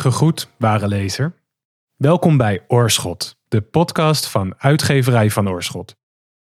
Gegroet, 0.00 0.48
ware 0.58 0.88
lezer. 0.88 1.32
Welkom 1.96 2.36
bij 2.36 2.64
Oorschot, 2.68 3.36
de 3.48 3.60
podcast 3.60 4.28
van 4.28 4.54
uitgeverij 4.58 5.30
van 5.30 5.48
Oorschot. 5.48 5.96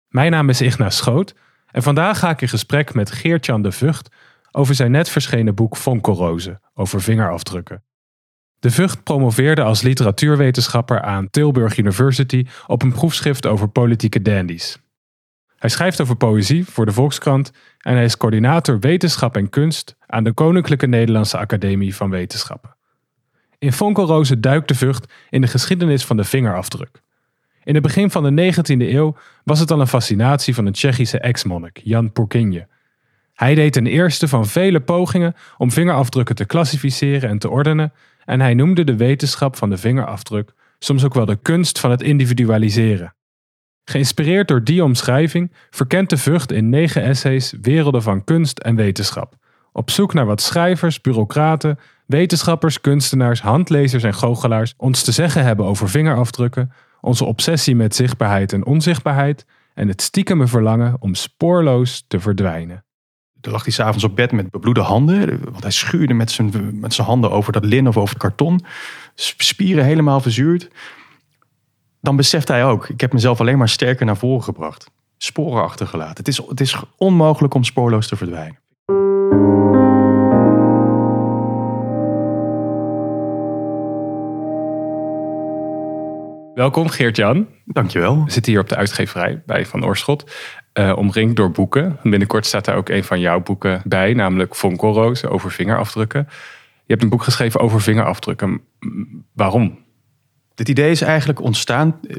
Mijn 0.08 0.30
naam 0.30 0.48
is 0.48 0.60
Igna 0.60 0.90
Schoot 0.90 1.34
en 1.70 1.82
vandaag 1.82 2.18
ga 2.18 2.30
ik 2.30 2.40
in 2.40 2.48
gesprek 2.48 2.94
met 2.94 3.10
Geert-Jan 3.10 3.62
de 3.62 3.72
Vught 3.72 4.08
over 4.50 4.74
zijn 4.74 4.90
net 4.90 5.08
verschenen 5.08 5.54
boek 5.54 5.76
Vonkelrozen 5.76 6.60
over 6.74 7.00
vingerafdrukken. 7.00 7.84
De 8.58 8.70
Vught 8.70 9.02
promoveerde 9.02 9.62
als 9.62 9.82
literatuurwetenschapper 9.82 11.00
aan 11.00 11.30
Tilburg 11.30 11.76
University 11.76 12.46
op 12.66 12.82
een 12.82 12.92
proefschrift 12.92 13.46
over 13.46 13.68
politieke 13.68 14.22
dandies. 14.22 14.78
Hij 15.56 15.70
schrijft 15.70 16.00
over 16.00 16.16
poëzie 16.16 16.66
voor 16.66 16.86
de 16.86 16.92
Volkskrant 16.92 17.52
en 17.78 17.94
hij 17.94 18.04
is 18.04 18.16
coördinator 18.16 18.80
wetenschap 18.80 19.36
en 19.36 19.48
kunst 19.48 19.96
aan 20.06 20.24
de 20.24 20.32
Koninklijke 20.32 20.86
Nederlandse 20.86 21.38
Academie 21.38 21.96
van 21.96 22.10
Wetenschappen. 22.10 22.76
In 23.58 23.72
Vonkelrozen 23.72 24.40
duikt 24.40 24.68
de 24.68 24.74
Vught 24.74 25.12
in 25.30 25.40
de 25.40 25.46
geschiedenis 25.46 26.04
van 26.04 26.16
de 26.16 26.24
vingerafdruk. 26.24 27.02
In 27.64 27.74
het 27.74 27.82
begin 27.82 28.10
van 28.10 28.34
de 28.34 28.52
19e 28.52 28.62
eeuw 28.66 29.16
was 29.44 29.60
het 29.60 29.70
al 29.70 29.80
een 29.80 29.86
fascinatie 29.86 30.54
van 30.54 30.66
een 30.66 30.72
Tsjechische 30.72 31.18
ex-monnik, 31.18 31.80
Jan 31.84 32.12
Purkinje. 32.12 32.66
Hij 33.34 33.54
deed 33.54 33.76
een 33.76 33.86
eerste 33.86 34.28
van 34.28 34.46
vele 34.46 34.80
pogingen 34.80 35.34
om 35.56 35.70
vingerafdrukken 35.70 36.34
te 36.34 36.44
klassificeren 36.44 37.28
en 37.28 37.38
te 37.38 37.50
ordenen 37.50 37.92
en 38.24 38.40
hij 38.40 38.54
noemde 38.54 38.84
de 38.84 38.96
wetenschap 38.96 39.56
van 39.56 39.70
de 39.70 39.76
vingerafdruk 39.76 40.52
soms 40.78 41.04
ook 41.04 41.14
wel 41.14 41.24
de 41.24 41.38
kunst 41.42 41.78
van 41.78 41.90
het 41.90 42.02
individualiseren. 42.02 43.14
Geïnspireerd 43.84 44.48
door 44.48 44.64
die 44.64 44.84
omschrijving 44.84 45.52
verkent 45.70 46.10
de 46.10 46.16
Vught 46.16 46.52
in 46.52 46.68
negen 46.68 47.02
essays 47.02 47.54
werelden 47.60 48.02
van 48.02 48.24
kunst 48.24 48.58
en 48.58 48.76
wetenschap, 48.76 49.34
op 49.72 49.90
zoek 49.90 50.14
naar 50.14 50.26
wat 50.26 50.40
schrijvers, 50.40 51.00
bureaucraten, 51.00 51.78
wetenschappers, 52.08 52.80
kunstenaars, 52.80 53.40
handlezers 53.40 54.02
en 54.02 54.14
goochelaars 54.14 54.74
ons 54.76 55.02
te 55.02 55.12
zeggen 55.12 55.44
hebben 55.44 55.66
over 55.66 55.88
vingerafdrukken, 55.88 56.72
onze 57.00 57.24
obsessie 57.24 57.76
met 57.76 57.94
zichtbaarheid 57.94 58.52
en 58.52 58.66
onzichtbaarheid 58.66 59.46
en 59.74 59.88
het 59.88 60.02
stiekeme 60.02 60.46
verlangen 60.46 60.96
om 60.98 61.14
spoorloos 61.14 62.04
te 62.08 62.20
verdwijnen. 62.20 62.84
Toen 63.40 63.52
lag 63.52 63.64
hij 63.64 63.72
s'avonds 63.72 64.04
op 64.04 64.16
bed 64.16 64.32
met 64.32 64.50
bebloede 64.50 64.80
handen. 64.80 65.40
Want 65.50 65.62
hij 65.62 65.70
schuurde 65.70 66.14
met 66.14 66.30
zijn, 66.30 66.78
met 66.80 66.94
zijn 66.94 67.06
handen 67.06 67.30
over 67.30 67.52
dat 67.52 67.64
lin 67.64 67.88
of 67.88 67.96
over 67.96 68.14
het 68.14 68.22
karton. 68.22 68.64
Spieren 69.14 69.84
helemaal 69.84 70.20
verzuurd. 70.20 70.70
Dan 72.00 72.16
beseft 72.16 72.48
hij 72.48 72.64
ook, 72.64 72.88
ik 72.88 73.00
heb 73.00 73.12
mezelf 73.12 73.40
alleen 73.40 73.58
maar 73.58 73.68
sterker 73.68 74.06
naar 74.06 74.16
voren 74.16 74.42
gebracht. 74.42 74.90
Sporen 75.18 75.62
achtergelaten. 75.62 76.16
Het 76.16 76.28
is, 76.28 76.36
het 76.36 76.60
is 76.60 76.82
onmogelijk 76.96 77.54
om 77.54 77.64
spoorloos 77.64 78.08
te 78.08 78.16
verdwijnen. 78.16 78.58
Welkom 86.58 86.88
Geert-Jan. 86.88 87.46
Dankjewel. 87.64 88.24
We 88.24 88.30
zitten 88.30 88.52
hier 88.52 88.60
op 88.60 88.68
de 88.68 88.76
uitgeverij 88.76 89.42
bij 89.46 89.66
Van 89.66 89.84
Oorschot. 89.84 90.30
Uh, 90.74 90.96
omringd 90.96 91.36
door 91.36 91.50
boeken. 91.50 91.98
Binnenkort 92.02 92.46
staat 92.46 92.64
daar 92.64 92.76
ook 92.76 92.88
een 92.88 93.04
van 93.04 93.20
jouw 93.20 93.40
boeken 93.40 93.82
bij, 93.84 94.14
namelijk 94.14 94.54
Vonkelroos 94.54 95.24
over 95.24 95.50
vingerafdrukken. 95.50 96.26
Je 96.84 96.92
hebt 96.92 97.02
een 97.02 97.08
boek 97.08 97.22
geschreven 97.22 97.60
over 97.60 97.80
vingerafdrukken. 97.80 98.60
Waarom? 99.32 99.78
Dit 100.54 100.68
idee 100.68 100.90
is 100.90 101.00
eigenlijk 101.00 101.40
ontstaan 101.40 101.98
eh, 102.08 102.16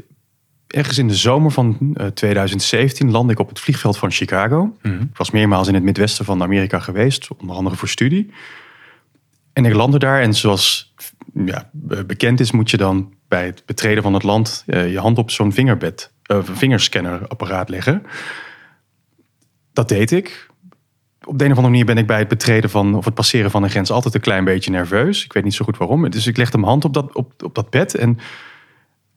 ergens 0.66 0.98
in 0.98 1.08
de 1.08 1.14
zomer 1.14 1.50
van 1.50 1.96
2017 2.14 3.06
eh, 3.06 3.12
landde 3.12 3.32
ik 3.32 3.38
op 3.38 3.48
het 3.48 3.60
vliegveld 3.60 3.98
van 3.98 4.10
Chicago. 4.10 4.76
Ik 4.82 5.16
was 5.16 5.30
meermaals 5.30 5.68
in 5.68 5.74
het 5.74 5.82
Midwesten 5.82 6.24
van 6.24 6.42
Amerika 6.42 6.78
geweest, 6.78 7.28
onder 7.38 7.56
andere 7.56 7.76
voor 7.76 7.88
studie. 7.88 8.30
En 9.52 9.64
ik 9.64 9.74
landde 9.74 9.98
daar 9.98 10.20
en 10.20 10.34
zoals 10.34 10.94
ja, 11.44 11.70
bekend 12.06 12.40
is, 12.40 12.50
moet 12.50 12.70
je 12.70 12.76
dan 12.76 13.18
bij 13.30 13.46
het 13.46 13.62
betreden 13.66 14.02
van 14.02 14.14
het 14.14 14.22
land 14.22 14.64
je 14.66 14.98
hand 14.98 15.18
op 15.18 15.30
zo'n 15.30 15.52
vingerbed, 15.52 16.12
uh, 16.30 16.38
vingerscannerapparaat 16.42 17.68
leggen. 17.68 18.02
Dat 19.72 19.88
deed 19.88 20.10
ik. 20.10 20.48
Op 21.24 21.38
de 21.38 21.44
een 21.44 21.50
of 21.50 21.56
andere 21.56 21.72
manier 21.72 21.84
ben 21.84 21.98
ik 21.98 22.06
bij 22.06 22.18
het 22.18 22.28
betreden 22.28 22.70
van 22.70 22.94
of 22.94 23.04
het 23.04 23.14
passeren 23.14 23.50
van 23.50 23.62
een 23.62 23.70
grens 23.70 23.90
altijd 23.90 24.14
een 24.14 24.20
klein 24.20 24.44
beetje 24.44 24.70
nerveus. 24.70 25.24
Ik 25.24 25.32
weet 25.32 25.44
niet 25.44 25.54
zo 25.54 25.64
goed 25.64 25.76
waarom. 25.76 26.10
Dus 26.10 26.26
ik 26.26 26.36
legde 26.36 26.58
mijn 26.58 26.70
hand 26.70 26.84
op 26.84 26.94
dat, 26.94 27.14
op, 27.14 27.42
op 27.42 27.54
dat 27.54 27.70
bed 27.70 27.94
en 27.94 28.18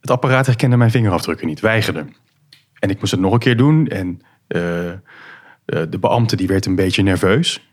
het 0.02 0.10
apparaat 0.10 0.46
herkende 0.46 0.78
mijn 0.78 0.92
vingerafdrukken 0.92 1.48
niet, 1.48 1.60
weigerde. 1.60 2.06
En 2.80 2.90
ik 2.90 3.00
moest 3.00 3.12
het 3.12 3.20
nog 3.20 3.34
een 3.34 3.40
keer 3.40 3.58
doen 3.58 3.88
en 3.88 4.22
uh, 4.48 4.92
de 5.66 5.98
beambte 6.00 6.36
die 6.36 6.48
werd 6.48 6.66
een 6.66 6.76
beetje 6.76 7.04
nerveus. 7.04 7.68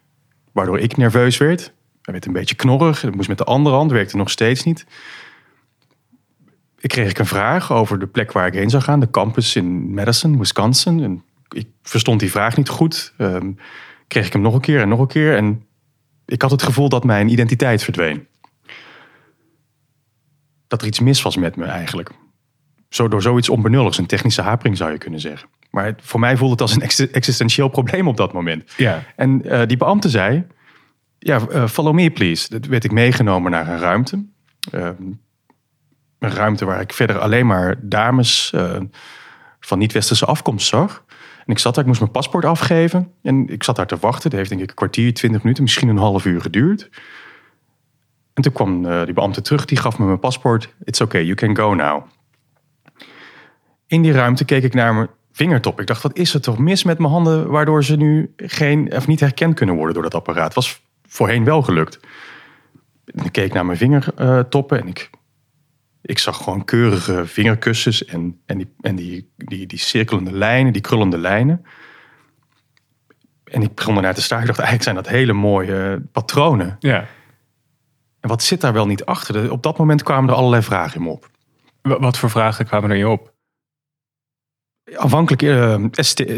Waardoor 0.52 0.78
ik 0.78 0.96
nerveus 0.96 1.36
werd. 1.36 1.60
Hij 2.02 2.12
werd 2.12 2.26
een 2.26 2.32
beetje 2.32 2.54
knorrig. 2.54 3.04
Ik 3.04 3.14
moest 3.14 3.28
met 3.28 3.38
de 3.38 3.44
andere 3.44 3.76
hand, 3.76 3.90
werkte 3.90 4.16
nog 4.16 4.30
steeds 4.30 4.64
niet. 4.64 4.86
Ik 6.80 6.88
kreeg 6.88 7.10
ik 7.10 7.18
een 7.18 7.26
vraag 7.26 7.72
over 7.72 7.98
de 7.98 8.06
plek 8.06 8.32
waar 8.32 8.46
ik 8.46 8.54
heen 8.54 8.70
zou 8.70 8.82
gaan. 8.82 9.00
De 9.00 9.10
campus 9.10 9.56
in 9.56 9.94
Madison, 9.94 10.38
Wisconsin. 10.38 11.02
En 11.02 11.24
ik 11.48 11.68
verstond 11.82 12.20
die 12.20 12.30
vraag 12.30 12.56
niet 12.56 12.68
goed. 12.68 13.14
Um, 13.18 13.58
kreeg 14.08 14.26
ik 14.26 14.32
hem 14.32 14.42
nog 14.42 14.54
een 14.54 14.60
keer 14.60 14.80
en 14.80 14.88
nog 14.88 15.00
een 15.00 15.06
keer. 15.06 15.36
En 15.36 15.64
ik 16.26 16.42
had 16.42 16.50
het 16.50 16.62
gevoel 16.62 16.88
dat 16.88 17.04
mijn 17.04 17.28
identiteit 17.28 17.84
verdween. 17.84 18.26
Dat 20.66 20.80
er 20.80 20.86
iets 20.86 21.00
mis 21.00 21.22
was 21.22 21.36
met 21.36 21.56
me 21.56 21.64
eigenlijk. 21.64 22.10
Zo 22.88 23.08
door 23.08 23.22
zoiets 23.22 23.48
onbenulligs, 23.48 23.98
een 23.98 24.06
technische 24.06 24.42
hapering 24.42 24.76
zou 24.76 24.92
je 24.92 24.98
kunnen 24.98 25.20
zeggen. 25.20 25.48
Maar 25.70 25.94
voor 26.00 26.20
mij 26.20 26.36
voelde 26.36 26.52
het 26.52 26.60
als 26.60 26.74
een 26.74 27.10
existentieel 27.12 27.68
probleem 27.68 28.08
op 28.08 28.16
dat 28.16 28.32
moment. 28.32 28.72
Ja. 28.76 29.02
En 29.16 29.46
uh, 29.46 29.62
die 29.66 29.76
beambte 29.76 30.08
zei, 30.08 30.46
ja, 31.18 31.40
uh, 31.50 31.68
follow 31.68 31.94
me 31.94 32.10
please. 32.10 32.48
Dat 32.48 32.66
werd 32.66 32.84
ik 32.84 32.92
meegenomen 32.92 33.50
naar 33.50 33.68
een 33.68 33.78
ruimte. 33.78 34.24
Uh, 34.74 34.88
een 36.20 36.30
ruimte 36.30 36.64
waar 36.64 36.80
ik 36.80 36.92
verder 36.92 37.18
alleen 37.18 37.46
maar 37.46 37.74
dames 37.82 38.54
van 39.60 39.78
niet-westerse 39.78 40.26
afkomst 40.26 40.66
zag. 40.66 41.04
En 41.44 41.52
ik 41.52 41.58
zat 41.58 41.74
daar, 41.74 41.82
ik 41.82 41.88
moest 41.88 42.00
mijn 42.00 42.12
paspoort 42.12 42.44
afgeven. 42.44 43.12
En 43.22 43.48
ik 43.48 43.62
zat 43.62 43.76
daar 43.76 43.86
te 43.86 43.96
wachten. 43.96 44.30
Dat 44.30 44.38
heeft 44.38 44.50
denk 44.50 44.62
ik 44.62 44.68
een 44.68 44.74
kwartier, 44.74 45.14
twintig 45.14 45.42
minuten, 45.42 45.62
misschien 45.62 45.88
een 45.88 45.96
half 45.96 46.24
uur 46.24 46.40
geduurd. 46.40 46.90
En 48.34 48.42
toen 48.42 48.52
kwam 48.52 48.84
uh, 48.84 49.04
die 49.04 49.14
beambte 49.14 49.42
terug, 49.42 49.64
die 49.64 49.78
gaf 49.78 49.98
me 49.98 50.04
mijn 50.04 50.18
paspoort. 50.18 50.74
It's 50.84 51.00
okay, 51.00 51.22
you 51.22 51.34
can 51.34 51.56
go 51.56 51.74
now. 51.74 52.02
In 53.86 54.02
die 54.02 54.12
ruimte 54.12 54.44
keek 54.44 54.62
ik 54.62 54.74
naar 54.74 54.94
mijn 54.94 55.08
vingertop. 55.32 55.80
Ik 55.80 55.86
dacht, 55.86 56.02
wat 56.02 56.16
is 56.16 56.34
er 56.34 56.40
toch 56.40 56.58
mis 56.58 56.84
met 56.84 56.98
mijn 56.98 57.12
handen... 57.12 57.50
waardoor 57.50 57.84
ze 57.84 57.96
nu 57.96 58.32
geen, 58.36 58.92
of 58.94 59.06
niet 59.06 59.20
herkend 59.20 59.54
kunnen 59.54 59.74
worden 59.74 59.94
door 59.94 60.02
dat 60.02 60.14
apparaat. 60.14 60.54
was 60.54 60.82
voorheen 61.06 61.44
wel 61.44 61.62
gelukt. 61.62 62.00
Ik 63.04 63.32
keek 63.32 63.52
naar 63.52 63.66
mijn 63.66 63.78
vingertoppen 63.78 64.80
en 64.80 64.88
ik 64.88 65.10
ik 66.02 66.18
zag 66.18 66.36
gewoon 66.36 66.64
keurige 66.64 67.26
vingerkussens 67.26 68.04
en, 68.04 68.40
en, 68.46 68.58
die, 68.58 68.74
en 68.80 68.96
die, 68.96 69.32
die, 69.36 69.66
die 69.66 69.78
cirkelende 69.78 70.32
lijnen, 70.32 70.72
die 70.72 70.82
krullende 70.82 71.18
lijnen. 71.18 71.64
En 73.44 73.62
ik 73.62 73.74
begon 73.74 73.96
ernaar 73.96 74.14
te 74.14 74.22
staan. 74.22 74.40
Ik 74.40 74.46
dacht, 74.46 74.58
eigenlijk 74.58 74.88
zijn 74.90 75.04
dat 75.04 75.14
hele 75.14 75.32
mooie 75.32 76.02
patronen. 76.12 76.76
Ja. 76.78 77.06
En 78.20 78.28
wat 78.28 78.42
zit 78.42 78.60
daar 78.60 78.72
wel 78.72 78.86
niet 78.86 79.04
achter? 79.04 79.50
Op 79.50 79.62
dat 79.62 79.78
moment 79.78 80.02
kwamen 80.02 80.30
er 80.30 80.36
allerlei 80.36 80.62
vragen 80.62 80.96
in 80.96 81.02
me 81.02 81.08
op. 81.08 81.30
Wat 81.82 82.18
voor 82.18 82.30
vragen 82.30 82.66
kwamen 82.66 82.90
er 82.90 82.96
in 82.96 83.02
je 83.02 83.08
op? 83.08 83.32
Afhankelijk 84.96 85.42
uh, 85.42 85.84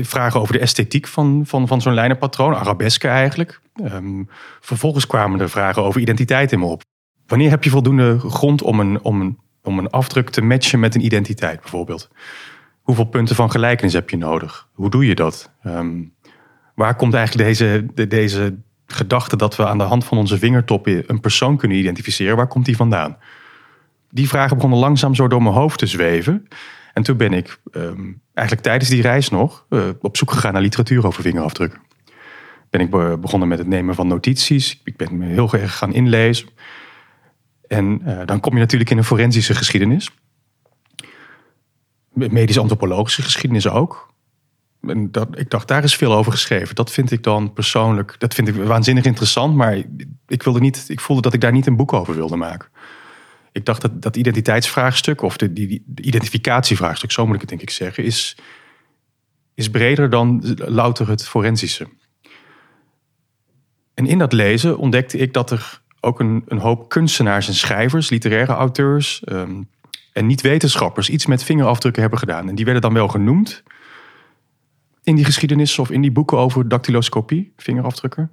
vragen 0.02 0.40
over 0.40 0.52
de 0.52 0.60
esthetiek 0.60 1.06
van, 1.06 1.42
van, 1.46 1.68
van 1.68 1.80
zo'n 1.80 1.94
lijnenpatroon, 1.94 2.54
arabesque 2.54 3.08
eigenlijk. 3.08 3.60
Um, 3.84 4.28
vervolgens 4.60 5.06
kwamen 5.06 5.40
er 5.40 5.50
vragen 5.50 5.82
over 5.82 6.00
identiteit 6.00 6.52
in 6.52 6.58
me 6.58 6.64
op. 6.64 6.82
Wanneer 7.26 7.50
heb 7.50 7.64
je 7.64 7.70
voldoende 7.70 8.18
grond 8.18 8.62
om 8.62 8.80
een, 8.80 9.02
om 9.02 9.20
een 9.20 9.38
om 9.62 9.78
een 9.78 9.90
afdruk 9.90 10.30
te 10.30 10.42
matchen 10.42 10.80
met 10.80 10.94
een 10.94 11.04
identiteit 11.04 11.60
bijvoorbeeld. 11.60 12.10
Hoeveel 12.82 13.04
punten 13.04 13.36
van 13.36 13.50
gelijkenis 13.50 13.92
heb 13.92 14.10
je 14.10 14.16
nodig? 14.16 14.68
Hoe 14.72 14.90
doe 14.90 15.06
je 15.06 15.14
dat? 15.14 15.50
Um, 15.64 16.14
waar 16.74 16.96
komt 16.96 17.14
eigenlijk 17.14 17.48
deze, 17.48 17.86
de, 17.94 18.06
deze 18.06 18.56
gedachte 18.86 19.36
dat 19.36 19.56
we 19.56 19.66
aan 19.66 19.78
de 19.78 19.84
hand 19.84 20.04
van 20.04 20.18
onze 20.18 20.38
vingertoppen 20.38 21.04
een 21.06 21.20
persoon 21.20 21.56
kunnen 21.56 21.78
identificeren, 21.78 22.36
waar 22.36 22.46
komt 22.46 22.64
die 22.64 22.76
vandaan? 22.76 23.16
Die 24.10 24.28
vragen 24.28 24.56
begonnen 24.56 24.78
langzaam 24.78 25.14
zo 25.14 25.28
door 25.28 25.42
mijn 25.42 25.54
hoofd 25.54 25.78
te 25.78 25.86
zweven. 25.86 26.48
En 26.94 27.02
toen 27.02 27.16
ben 27.16 27.32
ik 27.32 27.60
um, 27.72 28.20
eigenlijk 28.34 28.66
tijdens 28.66 28.90
die 28.90 29.02
reis 29.02 29.28
nog 29.28 29.66
uh, 29.68 29.88
op 30.00 30.16
zoek 30.16 30.30
gegaan 30.30 30.52
naar 30.52 30.62
literatuur 30.62 31.06
over 31.06 31.22
vingerafdrukken. 31.22 31.80
Ben 32.70 32.80
ik 32.80 32.90
begonnen 33.20 33.48
met 33.48 33.58
het 33.58 33.66
nemen 33.66 33.94
van 33.94 34.06
notities. 34.06 34.80
Ik 34.84 34.96
ben 34.96 35.18
me 35.18 35.26
heel 35.26 35.52
erg 35.52 35.76
gaan 35.76 35.92
inlezen. 35.92 36.48
En 37.72 38.02
uh, 38.06 38.20
dan 38.24 38.40
kom 38.40 38.54
je 38.54 38.60
natuurlijk 38.60 38.90
in 38.90 38.98
een 38.98 39.04
forensische 39.04 39.54
geschiedenis. 39.54 40.10
Medisch-antropologische 42.12 43.22
geschiedenis 43.22 43.68
ook. 43.68 44.14
En 44.80 45.10
dat, 45.10 45.38
ik 45.38 45.50
dacht, 45.50 45.68
daar 45.68 45.84
is 45.84 45.96
veel 45.96 46.14
over 46.14 46.32
geschreven. 46.32 46.74
Dat 46.74 46.90
vind 46.90 47.10
ik 47.10 47.22
dan 47.22 47.52
persoonlijk, 47.52 48.14
dat 48.18 48.34
vind 48.34 48.48
ik 48.48 48.54
waanzinnig 48.54 49.04
interessant. 49.04 49.54
Maar 49.54 49.82
ik, 50.26 50.42
wilde 50.42 50.60
niet, 50.60 50.84
ik 50.88 51.00
voelde 51.00 51.22
dat 51.22 51.32
ik 51.32 51.40
daar 51.40 51.52
niet 51.52 51.66
een 51.66 51.76
boek 51.76 51.92
over 51.92 52.14
wilde 52.14 52.36
maken. 52.36 52.68
Ik 53.52 53.64
dacht 53.64 53.80
dat 53.80 54.02
dat 54.02 54.16
identiteitsvraagstuk, 54.16 55.22
of 55.22 55.36
de, 55.36 55.52
die, 55.52 55.82
de 55.86 56.02
identificatievraagstuk, 56.02 57.10
zo 57.10 57.26
moet 57.26 57.34
ik 57.34 57.40
het 57.40 57.50
denk 57.50 57.62
ik 57.62 57.70
zeggen, 57.70 58.04
is, 58.04 58.36
is 59.54 59.70
breder 59.70 60.10
dan 60.10 60.56
louter 60.56 61.08
het 61.08 61.28
forensische. 61.28 61.88
En 63.94 64.06
in 64.06 64.18
dat 64.18 64.32
lezen 64.32 64.78
ontdekte 64.78 65.18
ik 65.18 65.32
dat 65.32 65.50
er 65.50 65.81
ook 66.04 66.20
een, 66.20 66.42
een 66.46 66.58
hoop 66.58 66.88
kunstenaars 66.88 67.48
en 67.48 67.54
schrijvers, 67.54 68.10
literaire 68.10 68.52
auteurs 68.52 69.24
ehm, 69.24 69.62
en 70.12 70.26
niet-wetenschappers 70.26 71.08
iets 71.10 71.26
met 71.26 71.44
vingerafdrukken 71.44 72.00
hebben 72.00 72.18
gedaan. 72.18 72.48
En 72.48 72.54
die 72.54 72.64
werden 72.64 72.82
dan 72.82 72.92
wel 72.92 73.08
genoemd 73.08 73.62
in 75.02 75.14
die 75.14 75.24
geschiedenis 75.24 75.78
of 75.78 75.90
in 75.90 76.00
die 76.00 76.12
boeken 76.12 76.38
over 76.38 76.68
dactyloscopie, 76.68 77.52
vingerafdrukken. 77.56 78.32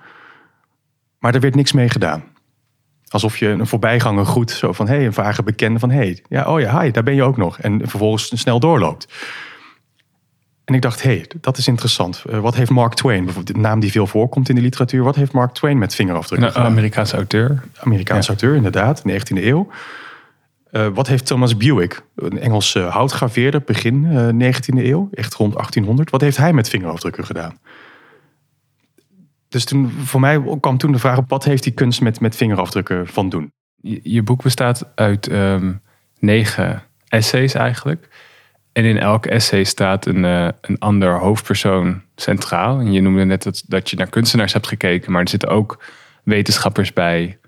Maar 1.20 1.34
er 1.34 1.40
werd 1.40 1.56
niks 1.56 1.72
mee 1.72 1.90
gedaan. 1.90 2.24
Alsof 3.08 3.38
je 3.38 3.48
een 3.48 3.68
voorbijganger 3.68 4.26
groet, 4.26 4.52
zo 4.52 4.74
van 4.74 4.88
hé, 4.88 4.96
hey, 4.96 5.06
een 5.06 5.14
vage 5.14 5.44
bekende 5.44 5.80
van 5.80 5.90
hé, 5.90 5.98
hey, 5.98 6.24
ja, 6.30 6.54
oh 6.54 6.60
ja, 6.60 6.82
hi, 6.82 6.92
daar 6.92 7.04
ben 7.04 7.16
je 7.16 7.24
ook 7.24 7.38
nog. 7.38 7.60
En 7.60 7.80
vervolgens 7.80 8.40
snel 8.40 8.60
doorloopt. 8.60 9.08
En 10.70 10.76
ik 10.76 10.82
dacht, 10.82 11.02
hé, 11.04 11.10
hey, 11.10 11.26
dat 11.42 11.58
is 11.58 11.68
interessant. 11.68 12.24
Uh, 12.30 12.40
wat 12.40 12.56
heeft 12.56 12.70
Mark 12.70 12.94
Twain, 12.94 13.24
bijvoorbeeld 13.26 13.56
de 13.56 13.62
naam 13.62 13.80
die 13.80 13.92
veel 13.92 14.08
voorkomt 14.08 14.50
in 14.50 14.56
de 14.56 14.62
literatuur, 14.62 15.04
wat 15.04 15.16
heeft 15.16 15.32
Mark 15.32 15.52
Twain 15.52 15.78
met 15.78 15.96
vingerafdrukken 15.96 16.48
Een 16.48 16.64
Amerikaanse 16.64 17.16
auteur. 17.16 17.64
Amerikaanse 17.80 18.30
auteur, 18.30 18.56
inderdaad, 18.56 19.02
19e 19.02 19.44
eeuw. 19.44 19.70
Uh, 20.72 20.88
wat 20.88 21.08
heeft 21.08 21.26
Thomas 21.26 21.58
Buick, 21.58 22.04
een 22.16 22.40
Engelse 22.40 22.80
houtgraveerder, 22.80 23.62
begin 23.66 24.04
uh, 24.04 24.52
19e 24.54 24.86
eeuw, 24.86 25.10
echt 25.12 25.34
rond 25.34 25.54
1800, 25.54 26.10
wat 26.10 26.22
heeft 26.22 26.38
hij 26.38 26.54
met 26.54 26.70
vingerafdrukken 26.70 27.26
gedaan? 27.26 27.58
Dus 29.48 29.66
toen, 29.66 29.90
voor 29.90 30.20
mij 30.20 30.42
kwam 30.60 30.78
toen 30.78 30.92
de 30.92 31.00
vraag 31.00 31.18
op, 31.18 31.30
wat 31.30 31.44
heeft 31.44 31.64
die 31.64 31.74
kunst 31.74 32.02
met, 32.02 32.20
met 32.20 32.36
vingerafdrukken 32.36 33.08
van 33.08 33.30
doen? 33.30 33.52
Je, 33.76 34.00
je 34.04 34.24
boek 34.24 34.44
bestaat 34.44 34.92
uit 34.96 35.32
um, 35.32 35.82
negen 36.20 36.84
essays 37.08 37.54
eigenlijk. 37.54 38.08
En 38.72 38.86
in 38.86 38.98
elk 38.98 39.26
essay 39.26 39.64
staat 39.64 40.06
een, 40.06 40.24
uh, 40.24 40.48
een 40.62 40.80
ander 40.80 41.20
hoofdpersoon 41.20 42.02
centraal. 42.16 42.80
En 42.80 42.92
je 42.92 43.02
noemde 43.02 43.26
net 43.26 43.44
dat, 43.44 43.64
dat 43.68 43.90
je 43.90 43.96
naar 43.96 44.10
kunstenaars 44.10 44.54
hebt 44.54 44.68
gekeken, 44.68 45.12
maar 45.12 45.22
er 45.22 45.30
zitten 45.30 45.50
ook 45.50 45.84
wetenschappers 46.24 46.94
bij. 46.94 47.40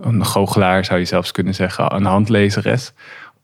Een 0.00 0.24
goochelaar 0.24 0.84
zou 0.84 0.98
je 0.98 1.04
zelfs 1.04 1.32
kunnen 1.32 1.54
zeggen, 1.54 1.94
een 1.94 2.04
handlezeres. 2.04 2.92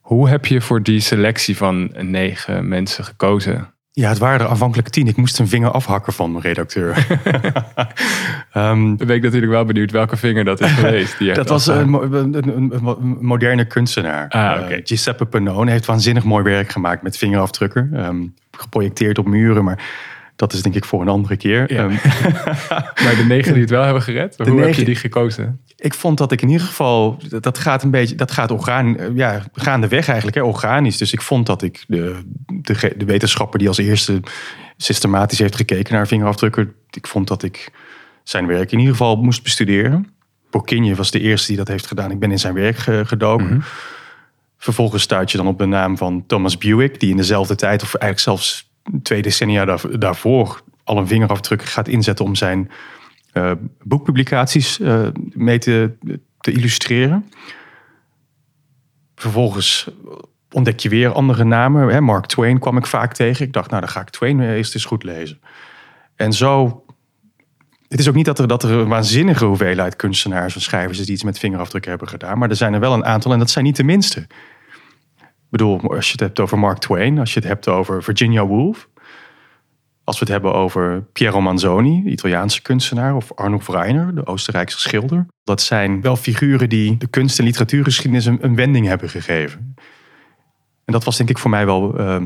Hoe 0.01 0.29
heb 0.29 0.47
je 0.47 0.61
voor 0.61 0.83
die 0.83 1.01
selectie 1.01 1.57
van 1.57 1.93
negen 1.99 2.69
mensen 2.69 3.05
gekozen? 3.05 3.75
Ja, 3.95 4.09
het 4.09 4.19
waren 4.19 4.41
er 4.41 4.47
aanvankelijk 4.47 4.89
tien. 4.89 5.09
Ik 5.09 5.17
moest 5.17 5.39
een 5.39 5.49
vinger 5.49 5.71
afhakken 5.71 6.13
van 6.13 6.31
mijn 6.33 6.45
redacteur. 6.45 7.07
um, 8.55 8.97
Dan 8.97 9.07
ben 9.07 9.17
ik 9.17 9.23
natuurlijk 9.23 9.53
wel 9.53 9.65
benieuwd 9.65 9.91
welke 9.91 10.17
vinger 10.17 10.45
dat 10.45 10.61
is 10.61 10.71
geweest. 10.81 11.19
Die 11.19 11.33
dat 11.33 11.49
was 11.49 11.67
een, 11.67 11.93
een, 11.93 12.35
een, 12.73 13.17
moderne 13.21 13.65
kunstenaar. 13.65 14.29
Ah, 14.29 14.61
okay. 14.61 14.73
uh, 14.73 14.81
Giuseppe 14.85 15.25
Pannone 15.25 15.71
heeft 15.71 15.87
waanzinnig 15.87 16.25
mooi 16.25 16.45
werk 16.45 16.71
gemaakt 16.71 17.03
met 17.03 17.17
vingerafdrukken. 17.17 18.05
Um, 18.05 18.35
geprojecteerd 18.51 19.19
op 19.19 19.27
muren, 19.27 19.65
maar 19.65 19.79
dat 20.37 20.53
is 20.53 20.63
denk 20.63 20.75
ik 20.75 20.85
voor 20.85 21.01
een 21.01 21.09
andere 21.09 21.37
keer. 21.37 21.73
Ja. 21.73 21.83
Um, 21.83 21.91
maar 23.05 23.17
de 23.17 23.25
negen 23.29 23.53
die 23.53 23.63
het 23.63 23.71
wel 23.71 23.83
hebben 23.83 24.03
gered, 24.03 24.37
hoe 24.37 24.47
negen, 24.47 24.67
heb 24.67 24.75
je 24.75 24.85
die 24.85 24.95
gekozen? 24.95 25.61
Ik 25.77 25.95
vond 25.95 26.19
dat 26.19 26.33
ik 26.33 26.43
in 26.43 26.49
ieder 26.49 26.67
geval, 26.67 27.19
dat 27.41 27.59
gaat 27.59 27.83
een 27.83 27.91
beetje, 27.91 28.15
dat 28.15 28.31
gaat 28.31 28.51
orgaan, 28.51 28.97
ja, 29.15 29.43
gaandeweg 29.53 30.07
eigenlijk, 30.07 30.37
hè, 30.37 30.43
organisch. 30.43 30.97
Dus 30.97 31.13
ik 31.13 31.23
vond 31.23 31.47
dat 31.47 31.63
ik 31.63 31.85
de, 31.89 32.23
de, 32.47 32.95
de 32.97 33.05
wetenschapper 33.05 33.59
die 33.59 33.69
als 33.69 33.79
eerste 33.79 34.21
systematisch 34.77 35.39
heeft 35.39 35.57
gekeken 35.57 35.95
naar 35.95 36.07
vingerafdrukken, 36.07 36.75
ik 36.91 37.07
vond 37.07 37.29
dat 37.29 37.43
ik 37.43 37.73
zijn 38.23 38.47
werk 38.47 38.73
in 38.73 38.79
ieder 38.79 38.95
geval 38.95 39.17
moest 39.17 39.43
bestuderen. 39.43 40.13
Bourkinje 40.51 40.95
was 40.95 41.11
de 41.11 41.21
eerste 41.21 41.47
die 41.47 41.57
dat 41.57 41.69
heeft 41.69 41.87
gedaan. 41.87 42.11
Ik 42.11 42.19
ben 42.19 42.31
in 42.31 42.39
zijn 42.39 42.55
werk 42.55 42.77
gedoken. 43.07 43.47
Mm 43.47 43.53
-hmm. 43.53 43.63
Vervolgens 44.59 45.03
stuit 45.03 45.31
je 45.31 45.37
dan 45.37 45.47
op 45.47 45.59
de 45.59 45.67
naam 45.67 45.97
van 45.97 46.25
Thomas 46.27 46.59
Buick, 46.59 47.01
die 47.01 47.11
in 47.11 47.17
dezelfde 47.17 47.55
tijd, 47.55 47.83
of 47.83 47.95
eigenlijk 47.95 48.23
zelfs 48.23 48.72
twee 49.03 49.23
decennia 49.23 49.79
daarvoor, 49.99 50.63
al 50.85 50.99
een 50.99 51.07
vingerafdruk 51.07 51.63
gaat 51.63 51.89
inzetten 51.89 52.25
om 52.25 52.35
zijn 52.35 52.71
uh, 53.35 53.53
boekpublicaties 53.83 54.79
uh, 54.79 55.07
mee 55.33 55.59
te, 55.59 55.93
te 56.41 56.53
illustreren. 56.53 57.31
Vervolgens 59.15 59.91
ontdek 60.51 60.81
je 60.81 60.89
weer 60.89 61.13
andere 61.13 61.45
namen. 61.45 61.89
Hè? 61.89 62.01
Mark 62.01 62.27
Twain 62.27 62.59
kwam 62.59 62.77
ik 62.77 62.87
vaak 62.87 63.15
tegen. 63.15 63.47
Ik 63.47 63.53
dacht, 63.53 63.71
nou 63.71 63.81
dan 63.81 63.91
ga 63.91 64.01
ik 64.01 64.11
Twain 64.11 64.41
eerst 64.41 64.75
eens 64.75 64.85
goed 64.85 65.03
lezen. 65.03 65.41
En 66.17 66.33
zo. 66.33 66.85
Het 67.89 68.01
is 68.01 68.09
ook 68.09 68.15
niet 68.15 68.25
dat 68.25 68.39
er, 68.39 68.49
dat 68.49 68.63
er 68.63 68.71
een 68.71 68.89
waanzinnige 68.89 69.45
hoeveelheid 69.45 69.97
kunstenaars 69.97 70.55
en 70.55 70.61
schrijvers 70.61 70.99
is 70.99 71.05
die 71.05 71.15
iets 71.15 71.25
met 71.25 71.39
vingerafdrukken 71.39 71.91
hebben 71.91 72.09
gedaan. 72.09 72.39
Maar 72.39 72.51
er 72.51 72.57
zijn 72.57 72.75
er 72.75 72.81
wel 72.81 72.93
een 72.93 73.05
aantal 73.05 73.33
en 73.33 73.39
dat 73.39 73.51
zijn 73.51 73.65
niet 73.65 73.77
de 73.77 73.85
minste. 73.85 74.27
Bedoel, 75.53 75.95
als 75.95 76.07
je 76.07 76.13
het 76.13 76.21
hebt 76.21 76.41
over 76.41 76.59
Mark 76.59 76.79
Twain, 76.79 77.19
als 77.19 77.33
je 77.35 77.41
het 77.41 77.49
hebt 77.49 77.69
over 77.69 78.03
Virginia 78.03 78.47
Woolf. 78.47 78.89
Als 80.05 80.19
we 80.19 80.25
het 80.25 80.33
hebben 80.33 80.55
over 80.55 81.03
Piero 81.13 81.41
Manzoni, 81.41 82.03
de 82.03 82.11
Italiaanse 82.11 82.63
kunstenaar, 82.63 83.15
of 83.15 83.33
Arnold 83.35 83.69
Reiner, 83.69 84.15
de 84.15 84.27
Oostenrijkse 84.27 84.81
schilder. 84.81 85.27
Dat 85.45 85.63
zijn 85.63 86.01
wel 86.01 86.17
figuren 86.17 86.69
die 86.69 86.97
de 86.97 87.07
kunst- 87.07 87.39
en 87.39 87.45
literatuurgeschiedenis 87.45 88.27
een, 88.27 88.57
wending 88.57 88.87
hebben 88.87 89.09
gegeven. 89.09 89.75
En 90.85 90.93
dat 90.93 91.05
was 91.05 91.17
denk 91.17 91.31
ik 91.31 91.39
voor 91.39 91.51
mij 91.51 91.67
wel 91.67 92.01
uh, 92.01 92.23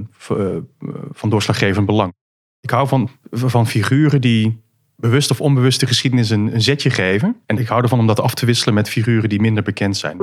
van 1.10 1.30
doorslaggevend 1.30 1.86
belang. 1.86 2.12
Ik 2.60 2.70
hou 2.70 2.88
van, 2.88 3.10
van 3.30 3.66
figuren 3.66 4.20
die 4.20 4.62
bewust 4.96 5.30
of 5.30 5.40
onbewust 5.40 5.80
de 5.80 5.86
geschiedenis 5.86 6.30
een, 6.30 6.54
een 6.54 6.62
zetje 6.62 6.90
geven. 6.90 7.36
En 7.46 7.58
ik 7.58 7.68
hou 7.68 7.82
ervan 7.82 7.98
om 7.98 8.06
dat 8.06 8.20
af 8.20 8.34
te 8.34 8.46
wisselen 8.46 8.74
met 8.74 8.88
figuren 8.88 9.28
die 9.28 9.40
minder 9.40 9.62
bekend 9.62 9.96
zijn. 9.96 10.16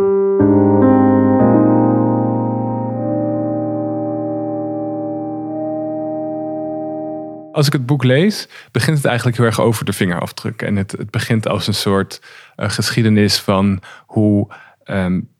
Als 7.54 7.68
ik 7.68 7.74
het 7.74 7.86
boek 7.86 8.04
lees, 8.04 8.48
begint 8.72 8.98
het 8.98 9.06
eigenlijk 9.06 9.38
heel 9.38 9.46
erg 9.46 9.62
over 9.62 9.86
de 9.86 9.94
vingerafdruk. 9.94 10.62
En 10.62 10.76
het, 10.76 10.92
het 10.92 11.12
begint 11.12 11.48
als 11.48 11.68
een 11.68 11.74
soort 11.74 12.22
uh, 12.58 12.70
geschiedenis 12.70 13.40
van 13.40 13.82
hoe 14.06 14.48
um, 14.86 15.32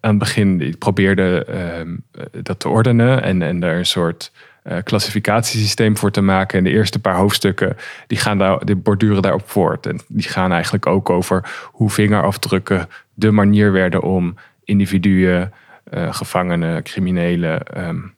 aan 0.00 0.10
het 0.10 0.18
begin 0.18 0.74
probeerde 0.78 1.46
um, 1.80 2.04
dat 2.42 2.60
te 2.60 2.68
ordenen. 2.68 3.22
En, 3.22 3.42
en 3.42 3.60
daar 3.60 3.76
een 3.76 3.86
soort 3.86 4.32
uh, 4.64 4.76
klassificatiesysteem 4.82 5.96
voor 5.96 6.10
te 6.10 6.20
maken. 6.20 6.58
En 6.58 6.64
de 6.64 6.70
eerste 6.70 6.98
paar 6.98 7.16
hoofdstukken 7.16 7.76
die, 8.06 8.18
gaan 8.18 8.38
daar, 8.38 8.64
die 8.64 8.76
borduren 8.76 9.22
daarop 9.22 9.50
voort. 9.50 9.86
En 9.86 10.00
die 10.08 10.28
gaan 10.28 10.52
eigenlijk 10.52 10.86
ook 10.86 11.10
over 11.10 11.68
hoe 11.72 11.90
vingerafdrukken 11.90 12.88
de 13.14 13.30
manier 13.30 13.72
werden 13.72 14.02
om 14.02 14.34
individuen, 14.64 15.52
gevangenen, 15.90 16.82
criminelen. 16.82 17.86
Um, 17.88 18.16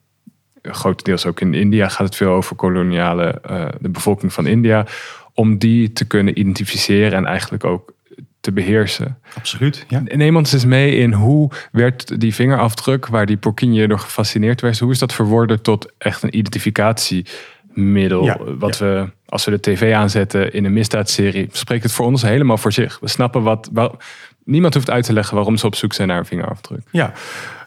grotendeels 0.61 1.25
ook 1.25 1.39
in 1.41 1.53
India 1.53 1.87
gaat 1.87 2.05
het 2.05 2.15
veel 2.15 2.31
over 2.31 2.55
koloniale, 2.55 3.41
uh, 3.51 3.65
de 3.79 3.89
bevolking 3.89 4.33
van 4.33 4.47
India, 4.47 4.85
om 5.33 5.57
die 5.57 5.93
te 5.93 6.05
kunnen 6.05 6.39
identificeren 6.39 7.17
en 7.17 7.25
eigenlijk 7.25 7.63
ook 7.63 7.93
te 8.41 8.51
beheersen. 8.51 9.19
Absoluut. 9.35 9.85
Ja. 9.87 10.03
Neem 10.05 10.35
ons 10.35 10.53
eens 10.53 10.65
mee 10.65 10.95
in 10.95 11.13
hoe 11.13 11.51
werd 11.71 12.19
die 12.19 12.33
vingerafdruk, 12.33 13.07
waar 13.07 13.25
die 13.25 13.37
Porkinje 13.37 13.87
door 13.87 13.99
gefascineerd 13.99 14.61
werd, 14.61 14.79
hoe 14.79 14.91
is 14.91 14.99
dat 14.99 15.13
verworden 15.13 15.61
tot 15.61 15.91
echt 15.97 16.23
een 16.23 16.37
identificatiemiddel? 16.37 18.23
Ja, 18.23 18.37
wat 18.57 18.77
ja. 18.77 18.85
we, 18.85 19.09
als 19.25 19.45
we 19.45 19.51
de 19.51 19.59
tv 19.59 19.93
aanzetten 19.93 20.53
in 20.53 20.65
een 20.65 20.73
misdaadserie, 20.73 21.47
spreekt 21.51 21.83
het 21.83 21.91
voor 21.91 22.05
ons 22.05 22.21
helemaal 22.21 22.57
voor 22.57 22.71
zich. 22.71 22.99
We 22.99 23.07
snappen 23.07 23.41
wat. 23.43 23.69
Wel, 23.73 23.97
niemand 24.43 24.73
hoeft 24.73 24.89
uit 24.89 25.05
te 25.05 25.13
leggen 25.13 25.35
waarom 25.35 25.57
ze 25.57 25.65
op 25.65 25.75
zoek 25.75 25.93
zijn 25.93 26.07
naar 26.07 26.17
een 26.17 26.25
vingerafdruk. 26.25 26.81
Ja. 26.91 27.13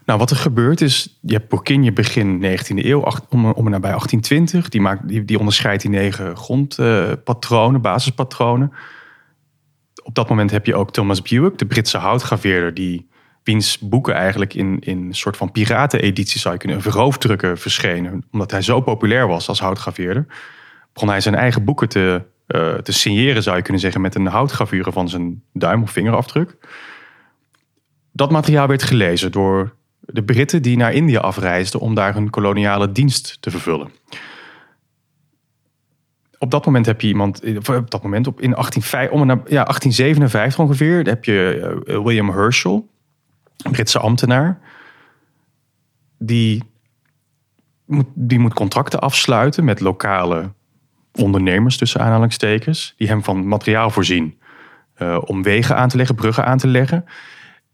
Nou, 0.05 0.19
wat 0.19 0.31
er 0.31 0.37
gebeurt 0.37 0.81
is, 0.81 1.19
je 1.21 1.35
hebt 1.35 1.49
Bourkinje 1.49 1.93
begin 1.93 2.43
19e 2.43 2.85
eeuw, 2.85 3.05
om, 3.29 3.45
om 3.45 3.71
nabij 3.71 3.91
1820. 3.91 4.69
Die, 4.69 4.81
maakt, 4.81 5.09
die, 5.09 5.25
die 5.25 5.39
onderscheidt 5.39 5.83
die 5.83 5.91
negen 5.91 6.37
grondpatronen, 6.37 7.77
uh, 7.77 7.83
basispatronen. 7.83 8.73
Op 10.03 10.15
dat 10.15 10.29
moment 10.29 10.51
heb 10.51 10.67
je 10.67 10.75
ook 10.75 10.93
Thomas 10.93 11.23
Buick, 11.23 11.59
de 11.59 11.67
Britse 11.67 11.99
houtgraveerder, 11.99 12.75
die 12.75 13.09
wiens 13.43 13.79
boeken 13.79 14.15
eigenlijk 14.15 14.55
in, 14.55 14.79
in 14.81 15.15
soort 15.15 15.37
van 15.37 15.53
pirateneditie 15.53 16.41
zou 16.41 16.55
je 16.55 16.61
kunnen, 16.61 16.83
verroofdrukken 16.83 17.59
verschenen. 17.59 18.25
Omdat 18.31 18.51
hij 18.51 18.63
zo 18.63 18.81
populair 18.81 19.27
was 19.27 19.49
als 19.49 19.61
houtgraveerder, 19.61 20.27
begon 20.93 21.09
hij 21.09 21.21
zijn 21.21 21.35
eigen 21.35 21.65
boeken 21.65 21.89
te, 21.89 22.23
uh, 22.49 22.75
te 22.75 22.93
signeren, 22.93 23.43
zou 23.43 23.57
je 23.57 23.63
kunnen 23.63 23.81
zeggen, 23.81 24.01
met 24.01 24.15
een 24.15 24.27
houtgravure 24.27 24.93
van 24.93 25.09
zijn 25.09 25.43
duim 25.53 25.83
of 25.83 25.91
vingerafdruk. 25.91 26.57
Dat 28.13 28.31
materiaal 28.31 28.67
werd 28.67 28.83
gelezen 28.83 29.33
door 29.33 29.75
de 30.07 30.23
Britten 30.25 30.63
die 30.63 30.77
naar 30.77 30.93
India 30.93 31.21
afreisden 31.21 31.81
om 31.81 31.95
daar 31.95 32.15
hun 32.15 32.31
koloniale 32.31 32.93
dienst 32.93 33.37
te 33.41 33.51
vervullen. 33.51 33.91
Op 36.39 36.51
dat 36.51 36.67
moment 36.67 36.87
heb 36.87 37.01
je 37.01 37.07
iemand, 37.07 37.43
op 37.69 37.91
dat 37.91 38.03
moment 38.03 38.27
op 38.27 38.41
in 38.41 38.55
18, 38.55 39.11
om, 39.11 39.29
ja, 39.29 39.35
1857 39.35 40.59
ongeveer, 40.59 41.07
heb 41.07 41.25
je 41.25 41.83
uh, 41.87 42.05
William 42.05 42.31
Herschel, 42.31 42.89
Britse 43.71 43.99
ambtenaar, 43.99 44.59
die 46.19 46.63
die 48.15 48.39
moet 48.39 48.55
contracten 48.55 49.01
afsluiten 49.01 49.65
met 49.65 49.81
lokale 49.81 50.53
ondernemers 51.13 51.77
tussen 51.77 52.01
aanhalingstekens, 52.01 52.95
die 52.97 53.09
hem 53.09 53.25
van 53.25 53.47
materiaal 53.47 53.91
voorzien 53.91 54.39
uh, 54.99 55.19
om 55.25 55.43
wegen 55.43 55.77
aan 55.77 55.89
te 55.89 55.97
leggen, 55.97 56.15
bruggen 56.15 56.45
aan 56.45 56.59
te 56.59 56.67
leggen. 56.67 57.05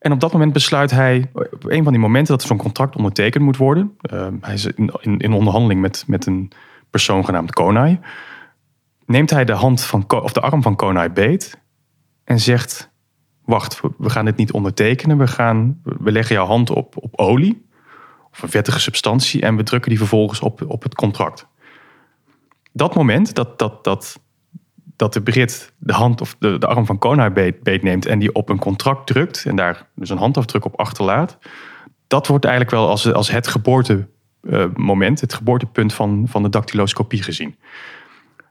En 0.01 0.13
op 0.13 0.21
dat 0.21 0.33
moment 0.33 0.53
besluit 0.53 0.91
hij, 0.91 1.31
op 1.33 1.65
een 1.71 1.83
van 1.83 1.93
die 1.93 2.01
momenten 2.01 2.37
dat 2.37 2.47
zo'n 2.47 2.57
contract 2.57 2.97
ondertekend 2.97 3.45
moet 3.45 3.57
worden. 3.57 3.97
Uh, 4.13 4.27
hij 4.41 4.55
is 4.55 4.67
in, 4.67 4.93
in, 5.01 5.19
in, 5.19 5.33
onderhandeling 5.33 5.81
met, 5.81 6.05
met 6.07 6.27
een 6.27 6.53
persoon 6.91 7.25
genaamd 7.25 7.53
Konai. 7.53 8.01
Neemt 9.07 9.31
hij 9.31 9.45
de 9.45 9.53
hand 9.53 9.85
van, 9.85 10.05
of 10.09 10.33
de 10.33 10.41
arm 10.41 10.63
van 10.63 10.77
Konai 10.77 11.09
beet 11.09 11.61
en 12.25 12.41
zegt: 12.41 12.91
wacht, 13.45 13.81
we 13.99 14.11
gaan 14.11 14.25
dit 14.25 14.37
niet 14.37 14.53
ondertekenen. 14.53 15.19
We, 15.19 15.27
gaan, 15.27 15.81
we 15.83 16.13
leggen 16.13 16.35
jouw 16.35 16.47
hand 16.47 16.71
op, 16.71 16.95
op 16.97 17.19
olie 17.19 17.69
of 18.33 18.43
een 18.43 18.49
vettige 18.49 18.81
substantie 18.81 19.43
en 19.43 19.57
we 19.57 19.63
drukken 19.63 19.91
die 19.91 19.99
vervolgens 19.99 20.41
op, 20.41 20.65
op 20.67 20.83
het 20.83 20.95
contract. 20.95 21.47
Dat 22.73 22.95
moment 22.95 23.35
dat, 23.35 23.59
dat, 23.59 23.85
dat, 23.85 24.21
dat 25.01 25.13
de 25.13 25.23
Brit 25.23 25.73
de 25.79 25.93
hand 25.93 26.21
of 26.21 26.37
de, 26.39 26.59
de 26.59 26.67
arm 26.67 26.87
van 26.87 26.99
Kona 26.99 27.31
beet, 27.31 27.63
beet 27.63 27.83
neemt 27.83 28.07
en 28.07 28.19
die 28.19 28.35
op 28.35 28.49
een 28.49 28.59
contract 28.59 29.07
drukt 29.07 29.45
en 29.47 29.57
daar 29.57 29.87
dus 29.95 30.11
een 30.11 30.19
handafdruk 30.19 30.65
op 30.65 30.79
achterlaat, 30.79 31.39
dat 32.07 32.27
wordt 32.27 32.45
eigenlijk 32.45 32.75
wel 32.75 32.89
als, 32.89 33.13
als 33.13 33.31
het 33.31 33.47
geboortemoment, 33.47 35.21
het 35.21 35.35
geboortepunt 35.35 35.93
van, 35.93 36.25
van 36.29 36.43
de 36.43 36.49
dactyloscopie 36.49 37.23
gezien. 37.23 37.57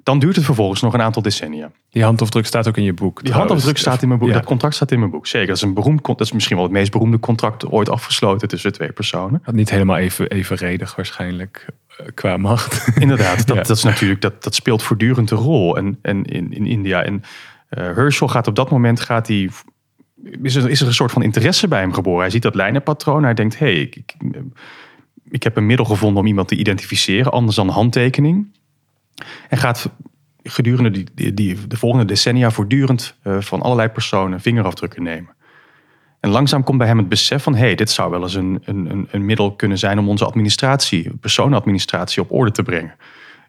Dan 0.09 0.19
duurt 0.19 0.35
het 0.35 0.45
vervolgens 0.45 0.81
nog 0.81 0.93
een 0.93 1.01
aantal 1.01 1.21
decennia. 1.21 1.71
Die 1.89 2.03
handafdruk 2.03 2.45
staat 2.45 2.67
ook 2.67 2.77
in 2.77 2.83
je 2.83 2.93
boek. 2.93 3.23
Die 3.23 3.33
handafdruk 3.33 3.77
staat 3.77 4.01
in 4.01 4.07
mijn 4.07 4.19
boek. 4.19 4.33
Dat 4.33 4.45
contract 4.45 4.75
staat 4.75 4.91
in 4.91 4.99
mijn 4.99 5.11
boek. 5.11 5.27
Zeker. 5.27 5.47
Dat 5.47 5.55
is 5.55 5.61
een 5.61 5.73
beroemd. 5.73 6.05
Dat 6.05 6.21
is 6.21 6.31
misschien 6.31 6.55
wel 6.55 6.65
het 6.65 6.73
meest 6.73 6.91
beroemde 6.91 7.19
contract 7.19 7.65
ooit 7.65 7.89
afgesloten 7.89 8.47
tussen 8.47 8.71
twee 8.71 8.91
personen. 8.91 9.41
Niet 9.51 9.69
helemaal 9.69 9.97
even 9.97 10.29
evenredig 10.29 10.95
waarschijnlijk 10.95 11.65
eh, 11.97 12.05
qua 12.13 12.37
macht. 12.37 12.87
Inderdaad. 12.99 13.47
Dat, 13.47 13.55
dat 13.55 13.77
is 13.77 13.83
natuurlijk. 13.83 14.21
Dat, 14.21 14.43
dat 14.43 14.55
speelt 14.55 14.83
voortdurend 14.83 15.31
een 15.31 15.37
rol. 15.37 15.77
En, 15.77 15.99
en 16.01 16.25
in, 16.25 16.53
in 16.53 16.65
India. 16.65 17.03
En 17.03 17.13
uh, 17.13 17.23
Herschel 17.95 18.27
gaat 18.27 18.47
op 18.47 18.55
dat 18.55 18.69
moment 18.69 18.99
gaat 18.99 19.27
hij. 19.27 19.49
Is 20.41 20.55
er, 20.55 20.69
is 20.69 20.81
er 20.81 20.87
een 20.87 20.93
soort 20.93 21.11
van 21.11 21.23
interesse 21.23 21.67
bij 21.67 21.79
hem 21.79 21.93
geboren? 21.93 22.21
Hij 22.21 22.29
ziet 22.29 22.41
dat 22.41 22.55
lijnenpatroon. 22.55 23.23
Hij 23.23 23.33
denkt: 23.33 23.59
hé, 23.59 23.65
hey, 23.65 23.81
ik, 23.81 23.95
ik, 23.95 24.15
ik 25.29 25.43
heb 25.43 25.57
een 25.57 25.65
middel 25.65 25.85
gevonden 25.85 26.21
om 26.21 26.27
iemand 26.27 26.47
te 26.47 26.55
identificeren, 26.55 27.31
anders 27.31 27.55
dan 27.55 27.69
handtekening. 27.69 28.57
En 29.49 29.57
gaat 29.57 29.89
gedurende 30.43 30.91
die, 30.91 31.33
die, 31.33 31.67
de 31.67 31.77
volgende 31.77 32.05
decennia 32.05 32.51
voortdurend 32.51 33.15
uh, 33.23 33.41
van 33.41 33.61
allerlei 33.61 33.89
personen 33.89 34.41
vingerafdrukken 34.41 35.03
nemen. 35.03 35.38
En 36.19 36.29
langzaam 36.29 36.63
komt 36.63 36.77
bij 36.77 36.88
hem 36.88 36.97
het 36.97 37.09
besef 37.09 37.43
van: 37.43 37.55
hé, 37.55 37.59
hey, 37.59 37.75
dit 37.75 37.91
zou 37.91 38.11
wel 38.11 38.21
eens 38.21 38.35
een, 38.35 38.61
een, 38.65 39.07
een 39.11 39.25
middel 39.25 39.55
kunnen 39.55 39.77
zijn 39.77 39.99
om 39.99 40.09
onze 40.09 40.25
administratie, 40.25 41.11
personenadministratie 41.19 42.21
op 42.21 42.31
orde 42.31 42.51
te 42.51 42.63
brengen. 42.63 42.95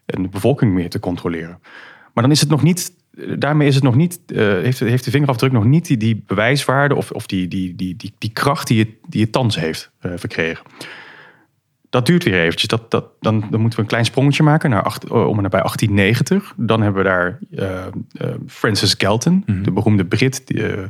En 0.05 0.21
de 0.21 0.27
bevolking 0.27 0.73
meer 0.73 0.89
te 0.89 0.99
controleren. 0.99 1.59
Maar 2.13 2.23
dan 2.23 2.31
is 2.31 2.39
het 2.39 2.49
nog 2.49 2.63
niet, 2.63 2.93
daarmee 3.37 3.67
is 3.67 3.75
het 3.75 3.83
nog 3.83 3.95
niet, 3.95 4.19
uh, 4.27 4.37
heeft, 4.37 4.79
heeft 4.79 5.05
de 5.05 5.11
vingerafdruk 5.11 5.51
nog 5.51 5.65
niet 5.65 5.99
die, 5.99 6.23
bewijswaarde 6.27 6.95
of, 6.95 7.11
of 7.11 7.25
die, 7.25 7.47
die, 7.47 7.75
die, 7.75 7.95
die, 8.17 8.31
kracht 8.33 8.67
die 8.67 8.79
het, 8.79 8.89
die 9.07 9.29
thans 9.29 9.55
heeft 9.55 9.91
verkregen 9.99 10.65
dat 11.91 12.05
duurt 12.05 12.23
weer 12.23 12.41
eventjes. 12.41 12.67
Dat, 12.69 12.91
dat, 12.91 13.05
dan, 13.19 13.39
dan 13.49 13.59
moeten 13.59 13.77
we 13.79 13.83
een 13.83 13.89
klein 13.89 14.05
sprongetje 14.05 14.43
maken 14.43 14.69
naar 14.69 14.83
acht, 14.83 15.03
eh, 15.03 15.27
om 15.27 15.37
en 15.37 15.43
nabij 15.43 15.59
1890. 15.59 16.53
Dan 16.57 16.81
hebben 16.81 17.03
we 17.03 17.09
daar 17.09 17.39
uh, 17.51 17.69
uh, 18.21 18.33
Francis 18.47 18.95
Galton, 18.97 19.33
mm 19.33 19.43
-hmm. 19.45 19.63
de 19.63 19.71
beroemde 19.71 20.05
Brit, 20.05 20.47
die, 20.47 20.57
uh, 20.57 20.83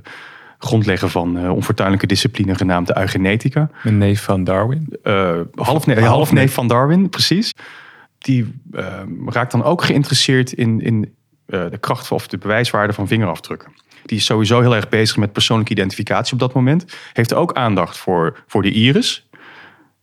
grondlegger 0.58 1.10
van 1.10 1.50
onfortuinlijke 1.50 2.08
discipline 2.08 2.55
genaamd 2.55 2.88
de 2.88 2.98
eugenetica. 2.98 3.70
Een 3.84 3.98
neef 3.98 4.24
van 4.24 4.43
Darwin? 4.43 4.98
half, 5.55 5.86
half 5.96 6.31
neef 6.31 6.53
van 6.53 6.67
Darwin, 6.67 7.10
precies. 7.10 7.53
Die 8.17 8.53
raakt 9.25 9.51
dan 9.51 9.63
ook 9.63 9.84
geïnteresseerd 9.84 10.51
in, 10.51 10.81
in 10.81 11.13
de 11.46 11.77
kracht 11.79 12.12
of 12.12 12.27
de 12.27 12.38
bewijswaarde 12.38 12.93
van 12.93 13.08
vingerafdrukken. 13.08 13.72
Die 14.05 14.17
is 14.17 14.25
sowieso 14.25 14.62
heel 14.62 14.75
erg 14.75 14.89
bezig 14.89 15.17
met 15.17 15.31
persoonlijke 15.31 15.72
identificatie 15.72 16.34
op 16.34 16.39
dat 16.39 16.53
moment. 16.53 16.86
Heeft 17.13 17.34
ook 17.34 17.53
aandacht 17.53 17.98
voor, 17.98 18.43
voor 18.48 18.62
de 18.62 18.72
iris, 18.72 19.27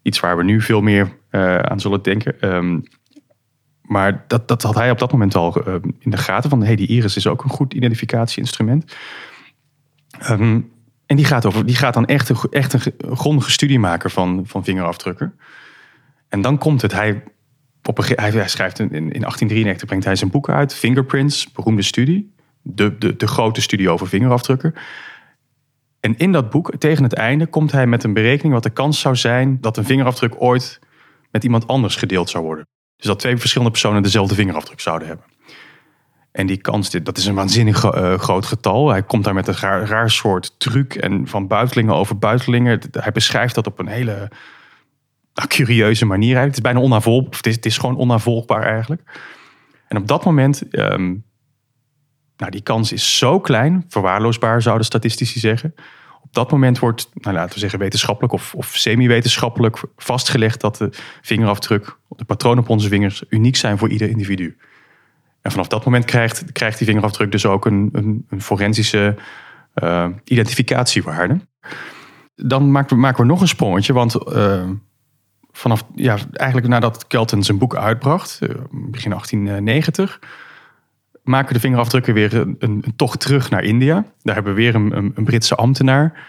Iets 0.08 0.20
waar 0.20 0.36
we 0.36 0.44
nu 0.44 0.60
veel 0.60 0.80
meer 0.80 1.16
uh, 1.30 1.58
aan 1.58 1.80
zullen 1.80 2.02
denken. 2.02 2.54
Um, 2.54 2.82
maar 3.82 4.24
dat, 4.26 4.48
dat 4.48 4.62
had 4.62 4.74
hij 4.74 4.90
op 4.90 4.98
dat 4.98 5.12
moment 5.12 5.34
al 5.34 5.68
uh, 5.68 5.74
in 5.98 6.10
de 6.10 6.16
gaten. 6.16 6.50
Van 6.50 6.62
hey, 6.62 6.76
die 6.76 6.86
iris 6.86 7.16
is 7.16 7.26
ook 7.26 7.44
een 7.44 7.50
goed 7.50 7.74
identificatieinstrument. 7.74 8.96
Um, 10.30 10.70
en 11.06 11.16
die 11.16 11.24
gaat, 11.24 11.46
over, 11.46 11.66
die 11.66 11.76
gaat 11.76 11.94
dan 11.94 12.06
echt 12.06 12.28
een, 12.28 12.36
echt 12.50 12.72
een 12.72 13.16
grondige 13.16 13.50
studie 13.50 13.78
maken 13.78 14.10
van, 14.10 14.42
van 14.46 14.64
vingerafdrukken. 14.64 15.38
En 16.28 16.40
dan 16.40 16.58
komt 16.58 16.82
het. 16.82 16.92
Hij, 16.92 17.22
op 17.82 17.98
een, 17.98 18.04
hij, 18.14 18.30
hij 18.30 18.48
schrijft 18.48 18.78
in, 18.78 18.90
in 18.90 19.00
1893 19.00 19.86
brengt 19.86 20.04
hij 20.04 20.16
zijn 20.16 20.30
boek 20.30 20.48
uit. 20.48 20.74
Fingerprints, 20.74 21.52
beroemde 21.52 21.82
studie. 21.82 22.34
De, 22.62 22.98
de, 22.98 23.16
de 23.16 23.26
grote 23.26 23.60
studie 23.60 23.90
over 23.90 24.08
vingerafdrukken. 24.08 24.74
En 26.00 26.17
in 26.17 26.33
dat 26.33 26.50
boek, 26.50 26.76
tegen 26.78 27.02
het 27.02 27.14
einde, 27.14 27.47
komt 27.47 27.73
hij 27.73 27.87
met 27.87 28.05
een 28.05 28.12
berekening 28.12 28.55
wat 28.55 28.62
de 28.62 28.71
kans 28.71 29.00
zou 29.00 29.17
zijn 29.17 29.59
dat 29.61 29.76
een 29.76 29.85
vingerafdruk 29.85 30.35
ooit 30.38 30.78
met 31.31 31.45
iemand 31.45 31.67
anders 31.67 31.97
gedeeld 31.97 32.31
zou 32.31 32.45
worden. 32.45 32.67
Dus 32.97 33.07
dat 33.07 33.19
twee 33.19 33.37
verschillende 33.37 33.73
personen 33.73 34.02
dezelfde 34.02 34.35
vingerafdruk 34.35 34.81
zouden 34.81 35.09
hebben. 35.09 35.26
En 36.33 36.47
die 36.47 36.57
kans, 36.57 36.90
dat 36.90 37.17
is 37.17 37.26
een 37.26 37.35
waanzinnig 37.35 37.85
uh, 37.85 38.14
groot 38.14 38.47
getal. 38.47 38.88
Hij 38.88 39.02
komt 39.02 39.25
daar 39.25 39.35
met 39.35 39.49
een 39.49 39.87
raar, 39.87 40.11
soort 40.11 40.55
truc 40.59 40.95
en 40.95 41.28
van 41.28 41.47
buitelingen 41.47 41.95
over 41.95 42.19
buitelingen. 42.19 42.81
Hij 42.90 43.12
beschrijft 43.12 43.55
dat 43.55 43.67
op 43.67 43.78
een 43.78 43.87
hele 43.87 44.31
nou, 45.35 45.49
curieuze 45.49 46.05
manier. 46.05 46.38
Het 46.38 46.52
is 46.52 46.61
bijna 46.61 46.81
onnavolgbaar. 46.81 47.37
Het 47.37 47.47
is, 47.47 47.55
het 47.55 47.67
is 47.67 47.78
gewoon 47.78 47.97
onnavolgbaar 47.97 48.62
eigenlijk. 48.62 49.02
En 49.88 49.97
op 49.97 50.09
dat 50.09 50.25
moment 50.25 50.62
um, 50.71 51.25
nou, 52.38 52.50
die 52.50 52.62
kans 52.62 52.92
is 52.92 53.18
zo 53.18 53.40
klein, 53.40 53.85
verwaarloosbaar 53.88 54.62
zouden 54.62 54.87
statistici 54.87 55.38
zeggen. 55.38 55.75
Op 56.23 56.35
dat 56.35 56.50
moment 56.50 56.78
wordt, 56.78 57.11
nou, 57.14 57.35
laten 57.37 57.54
we 57.54 57.61
zeggen, 57.61 57.78
wetenschappelijk 57.78 58.33
of, 58.33 58.54
of 58.54 58.66
semi-wetenschappelijk 58.66 59.83
vastgelegd 59.97 60.61
dat 60.61 60.76
de 60.76 60.90
vingerafdruk, 61.23 61.97
de 62.09 62.25
patronen 62.25 62.62
op 62.62 62.68
onze 62.68 62.88
vingers, 62.88 63.25
uniek 63.28 63.57
zijn 63.57 63.78
voor 63.78 63.88
ieder 63.88 64.09
individu. 64.09 64.57
En 65.42 65.50
vanaf 65.50 65.68
dat 65.68 65.85
moment 65.85 66.04
krijgt, 66.04 66.52
krijgt 66.52 66.78
die 66.78 66.87
vingerafdruk 66.87 67.33
dus 67.33 67.47
ook 67.47 67.66
een, 67.66 67.88
een, 68.28 68.42
forensische 68.42 69.16
uh, 69.75 70.09
identificatiewaarde. 70.25 71.40
Dan 72.35 72.71
maken 72.71 72.97
we, 72.97 73.02
maken 73.02 73.21
we 73.21 73.28
nog 73.28 73.40
een 73.40 73.49
sprongetje, 73.49 73.92
want 73.92 74.16
uh, 74.28 74.62
vanaf, 75.52 75.85
ja, 75.95 76.16
eigenlijk 76.33 76.68
nadat 76.68 77.07
Kelton 77.07 77.42
zijn 77.42 77.59
boek 77.59 77.76
uitbracht, 77.76 78.38
uh, 78.42 78.49
begin 78.71 79.11
1890 79.11 80.18
maken 81.28 81.54
de 81.54 81.61
vingerafdrukken 81.61 82.14
weer 82.14 82.35
een, 82.35 82.56
een, 82.58 82.85
tocht 82.97 83.20
terug 83.20 83.50
naar 83.50 83.64
India. 83.64 84.04
Daar 84.23 84.35
hebben 84.35 84.54
we 84.54 84.61
weer 84.61 84.75
een, 84.75 85.12
een 85.14 85.25
Britse 85.25 85.54
ambtenaar, 85.54 86.26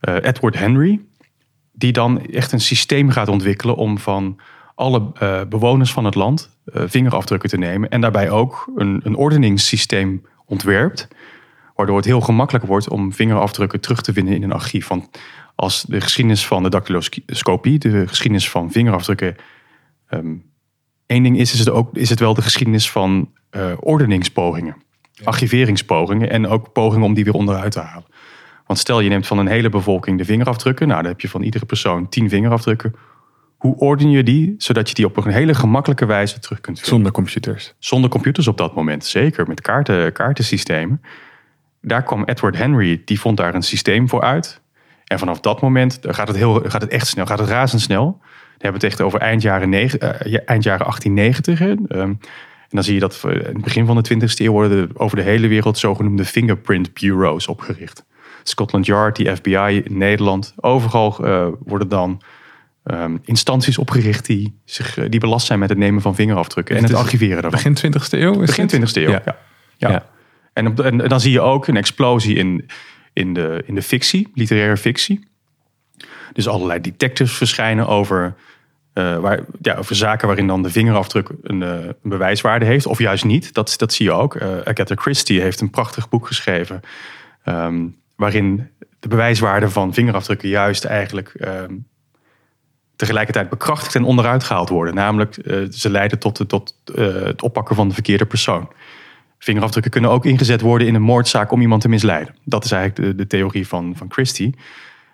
uh, 0.00 0.14
Edward 0.14 0.58
Henry, 0.58 1.00
die 1.72 1.92
dan 1.92 2.26
echt 2.26 2.52
een 2.52 2.60
systeem 2.60 3.10
gaat 3.10 3.28
ontwikkelen 3.28 3.76
om 3.76 3.98
van 3.98 4.40
alle 4.74 5.12
uh, 5.22 5.40
bewoners 5.48 5.92
van 5.92 6.04
het 6.04 6.14
land 6.14 6.50
uh, 6.64 6.82
vingerafdrukken 6.86 7.48
te 7.48 7.58
nemen. 7.58 7.88
En 7.88 8.00
daarbij 8.00 8.30
ook 8.30 8.70
een, 8.76 9.00
een 9.04 9.16
ordeningssysteem 9.16 10.26
ontwerpt, 10.44 11.08
waardoor 11.74 11.96
het 11.96 12.04
heel 12.04 12.20
gemakkelijk 12.20 12.66
wordt 12.66 12.88
om 12.88 13.12
vingerafdrukken 13.12 13.80
terug 13.80 14.00
te 14.00 14.12
vinden 14.12 14.34
in 14.34 14.42
een 14.42 14.52
archief. 14.52 14.88
Want 14.88 15.08
als 15.54 15.84
de 15.88 16.00
geschiedenis 16.00 16.46
van 16.46 16.62
de 16.62 16.70
dactyloscopie, 16.70 17.78
de 17.78 18.08
geschiedenis 18.08 18.50
van 18.50 18.72
vingerafdrukken, 18.72 19.36
um, 20.10 20.44
één 21.08 21.22
ding 21.22 21.38
is, 21.38 21.52
is 21.52 21.58
het, 21.58 21.70
ook, 21.70 21.96
is 21.96 22.10
het 22.10 22.20
wel 22.20 22.34
de 22.34 22.42
geschiedenis 22.42 22.90
van 22.90 23.30
uh, 23.50 23.72
ordeningspogingen, 23.80 24.76
archiveringspogingen 25.24 26.30
en 26.30 26.46
ook 26.46 26.72
pogingen 26.72 27.06
om 27.06 27.14
die 27.14 27.24
weer 27.24 27.34
onderuit 27.34 27.72
te 27.72 27.80
halen. 27.80 28.06
Want 28.66 28.78
stel 28.78 29.00
je 29.00 29.08
neemt 29.08 29.26
van 29.26 29.38
een 29.38 29.46
hele 29.46 29.68
bevolking 29.68 30.18
de 30.18 30.24
vingerafdrukken, 30.24 30.88
nou 30.88 31.02
dan 31.02 31.10
heb 31.10 31.20
je 31.20 31.28
van 31.28 31.42
iedere 31.42 31.66
persoon 31.66 32.08
tien 32.08 32.28
vingerafdrukken. 32.28 32.94
Hoe 33.56 33.76
orden 33.76 34.10
je 34.10 34.22
die 34.22 34.54
zodat 34.58 34.88
je 34.88 34.94
die 34.94 35.06
op 35.06 35.16
een 35.16 35.32
hele 35.32 35.54
gemakkelijke 35.54 36.06
wijze 36.06 36.38
terug 36.38 36.60
kunt 36.60 36.76
vinden? 36.76 36.94
Zonder 36.94 37.12
computers. 37.12 37.74
Zonder 37.78 38.10
computers 38.10 38.48
op 38.48 38.56
dat 38.56 38.74
moment, 38.74 39.04
zeker 39.04 39.46
met 39.46 39.60
kaarten, 39.60 40.12
kaartensystemen. 40.12 41.02
Daar 41.80 42.02
kwam 42.02 42.24
Edward 42.24 42.56
Henry, 42.56 43.02
die 43.04 43.20
vond 43.20 43.36
daar 43.36 43.54
een 43.54 43.62
systeem 43.62 44.08
voor 44.08 44.22
uit. 44.22 44.60
En 45.04 45.18
vanaf 45.18 45.40
dat 45.40 45.60
moment 45.60 45.98
gaat 46.02 46.28
het, 46.28 46.36
heel, 46.36 46.62
gaat 46.64 46.80
het 46.80 46.90
echt 46.90 47.06
snel, 47.06 47.26
gaat 47.26 47.38
het 47.38 47.48
razendsnel. 47.48 48.20
Dan 48.58 48.70
hebben 48.70 48.80
we 48.80 48.86
het 48.86 48.96
echt 48.96 49.06
over 49.06 49.20
eind 49.20 49.42
jaren, 49.42 49.68
negen, 49.68 49.98
uh, 50.02 50.38
eind 50.44 50.62
jaren 50.62 50.86
1890. 50.86 51.58
Hè. 51.58 51.70
En 51.98 52.18
dan 52.68 52.84
zie 52.84 52.94
je 52.94 53.00
dat 53.00 53.20
in 53.24 53.30
het 53.30 53.62
begin 53.62 53.86
van 53.86 54.02
de 54.02 54.14
20e 54.14 54.34
eeuw 54.34 54.52
worden 54.52 54.90
over 54.94 55.16
de 55.16 55.22
hele 55.22 55.48
wereld 55.48 55.78
zogenoemde 55.78 56.24
fingerprint 56.24 56.92
bureaus 56.92 57.46
opgericht. 57.46 58.04
Scotland 58.42 58.86
Yard, 58.86 59.16
die 59.16 59.36
FBI 59.36 59.82
in 59.84 59.98
Nederland, 59.98 60.54
overal 60.56 61.16
uh, 61.20 61.48
worden 61.64 61.88
dan 61.88 62.22
um, 62.84 63.20
instanties 63.24 63.78
opgericht 63.78 64.26
die, 64.26 64.60
zich, 64.64 65.08
die 65.08 65.20
belast 65.20 65.46
zijn 65.46 65.58
met 65.58 65.68
het 65.68 65.78
nemen 65.78 66.02
van 66.02 66.14
vingerafdrukken 66.14 66.76
en 66.76 66.82
het, 66.82 66.90
het 66.90 67.00
archiveren 67.00 67.42
daarvan. 67.42 67.72
Begin 67.72 67.92
20e 67.92 68.08
eeuw? 68.10 68.40
Is 68.40 68.56
begin 68.56 68.80
20e 68.80 68.92
eeuw, 68.92 69.10
ja. 69.10 69.22
ja. 69.24 69.36
ja. 69.76 69.90
ja. 69.90 70.06
En, 70.52 70.66
op, 70.66 70.80
en, 70.80 70.98
dan 70.98 71.20
zie 71.20 71.32
je 71.32 71.40
ook 71.40 71.66
een 71.66 71.76
explosie 71.76 72.36
in, 72.36 72.66
in, 73.12 73.34
de, 73.34 73.62
in 73.66 73.74
de 73.74 73.82
fictie, 73.82 74.30
literaire 74.34 74.76
fictie. 74.76 75.26
Dus 76.32 76.48
allerlei 76.48 76.80
detectives 76.80 77.36
verschijnen 77.36 77.86
over 77.86 78.34
uh, 78.98 79.18
waar, 79.18 79.40
ja, 79.60 79.74
over 79.74 79.96
zaken 79.96 80.26
waarin 80.26 80.46
dan 80.46 80.62
de 80.62 80.70
vingerafdruk 80.70 81.30
een, 81.42 81.60
uh, 81.60 81.68
een, 81.68 81.94
bewijswaarde 82.02 82.64
heeft, 82.64 82.86
of 82.86 82.98
juist 82.98 83.24
niet. 83.24 83.54
Dat, 83.54 83.74
dat 83.76 83.92
zie 83.92 84.06
je 84.06 84.12
ook. 84.12 84.34
Uh, 84.34 84.58
Agatha 84.64 84.94
Christie 84.94 85.40
heeft 85.40 85.60
een 85.60 85.70
prachtig 85.70 86.08
boek 86.08 86.26
geschreven. 86.26 86.80
Um, 87.44 87.96
waarin 88.16 88.70
de 89.00 89.08
bewijswaarde 89.08 89.70
van 89.70 89.94
vingerafdrukken 89.94 90.48
juist 90.48 90.84
eigenlijk 90.84 91.34
um, 91.40 91.86
tegelijkertijd 92.96 93.48
bekrachtigd 93.48 93.94
en 93.94 94.04
onderuit 94.04 94.44
gehaald 94.44 94.68
worden. 94.68 94.94
Namelijk, 94.94 95.34
ze 95.70 95.90
leiden 95.90 96.18
tot, 96.18 96.38
het 96.38 97.42
oppakken 97.42 97.76
van 97.76 97.88
de 97.88 97.94
verkeerde 97.94 98.26
persoon. 98.26 98.68
vingerafdrukken 99.38 99.92
kunnen 99.92 100.10
ook 100.10 100.24
ingezet 100.24 100.60
worden 100.60 100.86
in 100.86 100.94
een 100.94 101.02
moordzaak 101.02 101.52
om 101.52 101.60
iemand 101.60 101.80
te 101.80 101.88
misleiden. 101.88 102.34
Dat 102.44 102.64
is 102.64 102.72
eigenlijk 102.72 103.18
de, 103.18 103.26
theorie 103.26 103.68
van, 103.68 103.96
van 103.96 104.12
Christie. 104.12 104.54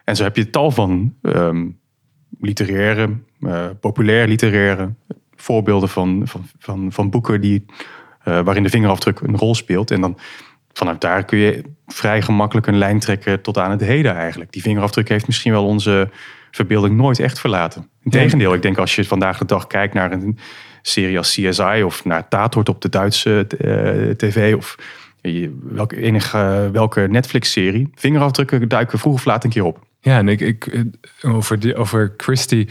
En 0.04 0.16
zo 0.16 0.22
heb 0.22 0.36
je 0.36 0.50
tal 0.50 0.70
van 0.70 1.14
um, 1.22 1.78
literaire, 2.40 3.10
uh, 3.40 3.66
populair 3.80 4.28
literaire 4.28 4.94
voorbeelden 5.36 5.88
van, 5.88 6.22
van, 6.24 6.44
van, 6.58 6.92
van 6.92 7.10
boeken 7.10 7.40
die, 7.40 7.64
uh, 8.28 8.40
waarin 8.40 8.62
de 8.62 8.68
vingerafdruk 8.68 9.20
een 9.20 9.36
rol 9.36 9.54
speelt. 9.54 9.90
En 9.90 10.00
dan 10.00 10.18
vanuit 10.72 11.00
daar 11.00 11.24
kun 11.24 11.38
je 11.38 11.62
vrij 11.86 12.22
gemakkelijk 12.22 12.66
een 12.66 12.78
lijn 12.78 12.98
trekken 12.98 13.40
tot 13.40 13.58
aan 13.58 13.70
het 13.70 13.80
heden 13.80 14.14
eigenlijk. 14.14 14.52
Die 14.52 14.62
vingerafdruk 14.62 15.08
heeft 15.08 15.26
misschien 15.26 15.52
wel 15.52 15.66
onze 15.66 16.10
verbeelding 16.50 16.96
nooit 16.96 17.20
echt 17.20 17.40
verlaten. 17.40 17.88
Integendeel, 18.02 18.54
ik 18.54 18.62
denk 18.62 18.78
als 18.78 18.94
je 18.94 19.04
vandaag 19.04 19.38
de 19.38 19.44
dag 19.44 19.66
kijkt 19.66 19.94
naar 19.94 20.12
een 20.12 20.38
serie 20.82 21.18
als 21.18 21.34
CSI 21.34 21.82
of 21.84 22.04
naar 22.04 22.28
Tatort 22.28 22.68
op 22.68 22.80
de 22.80 22.88
Duitse 22.88 23.46
uh, 23.64 24.10
tv 24.10 24.54
of 24.56 24.76
welke, 25.62 25.96
enige, 25.96 26.68
welke 26.72 27.00
Netflix-serie, 27.00 27.90
vingerafdrukken 27.94 28.68
duiken 28.68 28.98
vroeg 28.98 29.14
of 29.14 29.24
laat 29.24 29.44
een 29.44 29.50
keer 29.50 29.64
op. 29.64 29.78
Ja, 30.04 30.18
en 30.18 30.28
ik, 30.28 30.40
ik 30.40 30.84
over, 31.22 31.60
die, 31.60 31.76
over 31.76 32.14
Christie. 32.16 32.68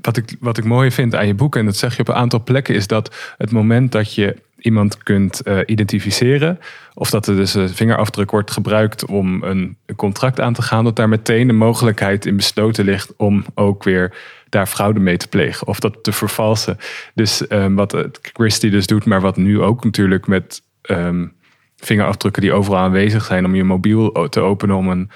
Wat 0.00 0.16
ik, 0.16 0.36
wat 0.40 0.58
ik 0.58 0.64
mooi 0.64 0.90
vind 0.90 1.14
aan 1.14 1.26
je 1.26 1.34
boek, 1.34 1.56
en 1.56 1.64
dat 1.64 1.76
zeg 1.76 1.94
je 1.94 2.00
op 2.00 2.08
een 2.08 2.14
aantal 2.14 2.42
plekken, 2.42 2.74
is 2.74 2.86
dat 2.86 3.34
het 3.38 3.50
moment 3.50 3.92
dat 3.92 4.14
je 4.14 4.36
iemand 4.58 5.02
kunt 5.02 5.40
uh, 5.44 5.58
identificeren, 5.66 6.58
of 6.94 7.10
dat 7.10 7.26
er 7.26 7.36
dus 7.36 7.54
een 7.54 7.68
vingerafdruk 7.68 8.30
wordt 8.30 8.50
gebruikt 8.50 9.06
om 9.06 9.42
een, 9.42 9.76
contract 9.96 10.40
aan 10.40 10.52
te 10.52 10.62
gaan, 10.62 10.84
dat 10.84 10.96
daar 10.96 11.08
meteen 11.08 11.46
de 11.46 11.52
mogelijkheid 11.52 12.26
in 12.26 12.36
besloten 12.36 12.84
ligt 12.84 13.16
om 13.16 13.44
ook 13.54 13.82
weer 13.82 14.14
daar 14.48 14.66
fraude 14.66 15.00
mee 15.00 15.16
te 15.16 15.28
plegen 15.28 15.66
of 15.66 15.80
dat 15.80 15.98
te 16.02 16.12
vervalsen. 16.12 16.78
Dus 17.14 17.50
um, 17.50 17.74
wat 17.74 18.08
Christie 18.22 18.70
dus 18.70 18.86
doet, 18.86 19.04
maar 19.04 19.20
wat 19.20 19.36
nu 19.36 19.60
ook 19.60 19.84
natuurlijk 19.84 20.26
met 20.26 20.62
um, 20.90 21.32
vingerafdrukken 21.76 22.42
die 22.42 22.52
overal 22.52 22.78
aanwezig 22.78 23.24
zijn 23.24 23.44
om 23.44 23.54
je 23.54 23.64
mobiel 23.64 24.28
te 24.28 24.40
openen 24.40 24.76
om 24.76 24.88
een 24.88 25.10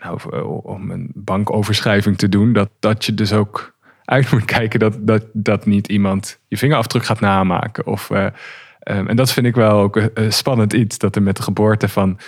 nou, 0.00 0.20
eh, 0.30 0.64
om 0.64 0.90
een 0.90 1.10
bankoverschrijving 1.14 2.18
te 2.18 2.28
doen, 2.28 2.52
dat, 2.52 2.70
dat 2.78 3.04
je 3.04 3.14
dus 3.14 3.32
ook 3.32 3.76
uit 4.04 4.30
moet 4.32 4.44
kijken 4.44 4.78
dat, 4.78 4.96
dat, 5.00 5.24
dat 5.32 5.66
niet 5.66 5.88
iemand 5.88 6.40
je 6.48 6.56
vingerafdruk 6.56 7.04
gaat 7.04 7.20
namaken. 7.20 7.86
Of, 7.86 8.10
uh, 8.10 8.24
um, 8.24 9.08
en 9.08 9.16
dat 9.16 9.32
vind 9.32 9.46
ik 9.46 9.54
wel 9.54 9.78
ook 9.80 9.96
een, 9.96 10.32
spannend 10.32 10.72
iets, 10.72 10.98
dat 10.98 11.16
er 11.16 11.22
met 11.22 11.36
de 11.36 11.42
geboorte 11.42 11.88
van 11.88 12.18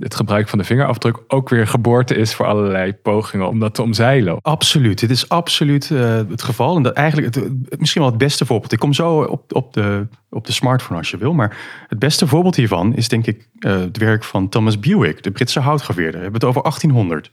het 0.00 0.14
gebruik 0.14 0.48
van 0.48 0.58
de 0.58 0.64
vingerafdruk 0.64 1.18
ook 1.28 1.48
weer 1.48 1.66
geboorte 1.66 2.14
is 2.14 2.34
voor 2.34 2.46
allerlei 2.46 2.94
pogingen 2.94 3.48
om 3.48 3.58
dat 3.58 3.74
te 3.74 3.82
omzeilen. 3.82 4.38
Absoluut, 4.42 4.98
dit 4.98 5.10
is 5.10 5.28
absoluut 5.28 5.90
uh, 5.90 6.20
het 6.28 6.42
geval. 6.42 6.76
En 6.76 6.82
dat 6.82 6.92
eigenlijk 6.92 7.34
het, 7.34 7.78
misschien 7.78 8.02
wel 8.02 8.10
het 8.10 8.20
beste 8.20 8.46
voorbeeld. 8.46 8.72
Ik 8.72 8.78
kom 8.78 8.92
zo 8.92 9.20
op, 9.22 9.54
op, 9.54 9.72
de, 9.72 10.06
op 10.30 10.46
de 10.46 10.52
smartphone 10.52 10.98
als 10.98 11.10
je 11.10 11.16
wil. 11.16 11.32
Maar 11.32 11.56
het 11.88 11.98
beste 11.98 12.26
voorbeeld 12.26 12.56
hiervan 12.56 12.94
is 12.94 13.08
denk 13.08 13.26
ik 13.26 13.48
uh, 13.58 13.72
het 13.72 13.96
werk 13.96 14.24
van 14.24 14.48
Thomas 14.48 14.80
Buick, 14.80 15.22
de 15.22 15.30
Britse 15.30 15.60
houtgraveerder. 15.60 16.16
We 16.16 16.22
hebben 16.22 16.40
het 16.40 16.48
over 16.48 16.62
1800. 16.62 17.24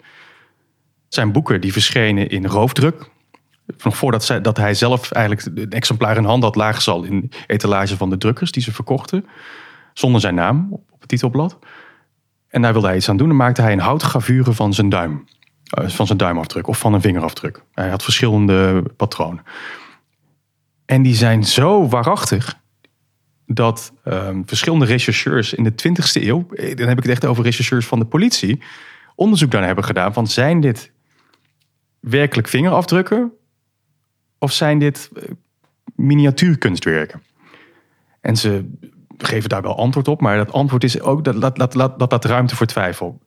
Het 1.06 1.14
zijn 1.14 1.32
boeken 1.32 1.62
die 1.62 1.74
verschenen 1.74 2.30
in 2.30 2.46
roofdruk. 2.46 3.10
Nog 3.84 3.98
voordat 3.98 4.24
zij, 4.24 4.42
dat 4.42 4.58
hij 4.58 4.74
zelf 4.74 5.12
eigenlijk 5.12 5.58
een 5.58 5.72
exemplaar 5.72 6.18
in 6.18 6.24
hand 6.24 6.44
had, 6.44 6.56
lagen 6.56 6.82
ze 6.82 6.92
al 6.92 7.04
in 7.04 7.32
etalage 7.48 7.98
van 7.98 8.10
de 8.10 8.18
drukkers 8.18 8.52
die 8.52 8.64
ze 8.64 8.74
verkochten. 8.74 9.26
Zonder 9.94 10.22
zijn 10.22 10.36
naam 10.36 10.68
op 10.72 11.00
het 11.00 11.10
titelblad. 11.10 11.58
En 12.58 12.64
daar 12.64 12.74
wilde 12.74 12.88
hij 12.88 12.96
iets 12.96 13.10
aan 13.10 13.18
doen. 13.18 13.28
Dan 13.28 13.38
maakte 13.38 13.62
hij 13.62 13.72
een 13.72 13.80
houtgravure 13.80 14.54
van 14.54 14.74
zijn 14.74 14.90
duim. 14.90 15.26
Uh, 15.80 15.90
van 15.90 16.06
zijn 16.06 16.18
duimafdruk 16.18 16.68
of 16.68 16.80
van 16.80 16.94
een 16.94 17.02
vingerafdruk. 17.02 17.64
Hij 17.74 17.90
had 17.90 18.04
verschillende 18.04 18.84
patronen. 18.96 19.44
En 20.86 21.02
die 21.02 21.16
zijn 21.16 21.44
zo 21.44 21.88
waarachtig 21.88 22.60
dat 23.46 23.94
um, 24.06 24.44
verschillende 24.46 24.86
rechercheurs 24.86 25.54
in 25.54 25.64
de 25.64 25.72
20e 25.72 26.24
eeuw, 26.24 26.48
eh, 26.54 26.76
dan 26.76 26.88
heb 26.88 26.98
ik 26.98 27.04
het 27.04 27.12
echt 27.12 27.26
over 27.26 27.44
rechercheurs 27.44 27.86
van 27.86 28.00
de 28.00 28.06
politie, 28.06 28.62
onderzoek 29.16 29.52
naar 29.52 29.66
hebben 29.66 29.84
gedaan 29.84 30.14
van 30.14 30.28
zijn 30.28 30.60
dit 30.60 30.92
werkelijk 32.00 32.48
vingerafdrukken 32.48 33.32
of 34.38 34.52
zijn 34.52 34.80
dit 34.80 35.10
uh, 35.14 35.24
miniatuurkunstwerken? 35.96 37.22
En 38.22 38.38
ze 38.38 38.70
geven 39.18 39.50
daar 39.50 39.62
wel 39.62 39.78
antwoord 39.78 40.08
op, 40.08 40.22
maar 40.22 40.38
dat 40.38 40.52
antwoord 40.52 40.84
is 40.84 41.02
ook 41.02 41.24
dat 41.24 41.42
dat, 41.42 41.56
dat, 41.56 41.74
dat, 41.74 42.00
dat, 42.00 42.10
dat 42.10 42.26
ruimte 42.26 42.56
voor 42.56 42.66
twijfel. 42.66 43.20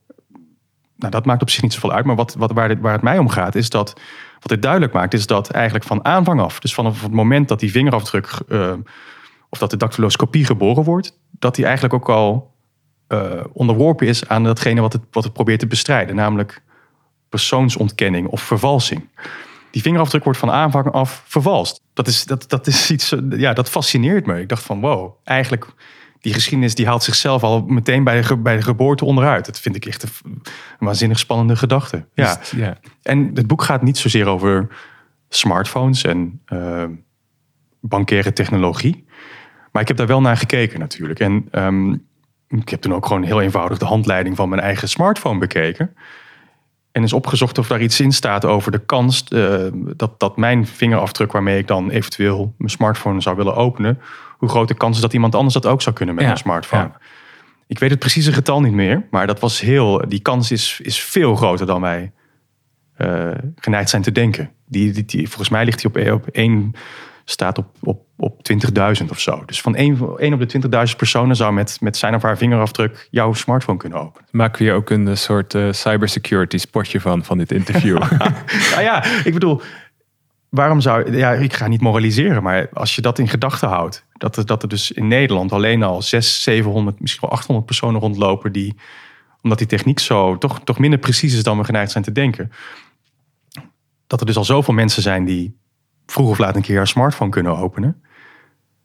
Nou, 0.97 1.13
dat 1.13 1.25
maakt 1.25 1.43
op 1.43 1.51
zich 1.51 1.63
niet 1.63 1.73
zoveel 1.73 1.93
uit, 1.93 2.05
maar 2.05 2.17
wat, 2.17 2.35
wat, 2.35 2.53
waar, 2.53 2.69
dit, 2.69 2.81
waar 2.81 2.93
het 2.93 3.03
mij 3.03 3.19
om 3.19 3.29
gaat, 3.29 3.55
is 3.55 3.71
dat 3.71 4.01
wat 4.33 4.49
dit 4.49 4.63
duidelijk 4.63 4.93
maakt, 4.93 5.15
is 5.15 5.27
dat 5.27 5.51
eigenlijk 5.51 5.85
van 5.85 6.05
aanvang 6.05 6.41
af, 6.41 6.61
dus 6.61 6.75
vanaf 6.75 7.03
het 7.03 7.13
moment 7.13 7.49
dat 7.49 7.61
die 7.61 7.71
vingerafdruk 7.71 8.41
uh, 8.49 8.73
of 9.49 9.59
dat 9.59 9.71
de 9.71 9.77
dactyloscopie 9.77 10.45
geboren 10.45 10.85
wordt, 10.85 11.19
dat 11.31 11.55
die 11.55 11.65
eigenlijk 11.65 11.95
ook 11.95 12.09
al 12.09 12.55
uh, 13.09 13.45
onderworpen 13.53 14.07
is 14.07 14.29
aan 14.29 14.45
datgene 14.45 14.81
wat 14.81 14.93
het, 14.93 15.03
wat 15.11 15.25
het 15.25 15.33
probeert 15.33 15.59
te 15.59 15.67
bestrijden, 15.67 16.15
namelijk 16.15 16.63
persoonsontkenning 17.29 18.29
of 18.29 18.43
vervalsing. 18.43 19.09
Die 19.71 19.83
vingerafdruk 19.83 20.25
wordt 20.25 20.39
van 20.39 20.51
aanvang 20.51 20.93
af 20.93 21.23
vervalst. 21.27 21.83
Dat 21.95 22.07
is, 22.07 22.25
dat, 22.25 22.49
dat 22.49 22.67
is 22.67 22.91
iets, 22.91 23.15
ja, 23.31 23.53
dat 23.53 23.71
fascineert 23.71 24.27
me. 24.27 24.41
Ik 24.41 24.49
dacht 24.49 24.63
van 24.63 24.81
wow, 24.81 25.15
eigenlijk 25.25 25.67
die 26.21 26.33
geschiedenis 26.33 26.75
die 26.75 26.87
haalt 26.87 27.03
zichzelf 27.03 27.43
al 27.43 27.63
meteen 27.63 28.05
bij 28.05 28.23
de, 28.23 28.37
bij 28.37 28.57
de 28.57 28.63
geboorte 28.63 29.05
onderuit. 29.05 29.47
Dat 29.47 29.61
vind 29.61 29.77
ik 29.77 29.85
echt 29.85 30.03
een, 30.03 30.43
waanzinnig 30.79 31.19
spannende 31.19 31.57
gedachte. 31.57 32.07
Ja. 32.15 32.41
ja. 32.57 32.79
En 33.03 33.31
het 33.35 33.47
boek 33.47 33.63
gaat 33.63 33.83
niet 33.83 33.99
zozeer 33.99 34.27
over 34.27 34.69
smartphones 35.29 36.05
en 36.05 36.43
uh, 36.53 36.85
bankaire 37.81 38.33
technologie. 38.33 39.05
Maar 39.73 39.83
ik 39.83 39.89
heb 39.89 39.97
daar 39.97 40.07
wel 40.07 40.21
naar 40.21 40.37
gekeken 40.37 40.79
natuurlijk. 40.79 41.21
En 41.21 41.49
um, 41.53 42.07
ik 42.49 42.69
heb 42.69 42.81
toen 42.81 42.95
ook 42.95 43.07
gewoon 43.07 43.23
heel 43.23 43.41
eenvoudig 43.41 43.79
de 43.79 43.85
handleiding 43.85 44.37
van 44.37 44.49
mijn 44.49 44.63
eigen 44.63 44.89
smartphone 44.89 45.39
bekeken. 45.39 45.95
En 47.01 47.07
is 47.07 47.13
opgezocht 47.13 47.59
of 47.59 47.67
daar 47.67 47.81
iets 47.81 48.01
in 48.01 48.13
staat 48.13 48.45
over 48.45 48.73
de 48.73 48.79
kans 48.79 49.25
uh, 49.29 49.67
dat, 49.73 50.21
dat 50.21 50.37
mijn 50.37 50.67
vingerafdruk, 50.67 51.33
waarmee 51.33 51.59
ik 51.59 51.67
dan 51.67 51.91
eventueel 51.91 52.55
mijn 52.59 52.71
smartphone 52.71 53.21
zou 53.21 53.37
willen 53.37 53.55
openen, 53.55 53.99
hoe 54.39 54.49
groot 54.49 54.69
de 54.69 54.75
kans 54.75 54.97
is 54.97 55.03
dat 55.03 55.13
iemand 55.13 55.35
anders 55.35 55.55
dat 55.55 55.67
ook 55.67 55.83
zou 55.83 55.95
kunnen 55.95 56.15
met 56.15 56.25
ja, 56.25 56.31
een 56.31 56.37
smartphone. 56.37 56.83
Ja. 56.83 56.99
Ik 57.67 57.79
weet 57.79 57.91
het 57.91 57.99
precieze 57.99 58.33
getal 58.33 58.61
niet 58.61 58.73
meer, 58.73 59.07
maar 59.11 59.27
dat 59.27 59.41
was 59.41 59.61
heel, 59.61 60.05
die 60.09 60.21
kans 60.21 60.51
is, 60.51 60.81
is 60.83 61.01
veel 61.01 61.37
groter 61.37 61.67
dan 61.67 61.81
wij 61.81 62.13
uh, 62.99 63.31
geneigd 63.57 63.91
zijn 63.91 64.03
te 64.03 64.13
denken. 64.13 64.51
Die, 64.67 64.93
die, 64.93 65.05
die, 65.05 65.29
volgens 65.29 65.49
mij 65.49 65.65
ligt 65.65 65.83
die 65.83 66.11
op, 66.11 66.13
op 66.13 66.27
één 66.27 66.75
staat 67.31 67.59
op, 67.59 67.67
op, 67.83 68.03
op 68.17 68.51
20.000 69.03 69.09
of 69.09 69.21
zo. 69.21 69.43
Dus 69.47 69.61
van 69.61 69.75
1, 69.75 70.33
op 70.33 70.49
de 70.49 70.89
20.000 70.89 70.97
personen 70.97 71.37
zou 71.37 71.53
met, 71.53 71.77
met 71.81 71.97
zijn 71.97 72.15
of 72.15 72.23
haar 72.23 72.37
vingerafdruk 72.37 73.09
jouw 73.11 73.33
smartphone 73.33 73.79
kunnen 73.79 73.99
openen. 73.99 74.29
Maken 74.31 74.59
we 74.59 74.65
hier 74.65 74.75
ook 74.75 74.91
een 74.91 75.17
soort 75.17 75.55
uh, 75.55 75.73
cybersecurity 75.73 76.59
spotje 76.59 77.01
van, 77.01 77.25
van 77.25 77.39
dit 77.39 77.53
interview? 77.53 77.99
nou 78.73 78.83
ja, 78.83 79.05
ik 79.05 79.33
bedoel, 79.33 79.61
waarom 80.49 80.81
zou... 80.81 81.17
Ja, 81.17 81.33
ik 81.33 81.53
ga 81.53 81.67
niet 81.67 81.81
moraliseren, 81.81 82.43
maar 82.43 82.69
als 82.73 82.95
je 82.95 83.03
dat 83.03 83.19
in 83.19 83.29
gedachten 83.29 83.69
houdt... 83.69 84.05
Dat 84.13 84.37
er, 84.37 84.47
dat 84.47 84.63
er 84.63 84.69
dus 84.69 84.93
in 84.93 85.09
Nederland 85.09 85.53
alleen 85.53 85.83
al 85.83 86.03
600, 86.03 86.43
700, 86.43 87.01
misschien 87.01 87.29
wel 87.29 87.39
800 87.39 87.67
personen 87.67 88.01
rondlopen... 88.01 88.53
die, 88.53 88.77
omdat 89.43 89.59
die 89.59 89.67
techniek 89.67 89.99
zo 89.99 90.39
toch, 90.39 90.61
toch 90.65 90.79
minder 90.79 90.99
precies 90.99 91.35
is 91.35 91.43
dan 91.43 91.59
we 91.59 91.65
geneigd 91.65 91.91
zijn 91.91 92.05
te 92.05 92.13
denken... 92.13 92.53
dat 94.07 94.21
er 94.21 94.27
dus 94.27 94.37
al 94.37 94.45
zoveel 94.45 94.75
mensen 94.75 95.03
zijn 95.03 95.25
die 95.25 95.60
vroeg 96.11 96.31
of 96.31 96.39
laat 96.39 96.57
een 96.57 96.63
keer 96.63 96.77
haar 96.77 96.87
smartphone 96.87 97.31
kunnen 97.31 97.57
openen. 97.57 98.03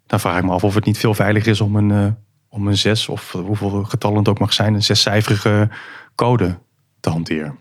Dan 0.08 0.20
vraag 0.20 0.38
ik 0.38 0.44
me 0.44 0.52
af 0.52 0.64
of 0.64 0.76
het 0.76 0.86
niet 0.86 0.98
veel 0.98 1.14
veiliger 1.14 1.52
is 1.52 1.62
om 1.62 1.76
een, 1.76 1.90
uh, 1.90 2.08
om 2.50 2.68
een 2.68 2.78
zes 2.78 3.08
of 3.10 3.32
hoeveel 3.32 3.84
getallen 3.84 4.18
het 4.18 4.28
ook 4.28 4.40
mag 4.40 4.54
zijn, 4.54 4.74
een 4.74 4.84
zescijferige 4.84 5.70
code 6.16 6.58
te 7.00 7.10
hanteren. 7.10 7.58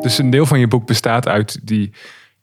Dus 0.00 0.18
een 0.18 0.30
deel 0.30 0.46
van 0.46 0.60
je 0.60 0.68
boek 0.68 0.86
bestaat 0.86 1.28
uit 1.28 1.66
die 1.66 1.92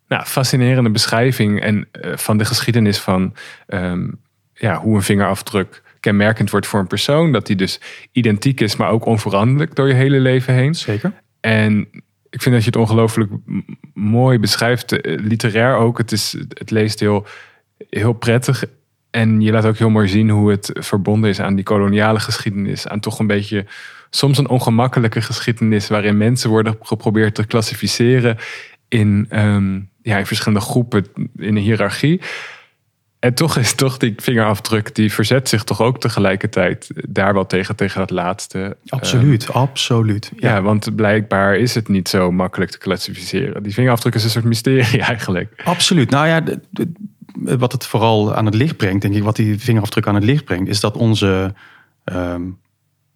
nou, 0.08 0.26
fascinerende 0.26 0.90
beschrijving 0.90 1.62
en, 1.62 1.88
uh, 1.92 2.18
van 2.18 2.38
de 2.38 2.46
geschiedenis 2.46 3.00
van 3.00 3.36
um, 3.68 4.22
ja, 4.54 4.80
hoe 4.80 4.96
een 4.96 5.02
vingerafdruk 5.02 5.84
kenmerkend 6.06 6.50
wordt 6.50 6.68
voor 6.68 6.80
een 6.80 6.88
persoon. 6.88 7.32
Dat 7.32 7.48
die 7.48 7.56
dus 7.56 7.80
identiek 8.12 8.62
is, 8.62 8.76
maar 8.76 8.90
ook 8.90 9.06
onveranderlijk 9.06 9.76
door 9.76 9.88
je 9.88 9.94
hele 9.94 10.20
leven 10.20 10.54
heen. 10.54 10.76
Zeker. 10.76 11.14
En 11.40 11.88
ik 12.30 12.42
vind 12.42 12.56
dat 12.56 12.64
je 12.64 12.70
het 12.70 12.80
ongelooflijk 12.80 13.32
mooi 13.94 14.40
beschrijft, 14.40 14.92
eh, 14.92 15.20
literair 15.24 15.76
ook. 15.76 15.98
Het, 15.98 16.12
is, 16.12 16.36
het 16.50 16.72
leest 16.72 17.00
heel, 17.00 17.26
heel 17.90 18.14
prettig. 18.14 18.64
En 19.12 19.42
je 19.42 19.52
laat 19.52 19.66
ook 19.66 19.78
heel 19.78 19.90
mooi 19.90 20.08
zien 20.08 20.30
hoe 20.30 20.52
het 20.52 20.70
verbonden 20.74 21.30
is 21.30 21.40
aan 21.40 21.56
die 21.56 21.64
koloniale 21.64 22.20
geschiedenis. 22.20 22.88
Aan 22.88 23.00
toch 23.00 23.20
een 23.20 23.28
beetje 23.28 23.66
soms 24.10 24.38
een 24.38 24.50
ongemakkelijke 24.50 25.22
geschiedenis 25.22 25.88
waarin 25.88 26.18
mensen 26.18 26.50
worden 26.50 26.78
geprobeerd 26.82 27.36
te 27.36 27.46
klassificeren 27.46 28.38
in, 28.88 29.28
um, 29.30 29.90
ja, 30.02 30.18
in 30.18 30.26
verschillende 30.26 30.66
groepen 30.66 31.06
in 31.16 31.56
een 31.56 31.58
hiërarchie. 31.58 32.22
En 33.20 33.34
toch 33.34 33.58
is 33.58 33.74
toch 33.74 33.98
die 33.98 34.14
vingerafdruk, 34.18 34.96
die 34.96 35.14
verzet 35.14 35.50
zich 35.50 35.64
toch 35.64 35.82
ook 35.82 36.00
tegelijkertijd 36.00 36.90
daar 37.10 37.34
wel 37.34 37.46
tegen, 37.46 37.76
tegen 37.76 38.00
dat 38.00 38.10
laatste. 38.10 38.78
Absoluut, 38.88 39.48
um, 39.48 39.54
absoluut. 39.54 40.32
Ja. 40.38 40.56
ja. 40.56 40.62
want 40.62 40.96
blijkbaar 40.96 41.56
is 41.56 41.76
het 41.76 41.88
niet 41.88 42.10
zo 42.10 42.32
makkelijk 42.32 42.72
te 42.72 42.78
klassificeren. 42.78 43.64
Die 43.64 43.74
vingerafdruk 43.74 44.16
is 44.16 44.24
een 44.24 44.30
soort 44.30 44.46
mysterie 44.46 45.02
eigenlijk. 45.12 45.62
Absoluut. 45.64 46.10
Nou 46.10 46.28
ja, 46.28 46.44
wat 47.58 47.72
het 47.72 47.86
vooral 47.86 48.36
aan 48.36 48.46
het 48.46 48.56
licht 48.56 48.78
brengt, 48.78 49.02
denk 49.02 49.16
ik, 49.16 49.24
wat 49.24 49.36
die 49.36 49.60
vingerafdruk 49.60 50.08
aan 50.08 50.16
het 50.16 50.24
licht 50.24 50.46
brengt, 50.46 50.70
is 50.70 50.80
dat 50.80 50.98
onze 50.98 51.54
um, 52.06 52.58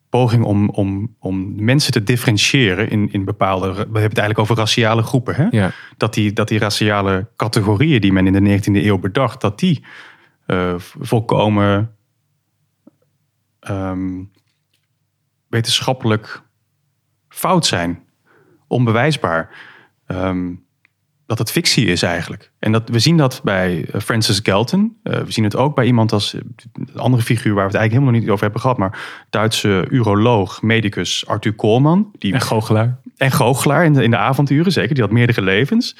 poging 0.09 0.43
om, 0.43 0.69
om, 0.69 1.15
om 1.19 1.63
mensen 1.63 1.91
te 1.91 2.03
differentiëren 2.03 2.89
in, 2.89 3.11
in 3.11 3.25
bepaalde. 3.25 3.67
We 3.67 3.75
hebben 3.75 4.01
het 4.01 4.17
eigenlijk 4.17 4.39
over 4.39 4.55
raciale 4.55 5.03
groepen. 5.03 5.35
Hè? 5.35 5.47
Ja. 5.49 5.71
Dat, 5.97 6.13
die, 6.13 6.33
dat 6.33 6.47
die 6.47 6.59
raciale 6.59 7.27
categorieën 7.35 8.01
die 8.01 8.13
men 8.13 8.27
in 8.27 8.43
de 8.43 8.59
19e 8.59 8.85
eeuw 8.85 8.97
bedacht, 8.97 9.41
dat 9.41 9.59
die 9.59 9.83
uh, 10.47 10.73
volkomen 10.77 11.95
um, 13.69 14.31
wetenschappelijk 15.47 16.43
fout 17.27 17.65
zijn, 17.65 18.03
onbewijsbaar. 18.67 19.49
Um, 20.07 20.67
dat 21.29 21.37
het 21.37 21.51
fictie 21.51 21.85
is 21.85 22.01
eigenlijk. 22.01 22.51
En 22.59 22.71
dat, 22.71 22.89
we 22.89 22.99
zien 22.99 23.17
dat 23.17 23.41
bij 23.43 23.85
eh, 23.91 24.01
Francis 24.01 24.39
Galton. 24.43 24.97
Uh, 25.03 25.17
we 25.19 25.31
zien 25.31 25.43
het 25.43 25.55
ook 25.55 25.75
bij 25.75 25.85
iemand 25.85 26.11
als 26.11 26.33
een 26.33 26.89
andere 26.95 27.23
figuur 27.23 27.53
waar 27.53 27.65
we 27.65 27.71
het 27.71 27.79
eigenlijk 27.79 27.91
helemaal 27.91 28.19
niet 28.19 28.29
over 28.29 28.43
hebben 28.43 28.61
gehad. 28.61 28.77
Maar 28.77 29.25
Duitse 29.29 29.85
uroloog, 29.89 30.61
medicus 30.61 31.27
Arthur 31.27 31.53
Koolman. 31.53 32.11
Die, 32.17 32.33
en 32.33 32.41
goochelaar. 32.41 32.99
En 33.17 33.31
goochelaar 33.31 33.85
in 33.85 33.93
de, 33.93 34.03
in 34.03 34.09
de 34.09 34.17
avonturen, 34.17 34.71
zeker. 34.71 34.93
Die 34.93 35.03
had 35.03 35.11
meerdere 35.11 35.41
levens. 35.41 35.95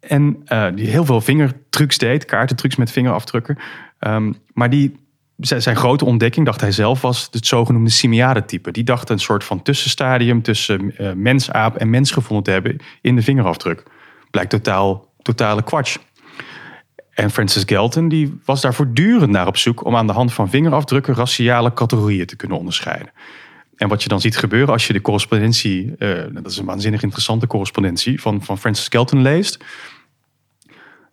En 0.00 0.42
uh, 0.48 0.66
die 0.74 0.86
heel 0.86 1.04
veel 1.04 1.20
vingertrucs 1.20 1.98
deed, 1.98 2.24
kaartentrucs 2.24 2.76
met 2.76 2.90
vingerafdrukken. 2.90 3.58
Um, 4.00 4.36
maar 4.52 4.70
die, 4.70 4.96
zijn 5.36 5.76
grote 5.76 6.04
ontdekking, 6.04 6.46
dacht 6.46 6.60
hij 6.60 6.72
zelf, 6.72 7.00
was 7.00 7.28
het 7.30 7.46
zogenoemde 7.46 7.90
simiade-type. 7.90 8.70
Die 8.70 8.84
dacht 8.84 9.10
een 9.10 9.18
soort 9.18 9.44
van 9.44 9.62
tussenstadium 9.62 10.42
tussen 10.42 10.94
uh, 10.98 11.12
mens, 11.12 11.50
aap 11.50 11.76
en 11.76 11.90
mens 11.90 12.10
gevonden 12.10 12.44
te 12.44 12.50
hebben 12.50 12.76
in 13.00 13.16
de 13.16 13.22
vingerafdruk 13.22 13.82
blijkt 14.30 14.50
totaal, 14.50 15.12
totale 15.22 15.62
kwatsch. 15.62 15.96
En 17.10 17.30
Francis 17.30 17.62
Galton 17.66 18.08
die 18.08 18.40
was 18.44 18.60
daar 18.60 18.74
voortdurend 18.74 19.30
naar 19.30 19.46
op 19.46 19.56
zoek 19.56 19.84
om 19.84 19.96
aan 19.96 20.06
de 20.06 20.12
hand 20.12 20.32
van 20.32 20.50
vingerafdrukken 20.50 21.14
raciale 21.14 21.72
categorieën 21.72 22.26
te 22.26 22.36
kunnen 22.36 22.58
onderscheiden. 22.58 23.12
En 23.76 23.88
wat 23.88 24.02
je 24.02 24.08
dan 24.08 24.20
ziet 24.20 24.36
gebeuren 24.36 24.72
als 24.72 24.86
je 24.86 24.92
de 24.92 25.00
correspondentie, 25.00 25.94
uh, 25.98 26.24
dat 26.32 26.46
is 26.46 26.56
een 26.56 26.64
waanzinnig 26.64 27.02
interessante 27.02 27.46
correspondentie, 27.46 28.20
van, 28.20 28.42
van 28.42 28.58
Francis 28.58 28.86
Galton 28.88 29.22
leest. 29.22 29.64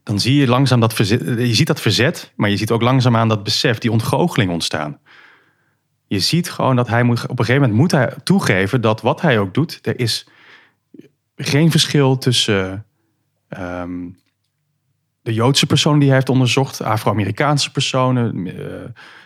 Dan 0.04 0.20
zie 0.20 0.36
je 0.36 0.48
langzaam 0.48 0.80
dat 0.80 0.94
verzet, 0.94 1.22
je 1.38 1.54
ziet 1.54 1.68
dat 1.68 1.82
verzet, 1.82 2.34
maar 2.36 2.50
je 2.50 2.58
ziet 2.58 2.72
ook 2.72 2.82
langzaam 2.82 3.16
aan 3.16 3.28
dat 3.28 3.44
besef, 3.44 3.78
die 3.78 3.92
ontgoocheling 3.92 4.52
ontstaan. 4.52 5.00
Je 6.08 6.20
ziet 6.20 6.50
gewoon 6.50 6.76
dat 6.76 6.88
hij 6.88 7.04
moet, 7.04 7.24
op 7.24 7.40
een 7.40 7.46
gegeven 7.46 7.62
moment 7.62 7.80
moet 7.80 7.92
hij 7.92 8.14
toegeven 8.24 8.82
dat 8.82 9.02
wat 9.02 9.22
hij 9.22 9.40
ook 9.40 9.54
doet, 9.54 9.80
er 9.82 10.00
is 10.00 10.28
geen 11.36 11.72
verschil 11.72 12.18
tussen 12.18 12.86
Um, 13.60 14.18
de 15.22 15.34
Joodse 15.34 15.66
personen 15.66 16.00
die 16.00 16.08
hij 16.08 16.18
heeft 16.18 16.30
onderzocht, 16.30 16.82
Afro-Amerikaanse 16.82 17.72
personen, 17.72 18.46
uh, 18.46 18.54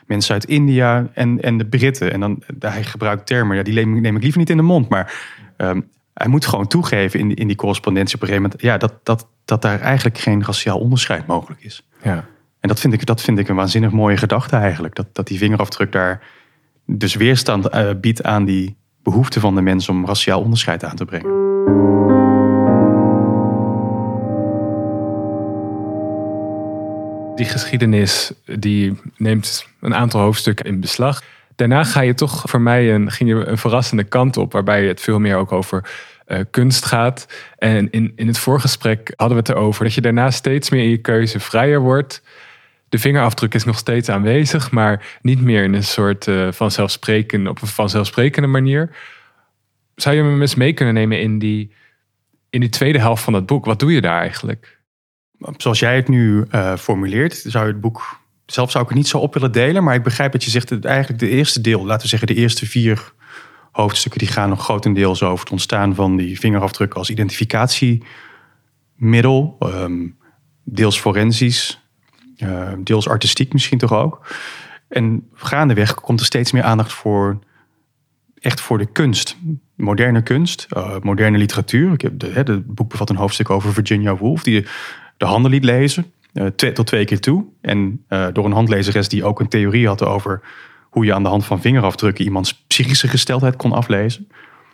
mensen 0.05 0.33
uit 0.33 0.45
India 0.45 1.07
en, 1.13 1.41
en 1.41 1.57
de 1.57 1.65
Britten. 1.65 2.11
En 2.11 2.19
dan, 2.19 2.43
hij 2.59 2.83
gebruikt 2.83 3.25
termen, 3.25 3.57
ja, 3.57 3.63
die 3.63 3.85
neem 3.85 4.15
ik 4.15 4.21
liever 4.21 4.39
niet 4.39 4.49
in 4.49 4.57
de 4.57 4.63
mond, 4.63 4.89
maar 4.89 5.13
um, 5.57 5.89
hij 6.13 6.27
moet 6.27 6.45
gewoon 6.45 6.67
toegeven 6.67 7.19
in, 7.19 7.33
in 7.33 7.47
die 7.47 7.55
correspondentie 7.55 8.15
op 8.15 8.21
een 8.21 8.27
gegeven 8.27 8.49
moment, 8.49 8.63
ja, 8.67 8.77
dat, 8.77 8.99
dat, 9.03 9.27
dat 9.45 9.61
daar 9.61 9.79
eigenlijk 9.79 10.17
geen 10.17 10.43
raciaal 10.43 10.79
onderscheid 10.79 11.27
mogelijk 11.27 11.63
is. 11.63 11.87
Ja. 12.03 12.25
En 12.59 12.67
dat 12.67 12.79
vind 12.79 12.93
ik, 12.93 13.05
dat 13.05 13.21
vind 13.21 13.39
ik 13.39 13.49
een 13.49 13.55
waanzinnig 13.55 13.91
mooie 13.91 14.17
gedachte 14.17 14.55
eigenlijk. 14.55 14.95
Dat, 14.95 15.15
dat 15.15 15.27
die 15.27 15.37
vingerafdruk 15.37 15.91
daar 15.91 16.23
dus 16.85 17.15
weerstand 17.15 17.75
uh, 17.75 17.89
biedt 18.01 18.23
aan 18.23 18.45
die 18.45 18.77
behoefte 19.03 19.39
van 19.39 19.55
de 19.55 19.61
mens 19.61 19.89
om 19.89 20.05
raciaal 20.05 20.41
onderscheid 20.41 20.83
aan 20.83 20.95
te 20.95 21.05
brengen. 21.05 22.20
Die 27.41 27.49
geschiedenis 27.49 28.31
die 28.45 28.99
neemt 29.17 29.67
een 29.79 29.95
aantal 29.95 30.21
hoofdstukken 30.21 30.65
in 30.65 30.79
beslag. 30.79 31.23
Daarna 31.55 31.83
ga 31.83 32.01
je 32.01 32.13
toch 32.13 32.43
voor 32.45 32.61
mij 32.61 32.93
een, 32.93 33.11
ging 33.11 33.29
je 33.29 33.45
een 33.45 33.57
verrassende 33.57 34.03
kant 34.03 34.37
op, 34.37 34.51
waarbij 34.51 34.85
het 34.85 35.01
veel 35.01 35.19
meer 35.19 35.35
ook 35.35 35.51
over 35.51 35.89
uh, 36.27 36.39
kunst 36.51 36.85
gaat. 36.85 37.27
En 37.57 37.89
in, 37.91 38.13
in 38.15 38.27
het 38.27 38.37
voorgesprek 38.37 39.13
hadden 39.15 39.37
we 39.37 39.43
het 39.43 39.57
erover 39.57 39.83
dat 39.83 39.93
je 39.93 40.01
daarna 40.01 40.31
steeds 40.31 40.69
meer 40.69 40.83
in 40.83 40.89
je 40.89 40.97
keuze 40.97 41.39
vrijer 41.39 41.79
wordt. 41.79 42.23
De 42.89 42.99
vingerafdruk 42.99 43.53
is 43.53 43.63
nog 43.63 43.77
steeds 43.77 44.09
aanwezig, 44.09 44.71
maar 44.71 45.19
niet 45.21 45.41
meer 45.41 45.63
in 45.63 45.73
een 45.73 45.83
soort 45.83 46.27
uh, 46.27 46.51
vanzelfsprekende, 46.51 47.49
op 47.49 47.61
een 47.61 47.67
vanzelfsprekende 47.67 48.47
manier. 48.47 48.95
Zou 49.95 50.15
je 50.15 50.23
me 50.23 50.41
eens 50.41 50.55
mee 50.55 50.73
kunnen 50.73 50.93
nemen 50.93 51.21
in 51.21 51.39
die, 51.39 51.73
in 52.49 52.59
die 52.59 52.69
tweede 52.69 52.99
helft 52.99 53.23
van 53.23 53.33
het 53.33 53.45
boek? 53.45 53.65
Wat 53.65 53.79
doe 53.79 53.93
je 53.93 54.01
daar 54.01 54.19
eigenlijk? 54.19 54.79
Zoals 55.57 55.79
jij 55.79 55.95
het 55.95 56.07
nu 56.07 56.45
uh, 56.51 56.75
formuleert, 56.75 57.43
zou 57.47 57.65
je 57.65 57.71
het 57.71 57.81
boek. 57.81 58.19
Zelf 58.45 58.71
zou 58.71 58.83
ik 58.83 58.89
het 58.89 58.97
niet 58.97 59.07
zo 59.07 59.17
op 59.17 59.33
willen 59.33 59.51
delen, 59.51 59.83
maar 59.83 59.95
ik 59.95 60.03
begrijp 60.03 60.31
dat 60.31 60.43
je 60.43 60.49
zegt 60.49 60.69
dat 60.69 60.85
eigenlijk 60.85 61.19
de 61.19 61.29
eerste 61.29 61.61
deel, 61.61 61.85
laten 61.85 62.01
we 62.01 62.07
zeggen 62.07 62.27
de 62.27 62.35
eerste 62.35 62.65
vier 62.65 63.13
hoofdstukken, 63.71 64.19
die 64.19 64.29
gaan 64.29 64.49
nog 64.49 64.63
grotendeels 64.63 65.23
over 65.23 65.39
het 65.39 65.51
ontstaan 65.51 65.95
van 65.95 66.15
die 66.15 66.39
vingerafdrukken 66.39 66.99
als 66.99 67.09
identificatiemiddel, 67.09 69.57
um, 69.59 70.17
deels 70.63 70.99
forensisch, 70.99 71.81
uh, 72.37 72.71
deels 72.83 73.07
artistiek 73.07 73.53
misschien 73.53 73.77
toch 73.77 73.93
ook. 73.93 74.27
En 74.87 75.27
gaandeweg 75.33 75.93
komt 75.93 76.19
er 76.19 76.25
steeds 76.25 76.51
meer 76.51 76.63
aandacht 76.63 76.93
voor 76.93 77.39
echt 78.39 78.61
voor 78.61 78.77
de 78.77 78.85
kunst. 78.85 79.37
Moderne 79.75 80.23
kunst, 80.23 80.67
uh, 80.77 80.95
moderne 81.01 81.37
literatuur. 81.37 81.93
Ik 81.93 82.01
heb 82.01 82.47
het 82.47 82.65
boek 82.65 82.89
bevat 82.89 83.09
een 83.09 83.15
hoofdstuk 83.15 83.49
over 83.49 83.73
Virginia 83.73 84.15
Woolf, 84.15 84.43
die 84.43 84.65
de 85.21 85.27
handen 85.27 85.51
liet 85.51 85.63
lezen. 85.63 86.11
Uh, 86.33 86.45
twee, 86.45 86.71
tot 86.71 86.87
twee 86.87 87.05
keer 87.05 87.19
toe. 87.19 87.45
En 87.61 88.05
uh, 88.09 88.27
door 88.33 88.45
een 88.45 88.51
handlezeres 88.51 89.09
die 89.09 89.23
ook 89.23 89.39
een 89.39 89.47
theorie 89.47 89.87
had 89.87 90.03
over 90.03 90.41
hoe 90.89 91.05
je 91.05 91.13
aan 91.13 91.23
de 91.23 91.29
hand 91.29 91.45
van 91.45 91.61
vingerafdrukken 91.61 92.25
iemands 92.25 92.63
psychische 92.67 93.07
gesteldheid 93.07 93.55
kon 93.55 93.71
aflezen. 93.71 94.27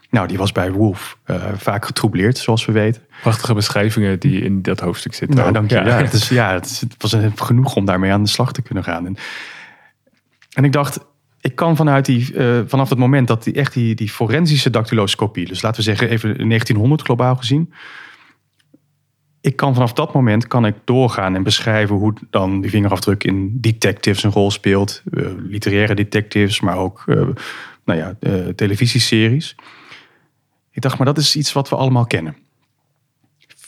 Nou, 0.09 0.27
die 0.27 0.37
was 0.37 0.51
bij 0.51 0.71
Wolf 0.71 1.17
uh, 1.25 1.43
vaak 1.55 1.85
getroubleerd, 1.85 2.37
zoals 2.37 2.65
we 2.65 2.71
weten. 2.71 3.01
Prachtige 3.21 3.53
beschrijvingen 3.53 4.19
die 4.19 4.41
in 4.41 4.61
dat 4.61 4.79
hoofdstuk 4.79 5.13
zitten. 5.13 5.37
Nou, 5.37 5.51
dank 5.51 5.69
je. 5.69 5.75
Ja, 5.75 5.85
ja, 5.85 5.97
het, 5.97 6.13
is, 6.13 6.29
ja 6.29 6.53
het, 6.53 6.85
was 6.97 7.15
genoeg 7.35 7.75
om 7.75 7.85
daarmee 7.85 8.11
aan 8.11 8.23
de 8.23 8.29
slag 8.29 8.53
te 8.53 8.61
kunnen 8.61 8.83
gaan. 8.83 9.05
En, 9.05 9.17
en 10.53 10.63
ik 10.63 10.71
dacht, 10.71 10.99
ik 11.41 11.55
kan 11.55 11.75
vanuit 11.75 12.05
die, 12.05 12.33
uh, 12.33 12.59
vanaf 12.67 12.89
het 12.89 12.99
moment 12.99 13.27
dat 13.27 13.43
die 13.43 13.53
echt 13.53 13.73
die, 13.73 13.95
die 13.95 14.09
forensische 14.09 14.69
dactyloscopie, 14.69 15.45
dus 15.45 15.61
laten 15.61 15.77
we 15.77 15.83
zeggen 15.83 16.09
even 16.09 16.29
1900 16.29 17.01
globaal 17.01 17.35
gezien, 17.35 17.73
ik 19.47 19.55
kan 19.55 19.73
vanaf 19.73 19.93
dat 19.93 20.13
moment 20.13 20.47
kan 20.47 20.65
ik 20.65 20.75
doorgaan 20.83 21.35
en 21.35 21.43
beschrijven 21.43 21.95
hoe 21.95 22.13
dan 22.29 22.61
die 22.61 22.69
vingerafdruk 22.69 23.23
in 23.23 23.57
detectives 23.61 24.23
een 24.23 24.31
rol 24.31 24.51
speelt. 24.51 25.01
Uh, 25.11 25.27
literaire 25.37 25.95
detectives, 25.95 26.59
maar 26.59 26.77
ook 26.77 27.03
uh, 27.05 27.27
nou 27.85 27.99
ja, 27.99 28.15
uh, 28.19 28.47
televisieseries. 28.47 29.55
Ik 30.71 30.81
dacht, 30.81 30.97
maar 30.97 31.05
dat 31.07 31.17
is 31.17 31.35
iets 31.35 31.53
wat 31.53 31.69
we 31.69 31.75
allemaal 31.75 32.05
kennen. 32.05 32.37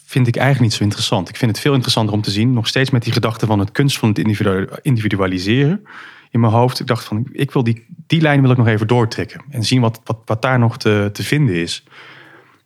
Vind 0.06 0.28
ik 0.28 0.36
eigenlijk 0.36 0.66
niet 0.66 0.78
zo 0.78 0.84
interessant. 0.84 1.30
Ik 1.30 1.38
vind 1.38 1.52
het 1.52 1.60
veel 1.60 1.74
interessanter 1.74 2.14
om 2.14 2.22
te 2.22 2.32
zien, 2.32 2.54
nog 2.54 2.68
steeds 2.68 2.90
met 2.90 3.04
die 3.04 3.14
gedachte 3.14 3.46
van 3.46 3.60
het 3.60 3.72
kunst 3.72 3.98
van 3.98 4.10
het 4.10 4.18
individualiseren 4.82 5.86
in 6.30 6.40
mijn 6.40 6.54
hoofd. 6.54 6.80
Ik 6.80 6.88
dacht 6.88 7.04
van, 7.04 7.28
ik 7.32 7.52
wil 7.52 7.64
die, 7.64 7.86
die 8.08 8.22
lijn 8.22 8.42
wil 8.42 8.52
ik 8.52 8.58
nog 8.58 8.68
even 8.68 8.88
doortrekken 8.88 9.42
en 9.50 9.64
zien 9.64 9.82
wat, 9.82 10.02
wat, 10.04 10.18
wat 10.26 10.42
daar 10.42 10.60
nog 10.60 10.78
te, 10.78 11.10
te 11.14 11.24
vinden 11.24 11.56
is. 11.56 11.84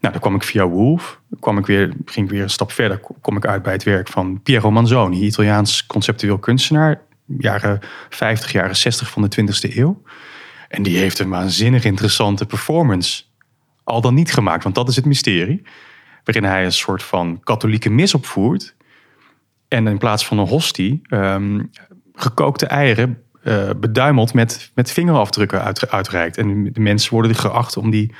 Nou, 0.03 0.15
dan 0.15 0.23
kwam 0.23 0.35
ik 0.35 0.43
via 0.43 0.67
Wolf, 0.67 1.21
kwam 1.39 1.57
ik 1.57 1.65
weer, 1.65 1.93
ging 2.05 2.25
ik 2.25 2.31
weer 2.31 2.41
een 2.41 2.49
stap 2.49 2.71
verder, 2.71 2.99
kom 3.21 3.37
ik 3.37 3.45
uit 3.45 3.63
bij 3.63 3.73
het 3.73 3.83
werk 3.83 4.07
van 4.07 4.41
Piero 4.41 4.71
Manzoni, 4.71 5.21
Italiaans 5.21 5.85
conceptueel 5.85 6.37
kunstenaar, 6.37 7.01
jaren 7.37 7.79
50, 8.09 8.51
jaren 8.51 8.75
60 8.75 9.09
van 9.09 9.21
de 9.21 9.41
20e 9.41 9.75
eeuw. 9.75 10.01
En 10.67 10.83
die 10.83 10.97
heeft 10.97 11.19
een 11.19 11.29
waanzinnig 11.29 11.83
interessante 11.83 12.45
performance 12.45 13.23
al 13.83 14.01
dan 14.01 14.13
niet 14.13 14.33
gemaakt, 14.33 14.63
want 14.63 14.75
dat 14.75 14.89
is 14.89 14.95
het 14.95 15.05
mysterie. 15.05 15.61
Waarin 16.23 16.43
hij 16.43 16.65
een 16.65 16.71
soort 16.71 17.03
van 17.03 17.39
katholieke 17.43 17.89
mis 17.89 18.13
opvoert. 18.13 18.75
En 19.67 19.87
in 19.87 19.97
plaats 19.97 20.25
van 20.25 20.37
een 20.37 20.47
hostie, 20.47 21.01
um, 21.09 21.69
gekookte 22.13 22.65
eieren 22.65 23.23
uh, 23.43 23.69
beduimeld 23.77 24.33
met, 24.33 24.71
met 24.75 24.91
vingerafdrukken 24.91 25.61
uit, 25.61 25.91
uitreikt. 25.91 26.37
En 26.37 26.73
de 26.73 26.79
mensen 26.79 27.13
worden 27.13 27.35
geacht 27.35 27.77
om 27.77 27.89
die 27.89 28.13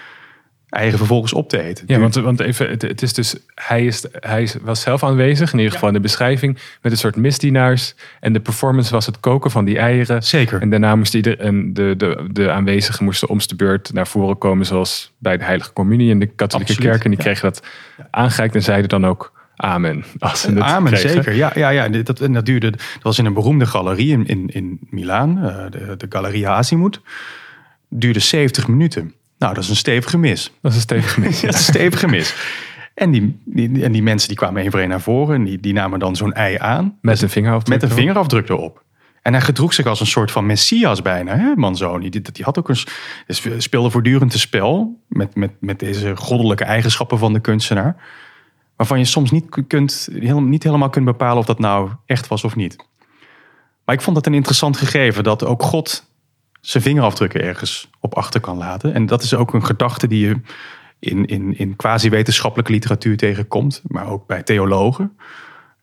eigen 0.74 0.98
vervolgens 0.98 1.34
op 1.34 1.50
te 1.50 1.62
eten. 1.62 1.84
Ja, 1.88 2.00
want, 2.00 2.16
want 2.16 2.40
even, 2.40 2.70
het, 2.70 3.02
is 3.02 3.14
dus, 3.14 3.36
hij, 3.56 3.86
is, 3.86 4.06
hij 4.20 4.50
was 4.62 4.82
zelf 4.82 5.04
aanwezig, 5.04 5.52
in 5.52 5.58
ieder 5.58 5.74
geval 5.74 5.88
in 5.88 5.94
de 5.94 6.00
beschrijving, 6.00 6.58
met 6.82 6.92
een 6.92 6.98
soort 6.98 7.16
misdienaars. 7.16 7.96
En 8.20 8.34
de 8.34 8.40
performance 8.40 8.92
was 8.92 9.06
het 9.06 9.20
koken 9.20 9.52
van 9.52 9.66
die 9.66 9.78
eieren. 9.78 10.24
Zeker. 10.24 10.62
En 10.62 10.70
daarna 10.70 10.96
moest 10.96 11.14
ieder, 11.14 11.40
en 11.40 11.74
de, 11.74 11.94
de, 11.98 12.28
de 12.32 12.52
aanwezigen 12.52 13.06
moesten 13.06 13.30
om 13.30 13.38
de 13.46 13.56
beurt 13.56 13.94
naar 13.94 14.08
voren 14.08 14.38
komen, 14.38 14.66
zoals 14.66 15.14
bij 15.18 15.38
de 15.38 15.44
Heilige 15.44 15.74
Communie 15.74 16.10
in 16.10 16.20
de 16.20 16.26
katholieke 16.26 16.76
kerk. 16.76 17.04
En 17.04 17.10
die 17.10 17.20
kregen 17.20 17.52
dat 17.52 17.64
aangereikt 18.10 18.56
en 18.56 18.64
zeiden 18.64 18.90
dan 18.90 19.06
ook 19.06 19.32
amen. 19.56 20.04
Als 20.20 20.48
Amen, 20.48 20.92
kregen. 20.92 21.10
zeker. 21.10 21.34
Ja, 21.34 21.52
ja, 21.56 21.70
ja. 21.70 21.88
Dat, 21.88 22.20
en 22.20 22.34
dat, 22.34 22.46
duurde, 22.46 22.70
dat 22.70 22.82
was 23.02 23.20
in 23.20 23.26
een 23.26 23.34
beroemde 23.34 23.66
galerie 23.66 24.12
in, 24.12 24.26
in, 24.26 24.48
in 24.48 24.80
Milaan, 24.90 25.44
eh, 25.44 25.66
de, 25.70 25.96
de 25.98 26.06
Galleria 26.10 26.52
Azimuth. 26.52 27.02
Duurde 27.90 28.20
70 28.20 28.68
minuten. 28.68 29.14
Nou, 29.38 29.54
dat 29.54 29.64
is 29.64 29.70
een 29.70 29.76
stevige 29.76 30.18
mis. 30.18 30.52
Dat 30.62 30.72
is 30.72 30.78
een 30.78 30.84
stevig 30.84 31.18
mis. 31.18 31.42
Dat 31.42 31.54
is 31.54 31.68
een 31.68 31.74
stevige 31.74 32.08
mis. 32.08 32.36
En 32.94 33.12
die, 33.12 33.40
die, 33.46 33.84
en 33.84 33.92
die 33.92 34.04
mensen 34.04 34.28
die 34.28 34.38
kwamen 34.38 34.62
één 34.62 34.72
voor 34.72 34.80
één 34.80 34.90
naar 34.90 35.02
voren 35.02 35.36
en 35.36 35.44
die, 35.44 35.60
die 35.60 35.74
namen 35.74 36.00
dan 36.00 36.16
zo'n 36.16 36.34
ei 36.34 36.58
aan 36.58 36.98
Met 37.02 37.22
een 37.22 37.30
vingerafdruk. 37.30 37.74
met 37.74 37.82
een 37.84 37.88
erop. 37.88 38.00
vingerafdruk 38.00 38.50
erop. 38.50 38.84
En 39.22 39.34
hij 39.34 39.42
gedroeg 39.42 39.74
zich 39.74 39.86
als 39.86 40.00
een 40.00 40.08
soort 40.08 40.32
van 40.32 40.46
messias 40.46 41.02
bijna, 41.02 41.36
hè, 41.36 41.56
Manzoni. 41.56 42.10
Die, 42.10 42.22
die 42.22 42.44
had 42.44 42.60
ook 42.60 42.70
een, 42.70 42.78
speelde 43.62 43.90
voortdurend 43.90 44.32
te 44.32 44.40
spel 44.40 45.00
met, 45.08 45.36
met, 45.36 45.52
met 45.60 45.80
deze 45.80 46.16
goddelijke 46.16 46.64
eigenschappen 46.64 47.18
van 47.18 47.34
de 47.34 47.40
kunstenaar. 47.40 47.96
Waarvan 48.76 49.00
je 49.00 49.06
soms 49.06 49.32
niet, 49.32 49.68
kunt, 49.68 50.10
niet 50.40 50.64
helemaal 50.64 50.90
kunt 50.90 51.06
bepalen 51.06 51.38
of 51.38 51.46
dat 51.46 51.60
nou 51.60 51.90
echt 52.06 52.28
was 52.28 52.44
of 52.44 52.56
niet. 52.56 52.76
Maar 53.86 53.96
ik 53.96 54.02
vond 54.02 54.16
dat 54.16 54.26
een 54.26 54.34
interessant 54.34 54.78
gegeven 54.78 55.24
dat 55.24 55.46
ook 55.46 55.64
God 55.64 56.12
zijn 56.64 56.84
vingerafdrukken 56.84 57.42
ergens 57.42 57.90
op 58.00 58.14
achter 58.16 58.40
kan 58.40 58.58
laten. 58.58 58.94
En 58.94 59.06
dat 59.06 59.24
is 59.24 59.34
ook 59.34 59.54
een 59.54 59.66
gedachte 59.66 60.08
die 60.08 60.28
je 60.28 60.42
in, 61.00 61.26
in, 61.26 61.58
in 61.58 61.76
quasi-wetenschappelijke 61.76 62.72
literatuur 62.72 63.18
tegenkomt, 63.18 63.82
maar 63.88 64.08
ook 64.08 64.28
bij 64.28 64.44
theologen. 64.44 65.18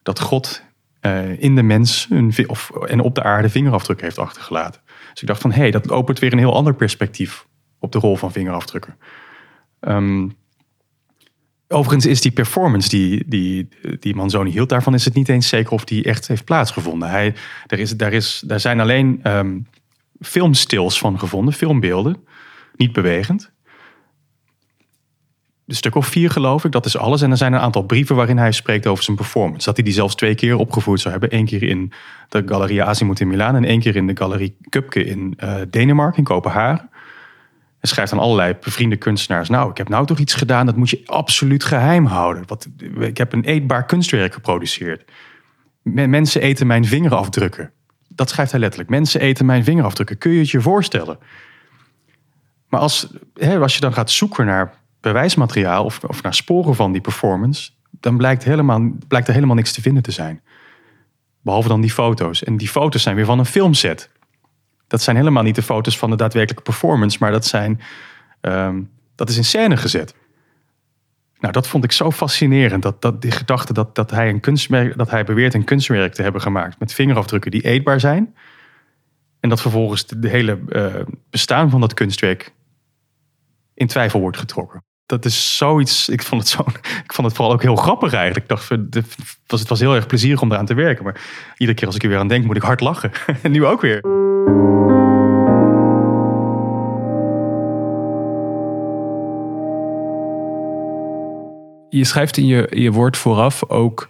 Dat 0.03 0.21
God 0.21 0.63
eh, 1.01 1.43
in 1.43 1.55
de 1.55 1.63
mens 1.63 2.07
een, 2.11 2.35
of, 2.47 2.71
en 2.71 3.01
op 3.01 3.15
de 3.15 3.23
aarde 3.23 3.49
vingerafdrukken 3.49 4.07
heeft 4.07 4.19
achtergelaten. 4.19 4.81
Dus 5.11 5.21
ik 5.21 5.29
dacht 5.29 5.41
van, 5.41 5.53
hé, 5.53 5.61
hey, 5.61 5.71
dat 5.71 5.91
opent 5.91 6.19
weer 6.19 6.33
een 6.33 6.39
heel 6.39 6.55
ander 6.55 6.75
perspectief 6.75 7.47
op 7.79 7.93
de 7.93 7.99
rol 7.99 8.17
van 8.17 8.33
vingerafdrukken. 8.33 8.97
Ehm, 9.81 10.29
overigens 11.69 12.07
is 12.07 12.21
die 12.21 12.33
performance 12.33 12.89
die, 12.89 13.25
die, 13.27 13.69
die 13.99 14.15
Manzoni 14.15 14.51
hield, 14.51 14.69
daarvan 14.69 14.95
is 14.95 15.05
het 15.05 15.15
niet 15.15 15.29
eens 15.29 15.49
zeker 15.49 15.73
of 15.73 15.85
die 15.85 16.05
echt 16.05 16.29
heeft 16.29 16.45
plaatsgevonden. 16.45 17.09
Hij, 17.09 17.35
er, 17.67 17.79
is, 17.79 17.97
daar, 17.97 18.13
is, 18.13 18.43
daar 18.47 18.61
zijn 18.61 18.81
alleen 18.81 19.21
ehm 19.23 19.57
filmstils 20.21 20.99
van 20.99 21.19
gevonden, 21.19 21.55
filmbeelden, 21.55 22.25
niet 22.77 22.93
bewegend. 22.93 23.53
Een 25.67 25.77
stuk 25.77 25.95
of 25.95 26.07
vier 26.07 26.31
geloof 26.31 26.65
ik, 26.65 26.73
dat 26.73 26.87
is 26.87 26.97
alles. 26.97 27.23
En 27.23 27.31
er 27.31 27.37
zijn 27.37 27.53
een 27.53 27.61
aantal 27.61 27.83
brieven 27.83 28.17
waarin 28.17 28.39
hij 28.39 28.53
spreekt 28.53 28.87
over 28.87 29.05
zijn 29.05 29.17
performance. 29.17 29.65
Dat 29.67 29.77
hij 29.77 29.85
die 29.85 29.95
zelfs 29.95 30.15
twee 30.15 30.35
keer 30.35 30.57
opgevoerd 30.57 31.01
zou 31.01 31.13
hebben. 31.19 31.39
Eén 31.39 31.45
keer 31.45 31.63
in 31.63 31.93
de 32.29 32.43
Galleria 32.47 32.85
Azimuth 32.85 33.21
in 33.21 33.29
Milaan 33.29 33.57
en 33.57 33.65
één 33.65 33.81
keer 33.81 33.97
in 33.97 34.07
de 34.07 34.17
Galerie 34.17 34.57
Kupke 34.69 35.05
in 35.05 35.35
eh, 35.37 35.57
Denemarken, 35.71 36.19
in 36.19 36.25
Kopenhagen. 36.25 36.89
Hij 37.79 37.91
schrijft 37.91 38.13
aan 38.13 38.19
allerlei 38.19 38.57
bevriende 38.61 38.97
kunstenaars. 38.97 39.49
Nou, 39.49 39.71
ik 39.71 39.77
heb 39.77 39.89
nou 39.89 40.07
toch 40.07 40.19
iets 40.19 40.35
gedaan, 40.35 40.67
dat 40.67 40.77
moet 40.77 40.91
je 40.91 41.03
absoluut 41.05 41.65
geheim 41.65 42.07
houden. 42.07 42.45
Ik 42.99 43.17
heb 43.17 43.33
een 43.33 43.45
eetbaar 43.45 43.87
kunstwerk 43.87 44.35
geproduceerd. 44.35 45.11
Men- 45.83 46.11
Mensen 46.11 46.41
eten 46.41 46.67
mijn 46.67 46.85
vingerafdrukken. 46.85 47.73
Dat 48.21 48.31
schrijft 48.31 48.51
hij 48.51 48.61
letterlijk. 48.61 48.91
Mensen 48.91 49.21
eten 49.21 49.47
mijn 49.47 49.65
vingerafdrukken. 49.65 50.19
Kun 50.19 50.31
je 50.31 50.39
het 50.39 50.51
je 50.51 50.61
voorstellen? 50.61 51.19
Maar 52.69 52.81
als, 52.81 53.09
hè, 53.35 53.59
als 53.59 53.75
je 53.75 53.81
dan 53.81 53.93
gaat 53.93 54.11
zoeken 54.11 54.47
naar 54.47 54.75
bewijsmateriaal 55.01 55.85
of, 55.85 56.05
of 56.05 56.23
naar 56.23 56.35
sporen 56.35 56.75
van 56.75 56.93
die 56.93 57.01
performance, 57.01 57.71
dan 57.91 58.17
blijkt, 58.17 58.45
helemaal, 58.45 58.91
blijkt 59.09 59.29
er 59.29 59.35
helemaal 59.35 59.57
niks 59.57 59.73
te 59.73 59.81
vinden 59.81 60.03
te 60.03 60.11
zijn. 60.11 60.43
Behalve 61.43 61.69
dan 61.69 61.81
die 61.81 61.91
foto's. 61.91 62.45
En 62.45 62.57
die 62.57 62.69
foto's 62.69 63.03
zijn 63.03 63.17
weer 63.17 63.25
van 63.25 63.39
een 63.39 63.47
filmset. 63.47 64.11
Dat 64.87 65.03
zijn 65.03 65.17
helemaal 65.17 65.43
niet 65.43 65.55
de 65.55 65.63
foto's 65.63 65.99
van 65.99 66.11
de 66.11 66.17
daadwerkelijke 66.17 66.71
performance, 66.71 67.17
maar 67.21 67.31
dat, 67.31 67.47
zijn, 67.47 67.81
ehm, 68.41 68.81
dat 69.15 69.29
is 69.29 69.37
in 69.37 69.45
scène 69.45 69.77
gezet. 69.77 70.15
Nou, 71.41 71.53
dat 71.53 71.67
vond 71.67 71.85
ik 71.85 71.93
zo 71.93 72.11
fascinerend. 72.11 72.83
Dat, 72.83 73.03
dat 73.03 73.23
die 73.23 73.31
gedachte 73.31 73.73
dat, 73.73 73.95
dat, 73.95 74.11
hij 74.11 74.29
een 74.29 74.41
kunstwerk, 74.41 74.97
dat 74.97 75.11
hij 75.11 75.25
beweert 75.25 75.55
een 75.55 75.65
kunstwerk 75.65 76.15
te 76.15 76.23
hebben 76.23 76.41
gemaakt 76.41 76.79
met 76.79 76.93
vingerafdrukken 76.93 77.51
die 77.51 77.65
eetbaar 77.65 78.01
zijn. 78.01 78.35
En 79.41 79.49
dat 79.49 79.61
vervolgens 79.61 80.07
de, 80.07 80.19
de 80.19 80.29
hele 80.29 80.59
eh, 80.69 80.95
bestaan 81.31 81.71
van 81.71 81.81
dat 81.81 81.95
kunstwerk 81.95 82.53
in 83.75 83.87
twijfel 83.87 84.21
wordt 84.21 84.39
getrokken. 84.39 84.85
Dat 85.07 85.25
is 85.25 85.57
zoiets. 85.57 86.09
Ik 86.09 86.23
vond 86.23 86.41
het, 86.41 86.51
zo, 86.51 86.65
ik 87.05 87.13
vond 87.13 87.27
het 87.27 87.37
vooral 87.37 87.55
ook 87.55 87.63
heel 87.63 87.77
grappig 87.77 88.13
eigenlijk. 88.13 88.43
Ik 88.43 88.49
dacht, 88.49 88.69
het 88.69 89.17
was, 89.47 89.61
het 89.61 89.69
was 89.69 89.81
heel 89.81 89.95
erg 89.95 90.07
plezierig 90.07 90.43
om 90.43 90.53
eraan 90.53 90.67
te 90.67 90.75
werken. 90.75 91.05
Maar 91.05 91.21
iedere 91.57 91.79
keer 91.79 91.87
als 91.87 91.97
ik 91.97 92.03
er 92.03 92.09
weer 92.09 92.19
aan 92.19 92.29
denk, 92.29 92.45
moet 92.45 92.57
ik 92.57 92.63
hard 92.63 92.81
lachen. 92.81 93.11
En 93.43 93.51
nu 93.51 93.67
ook 93.67 93.81
weer. 93.81 94.01
Je 101.91 102.05
schrijft 102.05 102.37
in 102.37 102.47
je, 102.47 102.67
je 102.75 102.93
woord 102.93 103.17
vooraf 103.17 103.69
ook 103.69 104.09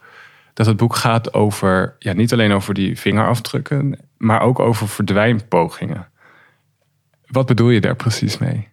dat 0.54 0.66
het 0.66 0.76
boek 0.76 0.94
gaat 0.96 1.34
over, 1.34 1.96
ja, 1.98 2.12
niet 2.12 2.32
alleen 2.32 2.52
over 2.52 2.74
die 2.74 2.98
vingerafdrukken, 2.98 3.98
maar 4.16 4.40
ook 4.40 4.58
over 4.58 4.88
verdwijnpogingen. 4.88 6.08
Wat 7.26 7.46
bedoel 7.46 7.70
je 7.70 7.80
daar 7.80 7.96
precies 7.96 8.38
mee? 8.38 8.68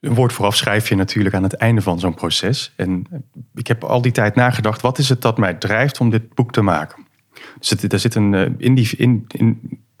Een 0.00 0.14
woord 0.14 0.32
vooraf 0.32 0.56
schrijf 0.56 0.88
je 0.88 0.94
natuurlijk 0.94 1.34
aan 1.34 1.42
het 1.42 1.54
einde 1.54 1.82
van 1.82 2.00
zo'n 2.00 2.14
proces. 2.14 2.72
En 2.76 3.06
ik 3.54 3.66
heb 3.66 3.84
al 3.84 4.02
die 4.02 4.12
tijd 4.12 4.34
nagedacht, 4.34 4.80
wat 4.80 4.98
is 4.98 5.08
het 5.08 5.22
dat 5.22 5.38
mij 5.38 5.54
drijft 5.54 6.00
om 6.00 6.10
dit 6.10 6.34
boek 6.34 6.52
te 6.52 6.62
maken? 6.62 7.06
Dus 7.58 7.70
er 7.70 7.98
zit 7.98 8.14
een, 8.14 8.34
eh, 8.34 8.46
in, 8.58 8.74
die, 8.74 8.96
in, 8.96 9.26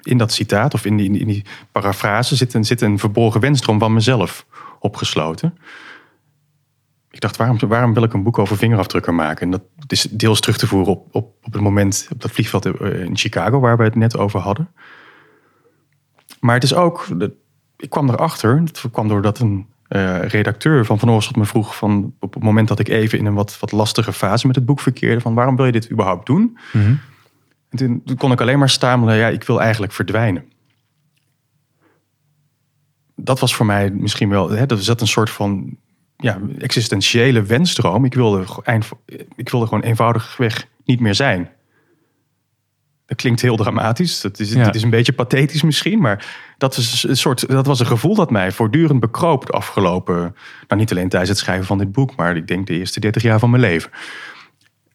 in 0.02 0.18
dat 0.18 0.32
citaat 0.32 0.74
of 0.74 0.84
in 0.84 0.96
die, 0.96 1.18
in 1.18 1.26
die 1.26 1.44
parafrase 1.72 2.36
zit 2.36 2.54
een, 2.54 2.64
zit 2.64 2.80
een 2.80 2.98
verborgen 2.98 3.40
wensdroom 3.40 3.78
van 3.78 3.92
mezelf 3.92 4.46
opgesloten. 4.78 5.58
Ik 7.18 7.24
dacht, 7.24 7.36
waarom, 7.36 7.58
waarom 7.58 7.94
wil 7.94 8.02
ik 8.02 8.12
een 8.12 8.22
boek 8.22 8.38
over 8.38 8.56
vingerafdrukken 8.56 9.14
maken? 9.14 9.44
En 9.44 9.50
dat 9.50 9.62
is 9.86 10.02
deels 10.02 10.40
terug 10.40 10.58
te 10.58 10.66
voeren 10.66 10.92
op, 10.92 11.06
op, 11.14 11.34
op 11.42 11.52
het 11.52 11.62
moment 11.62 12.08
op 12.10 12.20
dat 12.20 12.30
vliegveld 12.30 12.66
eh, 12.66 13.00
in 13.00 13.16
Chicago, 13.16 13.60
waar 13.60 13.76
we 13.76 13.82
het 13.82 13.94
net 13.94 14.16
over 14.16 14.40
hadden. 14.40 14.68
Maar 16.40 16.54
het 16.54 16.62
is 16.62 16.74
ook, 16.74 17.06
ik 17.76 17.90
kwam 17.90 18.08
erachter, 18.08 18.60
het 18.60 18.84
kwam 18.92 19.08
doordat 19.08 19.38
een 19.38 19.66
eh, 19.88 20.20
redacteur 20.20 20.84
van 20.84 20.98
Van 20.98 21.10
Oorschot 21.10 21.36
me 21.36 21.44
vroeg 21.44 21.76
van 21.76 22.14
op 22.20 22.34
het 22.34 22.42
moment 22.42 22.68
dat 22.68 22.78
ik 22.78 22.88
even 22.88 23.18
in 23.18 23.26
een 23.26 23.34
wat, 23.34 23.58
wat 23.60 23.72
lastige 23.72 24.12
fase 24.12 24.46
met 24.46 24.56
het 24.56 24.64
boek 24.64 24.80
verkeerde, 24.80 25.20
van 25.20 25.34
waarom 25.34 25.56
wil 25.56 25.66
je 25.66 25.72
dit 25.72 25.90
überhaupt 25.90 26.26
doen? 26.26 26.58
En 27.68 27.78
toen, 27.78 28.02
toen 28.04 28.16
kon 28.16 28.32
ik 28.32 28.40
alleen 28.40 28.58
maar 28.58 28.70
stamelen, 28.70 29.16
ja, 29.16 29.28
ik 29.28 29.44
wil 29.44 29.60
eigenlijk 29.60 29.92
verdwijnen. 29.92 30.44
Dat 33.14 33.40
was 33.40 33.54
voor 33.54 33.66
mij 33.66 33.90
misschien 33.90 34.28
wel, 34.28 34.50
hè, 34.50 34.66
dat 34.66 34.82
zat 34.82 35.00
een 35.00 35.06
soort 35.06 35.30
van 35.30 35.78
ja, 36.22 36.40
existentiële 36.58 37.42
wensdroom. 37.42 38.04
Ik 38.04 38.14
wilde, 38.14 38.44
eind, 38.62 38.88
ik 39.36 39.48
wilde 39.48 39.66
gewoon 39.66 39.82
eenvoudigweg 39.82 40.66
niet 40.84 41.00
meer 41.00 41.14
zijn. 41.14 41.50
Dat 43.06 43.16
klinkt 43.16 43.40
heel 43.40 43.56
dramatisch. 43.56 44.20
Dat 44.20 44.38
is, 44.38 44.52
Ja. 44.52 44.72
Is 44.72 44.82
een 44.82 44.90
beetje 44.90 45.12
pathetisch 45.12 45.62
misschien. 45.62 46.00
Maar 46.00 46.26
dat, 46.58 46.76
is 46.76 47.04
een 47.08 47.16
soort, 47.16 47.48
dat 47.48 47.66
was 47.66 47.80
een 47.80 47.86
gevoel 47.86 48.14
dat 48.14 48.30
mij 48.30 48.52
voortdurend 48.52 49.00
bekroop 49.00 49.46
de 49.46 49.52
afgelopen... 49.52 50.36
Nou, 50.68 50.80
niet 50.80 50.90
alleen 50.90 51.08
tijdens 51.08 51.30
het 51.30 51.38
schrijven 51.38 51.66
van 51.66 51.78
dit 51.78 51.92
boek... 51.92 52.16
maar 52.16 52.36
ik 52.36 52.46
denk 52.46 52.66
de 52.66 52.78
eerste 52.78 53.00
30 53.00 53.22
jaar 53.22 53.38
van 53.38 53.50
mijn 53.50 53.62
leven. 53.62 53.90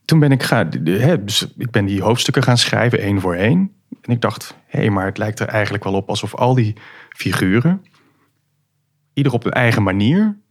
Toen 0.05 0.19
ben 0.19 0.31
ik, 0.31 0.41
hè, 0.83 1.23
dus 1.23 1.53
ik 1.57 1.71
ben 1.71 1.85
die 1.85 2.01
hoofdstukken 2.01 2.43
gaan 2.43 2.57
schrijven, 2.57 2.99
één 2.99 3.21
voor 3.21 3.35
één. 3.35 3.71
En 4.01 4.13
ik 4.13 4.21
dacht, 4.21 4.55
hé, 4.65 4.79
hey, 4.79 4.89
maar 4.89 5.05
het 5.05 5.17
lijkt 5.17 5.39
er 5.39 5.47
eigenlijk 5.47 5.83
wel 5.83 5.93
op... 5.93 6.09
alsof 6.09 6.35
al 6.35 6.53
die 6.53 6.75
figuren, 7.09 7.85
ieder 9.13 9.33
op 9.33 9.43
hun 9.43 9.53
eigen 9.53 9.83
manier... 9.83 10.41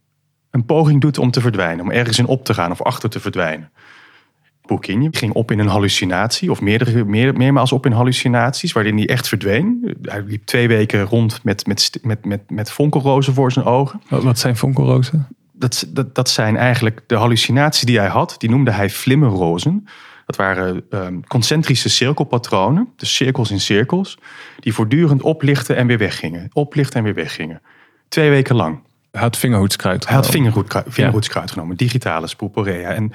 een 0.53 0.65
poging 0.65 1.01
doet 1.01 1.17
om 1.17 1.31
te 1.31 1.41
verdwijnen. 1.41 1.85
Om 1.85 1.91
ergens 1.91 2.19
in 2.19 2.25
op 2.25 2.45
te 2.45 2.53
gaan 2.53 2.71
of 2.71 2.81
achter 2.81 3.09
te 3.09 3.19
verdwijnen. 3.19 3.71
Boekinje 4.65 5.07
ging 5.11 5.33
op 5.33 5.51
in 5.51 5.59
een 5.59 5.67
hallucinatie, 5.67 6.51
of 6.51 6.61
meerdere, 6.61 7.03
meer, 7.03 7.33
meermaals 7.33 7.71
op 7.71 7.85
in 7.85 7.91
hallucinaties, 7.91 8.71
waarin 8.71 8.97
hij 8.97 9.07
echt 9.07 9.27
verdween. 9.27 9.95
Hij 10.01 10.21
liep 10.21 10.45
twee 10.45 10.67
weken 10.67 11.03
rond 11.03 11.43
met, 11.43 11.67
met, 11.67 11.99
met, 12.01 12.25
met, 12.25 12.49
met 12.49 12.71
fonkelrozen 12.71 13.33
voor 13.33 13.51
zijn 13.51 13.65
ogen. 13.65 14.01
Wat, 14.09 14.39
zijn 14.39 14.57
fonkelrozen? 14.57 15.27
Dat, 15.51 15.85
dat, 15.89 16.15
dat 16.15 16.29
zijn 16.29 16.57
eigenlijk 16.57 17.01
de 17.07 17.15
hallucinaties 17.15 17.83
die 17.83 17.99
hij 17.99 18.07
had, 18.07 18.35
die 18.37 18.49
noemde 18.49 18.71
hij 18.71 18.89
flimmerrozen. 18.89 19.87
Dat 20.25 20.35
waren 20.35 20.85
ehm, 20.89 21.19
concentrische 21.27 21.89
cirkelpatronen, 21.89 22.87
dus 22.95 23.15
cirkels 23.15 23.51
in 23.51 23.59
cirkels, 23.59 24.17
die 24.59 24.73
voortdurend 24.73 25.21
oplichten 25.21 25.75
en 25.75 25.87
weer 25.87 25.97
weggingen. 25.97 26.49
Oplichten 26.53 26.97
en 26.97 27.03
weer 27.03 27.13
weggingen. 27.13 27.61
Twee 28.07 28.29
weken 28.29 28.55
lang. 28.55 28.79
Hij 29.13 29.21
had 29.21 29.37
vingerhoedskruid. 29.37 30.05
Hij 30.05 30.15
had 30.15 30.25
genomen. 30.25 30.43
vingerhoedskruid, 30.43 30.93
vingerhoedskruid 30.93 31.51
genomen, 31.51 31.77
digitale 31.77 32.27
spoeporea. 32.27 32.89
En 32.89 33.11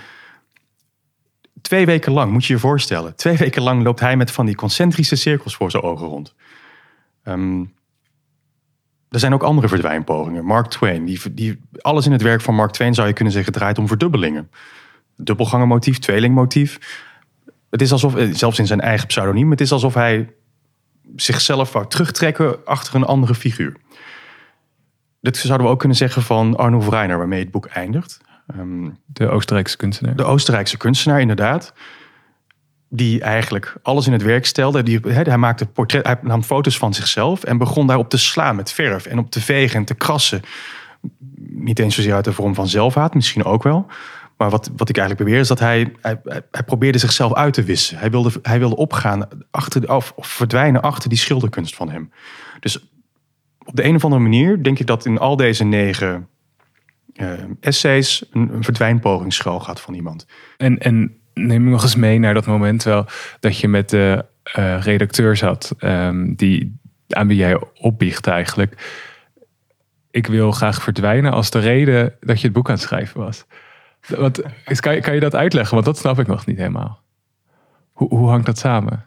twee 1.62 1.86
weken 1.86 2.12
lang, 2.12 2.32
moet 2.32 2.44
je 2.44 2.52
je 2.52 2.58
voorstellen, 2.58 3.16
twee 3.16 3.36
weken 3.36 3.62
lang 3.62 3.82
loopt 3.82 4.00
hij 4.00 4.16
met 4.16 4.30
van 4.30 4.46
die 4.46 4.54
concentrische 4.54 5.16
cirkels 5.16 5.56
voor 5.56 5.70
zijn 5.70 5.82
ogen 5.82 6.06
rond. 6.06 6.34
Ehm, 7.22 7.60
er 9.08 9.18
zijn 9.18 9.34
ook 9.34 9.42
andere 9.42 9.68
verdwijnpogingen. 9.68 10.44
Mark 10.44 10.66
Twain, 10.66 11.04
die, 11.04 11.20
die, 11.32 11.60
alles 11.80 12.06
in 12.06 12.12
het 12.12 12.22
werk 12.22 12.40
van 12.40 12.54
Mark 12.54 12.70
Twain 12.70 12.94
zou 12.94 13.08
je 13.08 13.14
kunnen 13.14 13.32
zeggen 13.32 13.52
draait 13.52 13.78
om 13.78 13.88
verdubbelingen. 13.88 14.50
Dubbelgangenmotief, 15.16 15.98
tweelingmotief. 15.98 16.78
Het 17.70 17.82
is 17.82 17.92
alsof, 17.92 18.16
eh, 18.16 18.34
zelfs 18.34 18.58
in 18.58 18.66
zijn 18.66 18.80
eigen 18.80 19.06
pseudoniem, 19.06 19.50
het 19.50 19.60
is 19.60 19.72
alsof 19.72 19.94
hij 19.94 20.34
zichzelf 21.16 21.72
wou 21.72 21.88
terugtrekken 21.88 22.64
achter 22.64 22.94
een 22.94 23.04
andere 23.04 23.34
figuur. 23.34 23.76
Dit 25.20 25.36
zouden 25.36 25.66
we 25.66 25.72
ook 25.72 25.78
kunnen 25.78 25.96
zeggen 25.96 26.22
van 26.22 26.56
Arno 26.56 26.78
Reiner, 26.78 27.18
waarmee 27.18 27.40
het 27.42 27.50
boek 27.50 27.66
eindigt. 27.66 28.20
Ehm, 28.46 28.90
de 29.06 29.28
Oostenrijkse 29.28 29.76
kunstenaar. 29.76 30.16
De 30.16 30.24
Oostenrijkse 30.24 30.76
kunstenaar, 30.76 31.20
inderdaad. 31.20 31.72
Die 32.88 33.20
eigenlijk 33.20 33.74
alles 33.82 34.06
in 34.06 34.12
het 34.12 34.22
werk 34.22 34.46
stelde. 34.46 34.82
Die, 34.82 35.00
hij, 35.02 35.36
maakte 35.36 35.66
portret, 35.66 36.06
hij 36.06 36.18
nam 36.22 36.42
foto's 36.42 36.78
van 36.78 36.94
zichzelf 36.94 37.44
en 37.44 37.58
begon 37.58 37.86
daarop 37.86 38.08
te 38.08 38.18
slaan 38.18 38.56
met 38.56 38.72
verf 38.72 39.06
en 39.06 39.18
op 39.18 39.30
te 39.30 39.40
vegen 39.40 39.76
en 39.76 39.84
te 39.84 39.94
krassen. 39.94 40.42
Niet 41.38 41.78
eens 41.78 41.94
zozeer 41.94 42.14
uit 42.14 42.24
de 42.24 42.32
vorm 42.32 42.54
van 42.54 42.68
zelfhaat, 42.68 43.14
misschien 43.14 43.44
ook 43.44 43.62
wel. 43.62 43.86
Maar 44.36 44.50
wat, 44.50 44.70
wat 44.76 44.88
ik 44.88 44.96
eigenlijk 44.96 45.26
beweer 45.28 45.42
is 45.42 45.48
dat 45.48 45.58
hij, 45.58 45.92
hij, 46.00 46.20
hij 46.50 46.62
probeerde 46.62 46.98
zichzelf 46.98 47.34
uit 47.34 47.54
te 47.54 47.62
wissen. 47.62 47.98
Hij 47.98 48.10
wilde, 48.10 48.30
hij 48.42 48.58
wilde 48.58 48.76
opgaan 48.76 49.28
achter, 49.50 49.94
of, 49.94 50.12
of 50.16 50.26
verdwijnen 50.26 50.82
achter 50.82 51.08
die 51.08 51.18
schilderkunst 51.18 51.76
van 51.76 51.90
hem. 51.90 52.12
Dus 52.60 52.78
op 53.68 53.76
de 53.76 53.84
een 53.84 53.94
of 53.94 54.04
andere 54.04 54.22
manier 54.22 54.62
denk 54.62 54.78
ik 54.78 54.86
dat 54.86 55.04
in 55.04 55.18
al 55.18 55.36
deze 55.36 55.64
negen 55.64 56.28
uh, 57.14 57.32
essays 57.60 58.24
een, 58.30 58.54
een 58.54 58.64
verdwijnpoging 58.64 59.32
schuil 59.32 59.60
gaat 59.60 59.80
van 59.80 59.94
iemand. 59.94 60.26
En, 60.56 60.78
en 60.78 61.20
neem 61.34 61.64
me 61.64 61.70
nog 61.70 61.82
eens 61.82 61.96
mee 61.96 62.18
naar 62.18 62.34
dat 62.34 62.46
moment 62.46 62.82
wel 62.82 63.06
dat 63.40 63.58
je 63.58 63.68
met 63.68 63.90
de 63.90 64.24
uh, 64.58 64.82
redacteur 64.82 65.36
zat, 65.36 65.74
um, 65.78 66.34
die, 66.34 66.80
aan 67.08 67.28
wie 67.28 67.36
jij 67.36 67.60
opbiecht 67.74 68.26
eigenlijk. 68.26 69.04
Ik 70.10 70.26
wil 70.26 70.52
graag 70.52 70.82
verdwijnen 70.82 71.32
als 71.32 71.50
de 71.50 71.58
reden 71.58 72.14
dat 72.20 72.40
je 72.40 72.46
het 72.46 72.56
boek 72.56 72.68
aan 72.68 72.74
het 72.74 72.82
schrijven 72.82 73.20
was. 73.20 73.46
Kan, 74.80 75.00
kan 75.00 75.14
je 75.14 75.20
dat 75.20 75.34
uitleggen? 75.34 75.74
Want 75.74 75.86
dat 75.86 75.98
snap 75.98 76.18
ik 76.18 76.26
nog 76.26 76.46
niet 76.46 76.58
helemaal. 76.58 77.02
Hoe, 77.92 78.08
hoe 78.08 78.28
hangt 78.28 78.46
dat 78.46 78.58
samen? 78.58 79.06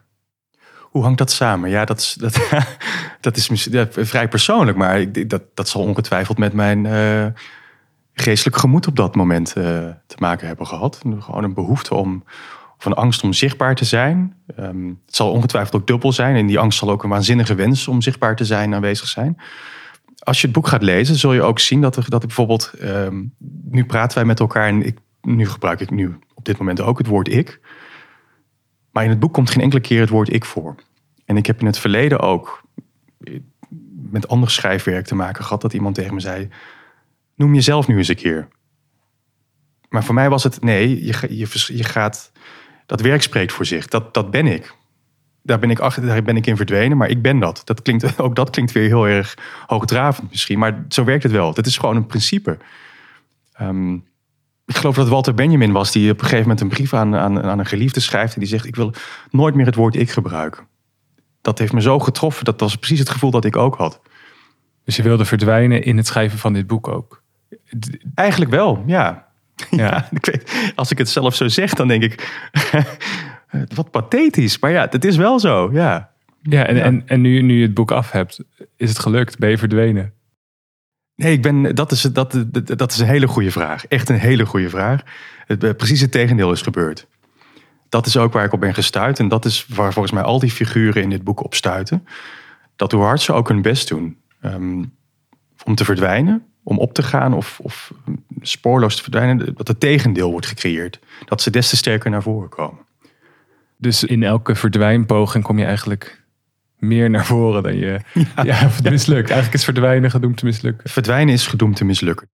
Hoe 0.92 1.02
hangt 1.02 1.18
dat 1.18 1.30
samen? 1.30 1.70
Ja, 1.70 1.84
dat 1.84 1.98
is, 1.98 2.14
dat, 2.14 2.40
dat 3.20 3.36
is 3.36 3.66
ja, 3.70 3.86
vrij 3.90 4.28
persoonlijk, 4.28 4.76
maar 4.76 5.00
ik, 5.00 5.30
dat, 5.30 5.42
dat 5.54 5.68
zal 5.68 5.82
ongetwijfeld 5.82 6.38
met 6.38 6.52
mijn 6.52 6.84
uh, 6.84 7.26
geestelijk 8.14 8.56
gemoed 8.56 8.86
op 8.86 8.96
dat 8.96 9.14
moment 9.14 9.48
uh, 9.48 9.64
te 10.06 10.16
maken 10.18 10.46
hebben 10.46 10.66
gehad. 10.66 11.00
Gewoon 11.18 11.44
een 11.44 11.54
behoefte 11.54 11.94
om, 11.94 12.24
of 12.78 12.84
een 12.84 12.94
angst 12.94 13.22
om 13.22 13.32
zichtbaar 13.32 13.74
te 13.74 13.84
zijn. 13.84 14.36
Um, 14.58 15.00
het 15.06 15.16
zal 15.16 15.30
ongetwijfeld 15.30 15.80
ook 15.80 15.86
dubbel 15.86 16.12
zijn 16.12 16.36
en 16.36 16.46
die 16.46 16.58
angst 16.58 16.78
zal 16.78 16.90
ook 16.90 17.02
een 17.02 17.10
waanzinnige 17.10 17.54
wens 17.54 17.88
om 17.88 18.02
zichtbaar 18.02 18.36
te 18.36 18.44
zijn 18.44 18.74
aanwezig 18.74 19.08
zijn 19.08 19.38
als 20.24 20.40
je 20.40 20.46
het 20.46 20.56
boek 20.56 20.66
gaat 20.66 20.82
lezen, 20.82 21.16
zul 21.16 21.32
je 21.32 21.42
ook 21.42 21.58
zien 21.58 21.80
dat, 21.80 21.94
dat 21.94 22.22
ik 22.22 22.26
bijvoorbeeld. 22.26 22.72
Um, 22.82 23.34
nu 23.64 23.84
praten 23.84 24.16
wij 24.16 24.26
met 24.26 24.40
elkaar 24.40 24.68
en 24.68 24.82
ik, 24.82 24.98
nu 25.22 25.48
gebruik 25.48 25.80
ik 25.80 25.90
nu 25.90 26.18
op 26.34 26.44
dit 26.44 26.58
moment 26.58 26.80
ook 26.80 26.98
het 26.98 27.06
woord 27.06 27.28
ik. 27.28 27.60
Maar 28.92 29.04
in 29.04 29.10
het 29.10 29.20
boek 29.20 29.32
komt 29.32 29.50
geen 29.50 29.62
enkele 29.62 29.80
keer 29.80 30.00
het 30.00 30.08
woord 30.08 30.32
ik 30.32 30.44
voor. 30.44 30.74
En 31.24 31.36
ik 31.36 31.46
heb 31.46 31.60
in 31.60 31.66
het 31.66 31.78
verleden 31.78 32.20
ook 32.20 32.62
met 34.10 34.28
ander 34.28 34.50
schrijfwerk 34.50 35.06
te 35.06 35.14
maken 35.14 35.44
gehad 35.44 35.60
dat 35.60 35.72
iemand 35.72 35.94
tegen 35.94 36.14
me 36.14 36.20
zei: 36.20 36.48
Noem 37.34 37.54
jezelf 37.54 37.86
nu 37.86 37.96
eens 37.96 38.08
een 38.08 38.16
keer. 38.16 38.48
Maar 39.88 40.04
voor 40.04 40.14
mij 40.14 40.30
was 40.30 40.42
het 40.42 40.62
nee, 40.62 41.04
je, 41.04 41.36
je, 41.36 41.46
je 41.66 41.84
gaat. 41.84 42.32
Dat 42.86 43.00
werk 43.00 43.22
spreekt 43.22 43.52
voor 43.52 43.66
zich. 43.66 43.88
Dat, 43.88 44.14
dat 44.14 44.30
ben 44.30 44.46
ik 44.46 44.76
daar 45.42 45.58
ben 45.58 45.70
ik 45.70 45.78
achter, 45.78 46.06
daar 46.06 46.22
ben 46.22 46.36
ik 46.36 46.46
in 46.46 46.56
verdwenen, 46.56 46.96
maar 46.96 47.08
ik 47.08 47.22
ben 47.22 47.38
dat. 47.38 47.62
dat 47.64 47.82
klinkt, 47.82 48.18
ook 48.20 48.36
dat 48.36 48.50
klinkt 48.50 48.72
weer 48.72 48.86
heel 48.86 49.08
erg 49.08 49.36
hoogdravend 49.66 50.30
misschien, 50.30 50.58
maar 50.58 50.84
zo 50.88 51.04
werkt 51.04 51.22
het 51.22 51.32
wel. 51.32 51.54
Dat 51.54 51.66
is 51.66 51.78
gewoon 51.78 51.96
een 51.96 52.06
principe. 52.06 52.58
Um, 53.60 54.04
ik 54.72 54.78
geloof 54.78 54.96
dat 54.96 55.08
Walter 55.08 55.34
Benjamin 55.34 55.72
was 55.72 55.92
die 55.92 56.10
op 56.10 56.18
een 56.18 56.24
gegeven 56.24 56.42
moment 56.42 56.60
een 56.60 56.68
brief 56.68 56.94
aan, 56.94 57.16
aan, 57.16 57.42
aan 57.42 57.58
een 57.58 57.66
geliefde 57.66 58.00
schrijft 58.00 58.34
en 58.34 58.40
die 58.40 58.48
zegt: 58.48 58.66
Ik 58.66 58.76
wil 58.76 58.94
nooit 59.30 59.54
meer 59.54 59.66
het 59.66 59.74
woord 59.74 59.96
ik 59.96 60.10
gebruiken. 60.10 60.66
Dat 61.40 61.58
heeft 61.58 61.72
me 61.72 61.80
zo 61.80 61.98
getroffen, 61.98 62.44
dat 62.44 62.60
was 62.60 62.76
precies 62.76 62.98
het 62.98 63.10
gevoel 63.10 63.30
dat 63.30 63.44
ik 63.44 63.56
ook 63.56 63.76
had. 63.76 64.00
Dus 64.84 64.96
je 64.96 65.02
wilde 65.02 65.24
verdwijnen 65.24 65.82
in 65.82 65.96
het 65.96 66.06
schrijven 66.06 66.38
van 66.38 66.52
dit 66.52 66.66
boek 66.66 66.88
ook? 66.88 67.22
Eigenlijk 68.14 68.50
wel, 68.50 68.82
ja. 68.86 69.28
ja. 69.70 69.76
ja 69.86 70.08
ik 70.10 70.26
weet, 70.26 70.72
als 70.74 70.90
ik 70.90 70.98
het 70.98 71.08
zelf 71.08 71.34
zo 71.34 71.48
zeg, 71.48 71.74
dan 71.74 71.88
denk 71.88 72.02
ik. 72.02 72.42
Wat 73.74 73.90
pathetisch, 73.90 74.58
maar 74.58 74.70
ja, 74.70 74.86
het 74.90 75.04
is 75.04 75.16
wel 75.16 75.40
zo, 75.40 75.70
ja. 75.72 76.10
Ja, 76.42 76.66
en, 76.66 76.82
En, 76.82 77.02
en 77.06 77.20
nu, 77.20 77.42
nu 77.42 77.56
je 77.56 77.62
het 77.62 77.74
boek 77.74 77.90
af 77.90 78.10
hebt, 78.10 78.44
is 78.76 78.88
het 78.88 78.98
gelukt? 78.98 79.38
Ben 79.38 79.50
je 79.50 79.58
verdwenen? 79.58 80.12
Nee, 81.14 81.32
ik 81.32 81.42
ben, 81.42 81.74
dat, 81.74 81.92
is, 81.92 82.02
dat, 82.02 82.44
dat 82.64 82.92
is 82.92 82.98
een 82.98 83.06
hele 83.06 83.26
goede 83.26 83.50
vraag. 83.50 83.86
Echt 83.86 84.08
een 84.08 84.18
hele 84.18 84.46
goede 84.46 84.70
vraag. 84.70 85.02
Het, 85.46 85.64
eh, 85.64 85.74
precies 85.74 86.00
het 86.00 86.10
tegendeel 86.10 86.52
is 86.52 86.62
gebeurd. 86.62 87.06
Dat 87.88 88.06
is 88.06 88.16
ook 88.16 88.32
waar 88.32 88.44
ik 88.44 88.52
op 88.52 88.60
ben 88.60 88.74
gestuurd. 88.74 89.18
En 89.18 89.28
dat 89.28 89.44
is 89.44 89.66
waar 89.66 89.92
volgens 89.92 90.14
mij 90.14 90.22
al 90.22 90.38
die 90.38 90.50
figuren 90.50 91.02
in 91.02 91.10
dit 91.10 91.24
boek 91.24 91.44
op 91.44 91.54
stuiten. 91.54 92.06
Dat 92.76 92.92
hoe 92.92 93.02
hard 93.02 93.20
ze 93.20 93.32
ook 93.32 93.48
hun 93.48 93.62
best 93.62 93.88
doen 93.88 94.16
um, 94.42 94.94
om 95.64 95.74
te 95.74 95.84
verdwijnen, 95.84 96.46
om 96.62 96.78
op 96.78 96.94
te 96.94 97.02
gaan 97.02 97.34
of, 97.34 97.60
of 97.62 97.92
spoorloos 98.40 98.96
te 98.96 99.02
verdwijnen, 99.02 99.54
dat 99.54 99.68
het 99.68 99.80
tegendeel 99.80 100.30
wordt 100.30 100.46
gecreëerd. 100.46 100.98
Dat 101.24 101.42
ze 101.42 101.50
des 101.50 101.68
te 101.68 101.76
sterker 101.76 102.10
naar 102.10 102.22
voren 102.22 102.48
komen. 102.48 102.80
Dus 103.76 104.04
in 104.04 104.22
elke 104.22 104.54
verdwijnpoging 104.54 105.44
kom 105.44 105.58
je 105.58 105.64
eigenlijk 105.64 106.21
meer 106.82 107.10
naar 107.10 107.26
voren 107.26 107.62
dan 107.62 107.76
je. 107.76 108.00
Ja, 108.14 108.42
ja 108.42 108.54
het 108.54 108.90
mislukt. 108.90 109.30
Eigenlijk 109.30 109.54
is 109.54 109.64
verdwijnen 109.64 110.10
gedoemd 110.10 110.36
te 110.36 110.44
mislukken. 110.44 110.90
Verdwijnen 110.90 111.34
is 111.34 111.46
gedoemd 111.46 111.76
te 111.76 111.84
mislukken. 111.84 112.28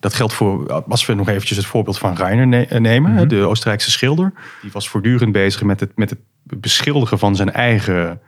Dat 0.00 0.14
geldt 0.14 0.32
voor, 0.32 0.72
als 0.72 1.06
we 1.06 1.14
nog 1.14 1.28
eventjes 1.28 1.56
het 1.56 1.66
voorbeeld 1.66 1.98
van 1.98 2.14
Reiner 2.14 2.68
eh, 2.68 2.80
nemen, 2.80 3.12
mhm. 3.12 3.28
de 3.28 3.36
Oostenrijkse 3.36 3.90
schilder. 3.90 4.32
Die 4.62 4.72
was 4.72 4.88
voortdurend 4.88 5.32
bezig 5.32 5.62
met 5.62 5.80
het, 5.80 5.96
met 5.96 6.10
het 6.10 6.18
beschilderen 6.42 7.18
van 7.18 7.36
zijn 7.36 7.52
eigen 7.52 8.20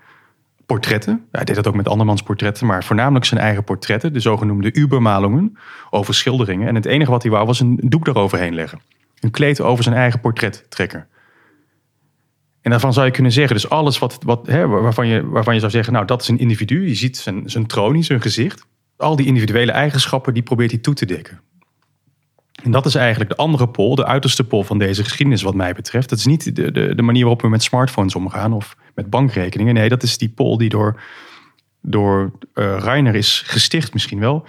portretten. 0.66 1.26
Hij 1.30 1.44
deed 1.44 1.56
dat 1.56 1.66
ook 1.66 1.74
met 1.74 1.88
andermans 1.88 2.22
portretten, 2.22 2.66
maar 2.66 2.84
voornamelijk 2.84 3.24
zijn 3.24 3.40
eigen 3.40 3.64
portretten, 3.64 4.12
de 4.12 4.20
zogenoemde 4.20 4.74
Ubermalungen, 4.74 5.58
over 5.90 6.14
schilderingen. 6.14 6.68
En 6.68 6.74
het 6.74 6.86
enige 6.86 7.10
wat 7.10 7.22
hij 7.22 7.30
wou 7.30 7.46
was 7.46 7.60
een 7.60 7.80
doek 7.82 8.06
eroverheen 8.06 8.54
leggen. 8.54 8.80
Een 9.20 9.30
kleed 9.30 9.60
over 9.60 9.84
zijn 9.84 9.96
eigen 9.96 10.20
portret 10.20 10.66
trekken. 10.68 11.06
En 12.64 12.70
daarvan 12.70 12.92
zou 12.92 13.06
je 13.06 13.12
kunnen 13.12 13.32
zeggen, 13.32 13.54
dus 13.54 13.68
alles 13.68 13.98
wat, 13.98 14.18
wat, 14.22 14.46
hè, 14.46 14.66
waarvan, 14.66 15.06
je, 15.06 15.26
waarvan 15.28 15.54
je 15.54 15.60
zou 15.60 15.72
zeggen, 15.72 15.92
nou 15.92 16.06
dat 16.06 16.22
is 16.22 16.28
een 16.28 16.38
individu, 16.38 16.88
je 16.88 16.94
ziet 16.94 17.16
zijn, 17.16 17.50
zijn 17.50 17.66
tronie, 17.66 18.02
zijn 18.02 18.20
gezicht. 18.20 18.66
Al 18.96 19.16
die 19.16 19.26
individuele 19.26 19.72
eigenschappen, 19.72 20.34
die 20.34 20.42
probeert 20.42 20.70
hij 20.70 20.80
toe 20.80 20.94
te 20.94 21.06
dekken. 21.06 21.40
En 22.62 22.70
dat 22.70 22.86
is 22.86 22.94
eigenlijk 22.94 23.30
de 23.30 23.36
andere 23.36 23.68
pol, 23.68 23.94
de 23.94 24.06
uiterste 24.06 24.44
pol 24.44 24.62
van 24.62 24.78
deze 24.78 25.02
geschiedenis 25.02 25.42
wat 25.42 25.54
mij 25.54 25.72
betreft. 25.72 26.08
Dat 26.08 26.18
is 26.18 26.26
niet 26.26 26.56
de, 26.56 26.72
de, 26.72 26.94
de 26.94 27.02
manier 27.02 27.22
waarop 27.22 27.42
we 27.42 27.48
met 27.48 27.62
smartphones 27.62 28.14
omgaan 28.14 28.52
of 28.52 28.76
met 28.94 29.10
bankrekeningen. 29.10 29.74
Nee, 29.74 29.88
dat 29.88 30.02
is 30.02 30.18
die 30.18 30.28
pol 30.28 30.58
die 30.58 30.68
door, 30.68 31.02
door 31.82 32.32
uh, 32.54 32.78
Reiner 32.78 33.14
is 33.14 33.42
gesticht 33.46 33.92
misschien 33.92 34.20
wel. 34.20 34.46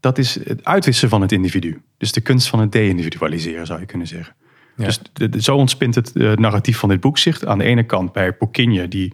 Dat 0.00 0.18
is 0.18 0.44
het 0.44 0.64
uitwissen 0.64 1.08
van 1.08 1.20
het 1.20 1.32
individu. 1.32 1.82
Dus 1.98 2.12
de 2.12 2.20
kunst 2.20 2.48
van 2.48 2.60
het 2.60 2.72
de-individualiseren 2.72 3.66
zou 3.66 3.80
je 3.80 3.86
kunnen 3.86 4.06
zeggen. 4.06 4.34
Dus 4.76 5.00
zo 5.38 5.56
ontspint 5.56 5.94
het 5.94 6.10
uh, 6.14 6.32
narratief 6.32 6.78
van 6.78 6.88
dit 6.88 7.00
boek 7.00 7.18
zich. 7.18 7.44
Aan 7.44 7.58
de 7.58 7.64
ene 7.64 7.82
kant 7.82 8.12
bij 8.12 8.32
Pokinje, 8.32 8.88
die 8.88 9.12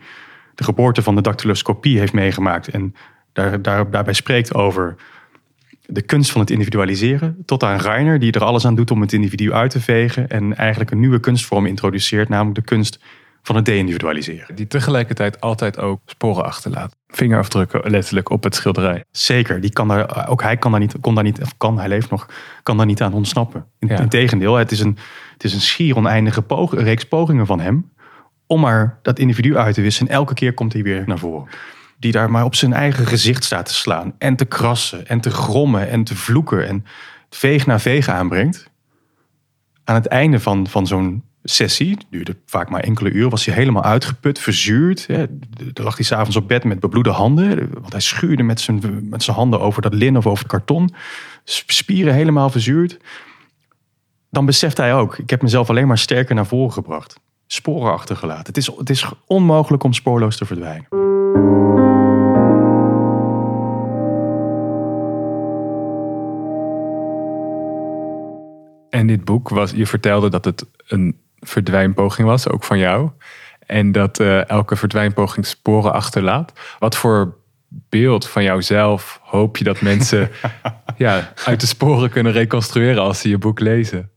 de 0.54 0.64
geboorte 0.64 1.02
van 1.02 1.14
de 1.14 1.20
dactyloscopie 1.20 1.98
heeft 1.98 2.12
meegemaakt. 2.12 2.68
En 2.68 2.94
daar, 3.32 3.62
daar, 3.62 3.90
daarbij 3.90 4.14
spreekt 4.14 4.54
over 4.54 4.96
de 5.86 6.02
kunst 6.02 6.30
van 6.30 6.40
het 6.40 6.50
individualiseren. 6.50 7.42
Tot 7.44 7.62
aan 7.62 7.78
Reiner, 7.78 8.18
die 8.18 8.32
er 8.32 8.44
alles 8.44 8.66
aan 8.66 8.74
doet 8.74 8.90
om 8.90 9.00
het 9.00 9.12
individu 9.12 9.52
uit 9.52 9.70
te 9.70 9.80
vegen. 9.80 10.28
En 10.28 10.56
eigenlijk 10.56 10.90
een 10.90 11.00
nieuwe 11.00 11.20
kunstvorm 11.20 11.66
introduceert, 11.66 12.28
namelijk 12.28 12.54
de 12.54 12.74
kunst 12.74 13.00
van 13.42 13.56
het 13.56 13.64
de-individualiseren. 13.64 14.54
Die 14.54 14.66
tegelijkertijd 14.66 15.40
altijd 15.40 15.78
ook 15.78 16.00
sporen 16.06 16.44
achterlaat. 16.44 16.96
Vingerafdrukken 17.06 17.90
letterlijk 17.90 18.30
op 18.30 18.42
het 18.42 18.54
schilderij. 18.54 19.04
Zeker, 19.10 19.60
die 19.60 19.72
kan 19.72 19.88
daar, 19.88 20.28
ook 20.28 20.42
hij 20.42 20.56
kan 20.56 20.70
daar 20.70 20.80
niet, 20.80 20.94
kon 21.00 21.14
daar 21.14 21.24
niet, 21.24 21.40
of 21.42 21.56
kan, 21.56 21.78
hij 21.78 21.88
leeft 21.88 22.10
nog, 22.10 22.26
kan 22.62 22.76
daar 22.76 22.86
niet 22.86 23.02
aan 23.02 23.12
ontsnappen. 23.12 23.66
Integendeel, 23.78 24.54
het 24.54 24.72
is 24.72 24.80
een, 24.80 24.98
het 25.32 25.44
is 25.44 25.54
een 25.54 25.60
schier 25.60 25.96
oneindige 25.96 26.44
reeks 26.70 27.04
pogingen 27.04 27.46
van 27.46 27.60
hem 27.60 27.90
om 28.50 28.60
maar 28.60 28.98
dat 29.02 29.18
individu 29.18 29.56
uit 29.56 29.74
te 29.74 29.80
wissen. 29.80 30.06
En 30.06 30.14
elke 30.14 30.34
keer 30.34 30.54
komt 30.54 30.72
hij 30.72 30.82
weer 30.82 31.02
naar 31.06 31.18
voren. 31.18 31.48
Die 31.98 32.12
daar 32.12 32.30
maar 32.30 32.44
op 32.44 32.54
zijn 32.54 32.72
eigen 32.72 33.06
gezicht 33.06 33.44
staat 33.44 33.66
te 33.66 33.74
slaan. 33.74 34.14
En 34.18 34.36
te 34.36 34.44
krassen. 34.44 35.06
En 35.06 35.20
te 35.20 35.30
grommen. 35.30 35.88
En 35.88 36.04
te 36.04 36.16
vloeken. 36.16 36.66
En 36.66 36.84
veeg 37.30 37.66
na 37.66 37.78
veeg 37.78 38.08
aanbrengt. 38.08 38.70
Aan 39.84 39.94
het 39.94 40.06
einde 40.06 40.40
van, 40.40 40.66
van 40.66 40.86
zo'n 40.86 41.24
sessie, 41.42 41.98
duurde 42.10 42.36
vaak 42.46 42.68
maar 42.68 42.80
enkele 42.80 43.10
uur, 43.10 43.28
was 43.28 43.44
hij 43.44 43.54
helemaal 43.54 43.84
uitgeput, 43.84 44.38
verzuurd. 44.38 45.06
Hè. 45.06 45.26
Dan 45.72 45.84
lag 45.84 45.96
hij 45.96 46.04
s'avonds 46.04 46.36
op 46.36 46.48
bed 46.48 46.64
met 46.64 46.80
bebloede 46.80 47.10
handen. 47.10 47.70
Want 47.80 47.92
hij 47.92 48.00
schuurde 48.00 48.42
met 48.42 48.60
zijn, 48.60 49.08
met 49.08 49.22
zijn 49.22 49.36
handen 49.36 49.60
over 49.60 49.82
dat 49.82 49.94
lin 49.94 50.16
of 50.16 50.26
over 50.26 50.38
het 50.38 50.52
karton. 50.52 50.94
Spieren 51.44 52.14
helemaal 52.14 52.50
verzuurd. 52.50 52.98
Dan 54.30 54.46
beseft 54.46 54.76
hij 54.76 54.94
ook, 54.94 55.18
ik 55.18 55.30
heb 55.30 55.42
mezelf 55.42 55.70
alleen 55.70 55.86
maar 55.86 55.98
sterker 55.98 56.34
naar 56.34 56.46
voren 56.46 56.72
gebracht. 56.72 57.20
Sporen 57.46 57.92
achtergelaten. 57.92 58.46
Het 58.46 58.56
is, 58.56 58.66
het 58.66 58.90
is 58.90 59.06
onmogelijk 59.26 59.82
om 59.82 59.92
spoorloos 59.92 60.36
te 60.36 60.46
verdwijnen. 60.46 60.88
En 68.90 69.06
dit 69.06 69.24
boek 69.24 69.48
was, 69.48 69.70
je 69.70 69.86
vertelde 69.86 70.28
dat 70.28 70.44
het 70.44 70.66
een 70.86 71.16
verdwijnpoging 71.40 72.28
was, 72.28 72.48
ook 72.48 72.64
van 72.64 72.78
jou. 72.78 73.10
En 73.66 73.92
dat 73.92 74.20
uh, 74.20 74.48
elke 74.48 74.76
verdwijnpoging 74.76 75.46
sporen 75.46 75.92
achterlaat. 75.92 76.52
Wat 76.78 76.96
voor 76.96 77.38
beeld 77.68 78.28
van 78.28 78.42
jouzelf 78.42 79.20
hoop 79.22 79.56
je 79.56 79.64
dat 79.64 79.80
mensen 79.80 80.30
ja, 80.96 81.32
uit 81.44 81.60
de 81.60 81.66
sporen 81.66 82.10
kunnen 82.10 82.32
reconstrueren 82.32 83.02
als 83.02 83.20
ze 83.20 83.28
je 83.28 83.38
boek 83.38 83.60
lezen? 83.60 84.10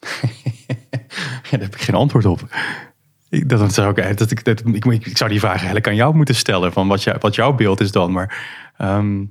ja, 0.68 1.50
daar 1.50 1.60
heb 1.60 1.74
ik 1.74 1.80
geen 1.80 1.94
antwoord 1.94 2.24
op. 2.24 2.40
Ik, 3.28 3.48
dat 3.48 3.74
zou 3.74 4.00
ik, 4.00 4.18
dat 4.18 4.30
ik, 4.30 4.44
dat, 4.44 4.62
ik, 4.66 4.84
ik 4.84 5.16
zou 5.16 5.30
die 5.30 5.40
vraag 5.40 5.56
eigenlijk 5.56 5.88
aan 5.88 5.94
jou 5.94 6.14
moeten 6.14 6.34
stellen. 6.34 6.72
Van 6.72 6.88
wat, 6.88 7.02
jou, 7.02 7.16
wat 7.20 7.34
jouw 7.34 7.52
beeld 7.52 7.80
is 7.80 7.92
dan. 7.92 8.12
Maar 8.12 8.46
ehm, 8.76 9.24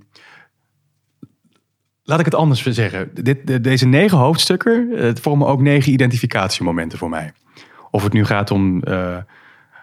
laat 2.04 2.20
ik 2.20 2.26
het 2.26 2.36
anders 2.36 2.64
zeggen. 2.64 3.10
Dit, 3.14 3.64
deze 3.64 3.86
negen 3.86 4.18
hoofdstukken 4.18 4.90
het 4.90 5.20
vormen 5.20 5.48
ook 5.48 5.62
negen 5.62 5.92
identificatiemomenten 5.92 6.98
voor 6.98 7.10
mij. 7.10 7.32
Of 7.92 8.04
het 8.04 8.14
nu 8.14 8.26
gaat 8.26 8.52
om 8.52 8.76
uh, 8.76 9.18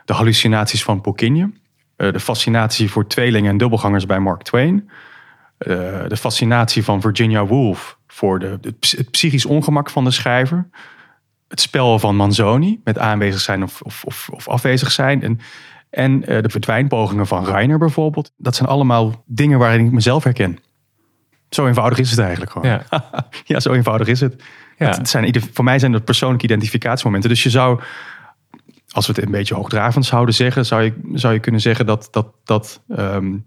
de 0.05 0.13
hallucinaties 0.13 0.83
van 0.83 1.01
Pokinje. 1.01 1.51
Uh, 1.97 2.13
de 2.13 2.21
fascinatie 2.21 2.91
voor 2.91 3.07
tweelingen 3.07 3.51
en 3.51 3.57
dubbelgangers 3.57 4.07
bij 4.07 4.21
Mark 4.21 4.43
Twain. 4.43 4.91
De 6.09 6.17
fascinatie 6.17 6.85
van 6.85 7.01
Virginia 7.01 7.47
Woolf 7.47 7.99
voor 8.07 8.39
de, 8.39 8.59
het 8.81 9.11
psychisch 9.11 9.47
ongemak 9.47 9.91
van 9.91 10.05
de 10.05 10.11
schrijver 10.11 10.69
het 11.49 11.61
spel 11.61 11.99
van 11.99 12.17
Manzoni 12.17 12.81
met 12.85 12.99
aanwezig 12.99 13.41
zijn 13.41 13.63
of, 13.63 13.83
of, 13.83 14.05
of, 14.05 14.29
of 14.33 14.49
afwezig 14.49 14.91
zijn. 14.91 15.23
En, 15.23 15.39
en 15.91 16.21
de 16.21 16.49
verdwijnpogingen 16.49 17.27
van 17.27 17.45
Reiner 17.45 17.79
bijvoorbeeld. 17.79 18.33
Dat 18.37 18.57
zijn 18.57 18.69
allemaal 18.69 19.23
dingen 19.27 19.59
waarin 19.59 19.87
ik 19.87 19.93
mezelf 19.93 20.25
herken. 20.25 20.59
Zo 21.51 21.67
eenvoudig 21.67 21.99
is 21.99 22.11
het 22.11 22.19
eigenlijk 22.19 22.51
gewoon. 22.51 22.69
Ja, 22.69 22.85
ja 23.45 23.61
zo 23.61 23.73
eenvoudig 23.73 24.07
is 24.07 24.21
het. 24.21 24.43
Ja. 24.77 24.89
het 24.89 25.09
zijn, 25.09 25.43
voor 25.53 25.65
mij 25.65 25.79
zijn 25.79 25.93
dat 25.93 26.05
persoonlijke 26.05 26.45
identificatiemomenten. 26.45 27.31
Dus 27.31 27.43
je 27.43 27.51
zou, 27.51 27.81
als 28.91 29.07
we 29.07 29.13
het 29.13 29.25
een 29.25 29.31
beetje 29.31 29.55
hoogdravend 29.55 30.05
zouden 30.05 30.35
zeggen, 30.35 30.67
zou 30.67 30.83
je, 30.83 30.93
zou 31.13 31.35
je 31.35 31.41
kunnen 31.41 31.61
zeggen 31.61 31.87
dat, 31.87 32.09
dat, 32.11 32.27
dat 32.45 32.83
um, 32.89 33.43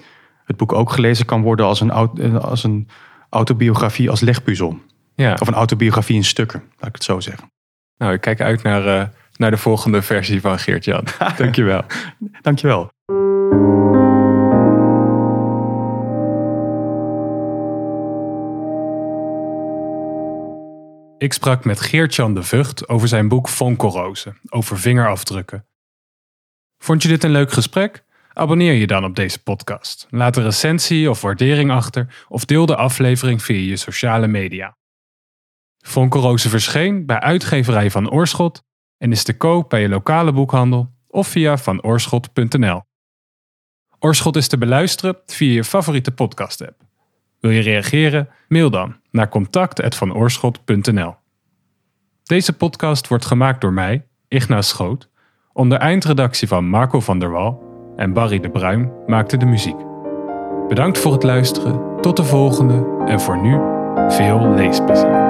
het 0.46 0.58
boek 0.58 0.74
ook 0.74 0.92
gelezen 0.92 1.26
kan 1.26 1.42
worden 1.42 1.66
als 1.66 1.82
een, 1.82 1.92
als 2.40 2.64
een 2.64 2.88
autobiografie 3.30 4.10
als 4.10 4.20
legpuzzel. 4.20 4.80
Ja. 5.16 5.38
Of 5.40 5.48
een 5.48 5.54
autobiografie 5.54 6.16
in 6.16 6.24
stukken, 6.24 6.64
laat 6.80 6.90
ik 6.90 6.96
het 6.96 7.04
zo 7.04 7.20
zeggen. 7.20 7.52
Nou, 7.98 8.14
ik 8.14 8.22
kijk 8.22 8.42
uit 8.42 8.64
naar, 8.64 8.86
uh, 8.86 9.08
naar 9.36 9.52
de 9.52 9.58
volgende 9.58 10.02
versie 10.02 10.42
van 10.42 10.60
Geert-Jan. 10.60 11.04
Dankjewel. 11.38 11.84
Dankjewel. 12.42 12.92
Ik 21.24 21.34
sprak 21.34 21.66
met 21.66 21.82
Geert-Jan 21.82 22.34
de 22.34 22.44
Vught 22.44 22.88
over 22.90 23.08
zijn 23.08 23.28
boek 23.28 23.50
Vonkelrozen, 23.50 24.38
over 24.50 24.80
vingerafdrukken. 24.80 25.66
Vond 26.78 27.02
je 27.02 27.08
dit 27.08 27.24
een 27.24 27.32
leuk 27.32 27.52
gesprek? 27.52 28.04
Abonneer 28.34 28.74
je 28.74 28.88
dan 28.88 29.06
op 29.06 29.16
deze 29.16 29.44
podcast. 29.44 30.08
Laat 30.10 30.38
een 30.38 30.44
recensie 30.44 31.10
of 31.10 31.22
waardering 31.22 31.72
achter 31.72 32.26
of 32.28 32.46
deel 32.46 32.66
de 32.66 32.76
aflevering 32.76 33.44
via 33.44 33.70
je 33.70 33.76
sociale 33.76 34.28
media. 34.28 34.78
Vonkelrozen 35.86 36.50
verscheen 36.50 37.06
bij 37.06 37.20
uitgeverij 37.20 37.92
Van 37.92 38.12
Oorschot 38.12 38.64
en 38.98 39.12
is 39.12 39.24
te 39.24 39.38
koop 39.38 39.70
bij 39.70 39.82
je 39.82 39.90
lokale 39.90 40.32
boekhandel 40.32 40.94
of 41.08 41.28
via 41.28 41.58
vanoorschot.nl. 41.58 42.82
Oorschot 44.00 44.36
is 44.36 44.48
te 44.48 44.58
beluisteren 44.58 45.18
via 45.26 45.54
je 45.54 45.64
favoriete 45.64 46.12
podcast-app. 46.12 46.82
Wil 47.40 47.52
je 47.52 47.62
reageren? 47.62 48.30
Mail 48.48 48.70
dan 48.70 49.02
naar 49.14 49.30
contact.vanoorschot.nl. 49.30 51.16
Deze 52.24 52.54
podcast 52.54 53.08
wordt 53.08 53.26
gemaakt 53.26 53.62
door 53.62 53.74
mij, 53.74 54.06
Ignaas 54.28 54.68
Schoot, 54.68 55.10
onder 55.54 55.78
eindredactie 55.78 56.48
van 56.48 56.70
Marco 56.70 57.00
van 57.00 57.20
der 57.20 57.32
Wal 57.32 57.64
en 57.96 58.14
Barry 58.14 58.40
de 58.40 58.50
Bruin 58.50 58.92
maakte 59.08 59.38
de 59.38 59.46
muziek. 59.46 59.78
Bedankt 60.68 60.98
voor 60.98 61.12
het 61.12 61.24
luisteren, 61.24 62.02
tot 62.02 62.18
de 62.18 62.24
volgende 62.24 63.04
en 63.06 63.22
voor 63.22 63.42
nu 63.42 63.60
veel 64.10 64.50
leesplezier. 64.50 65.23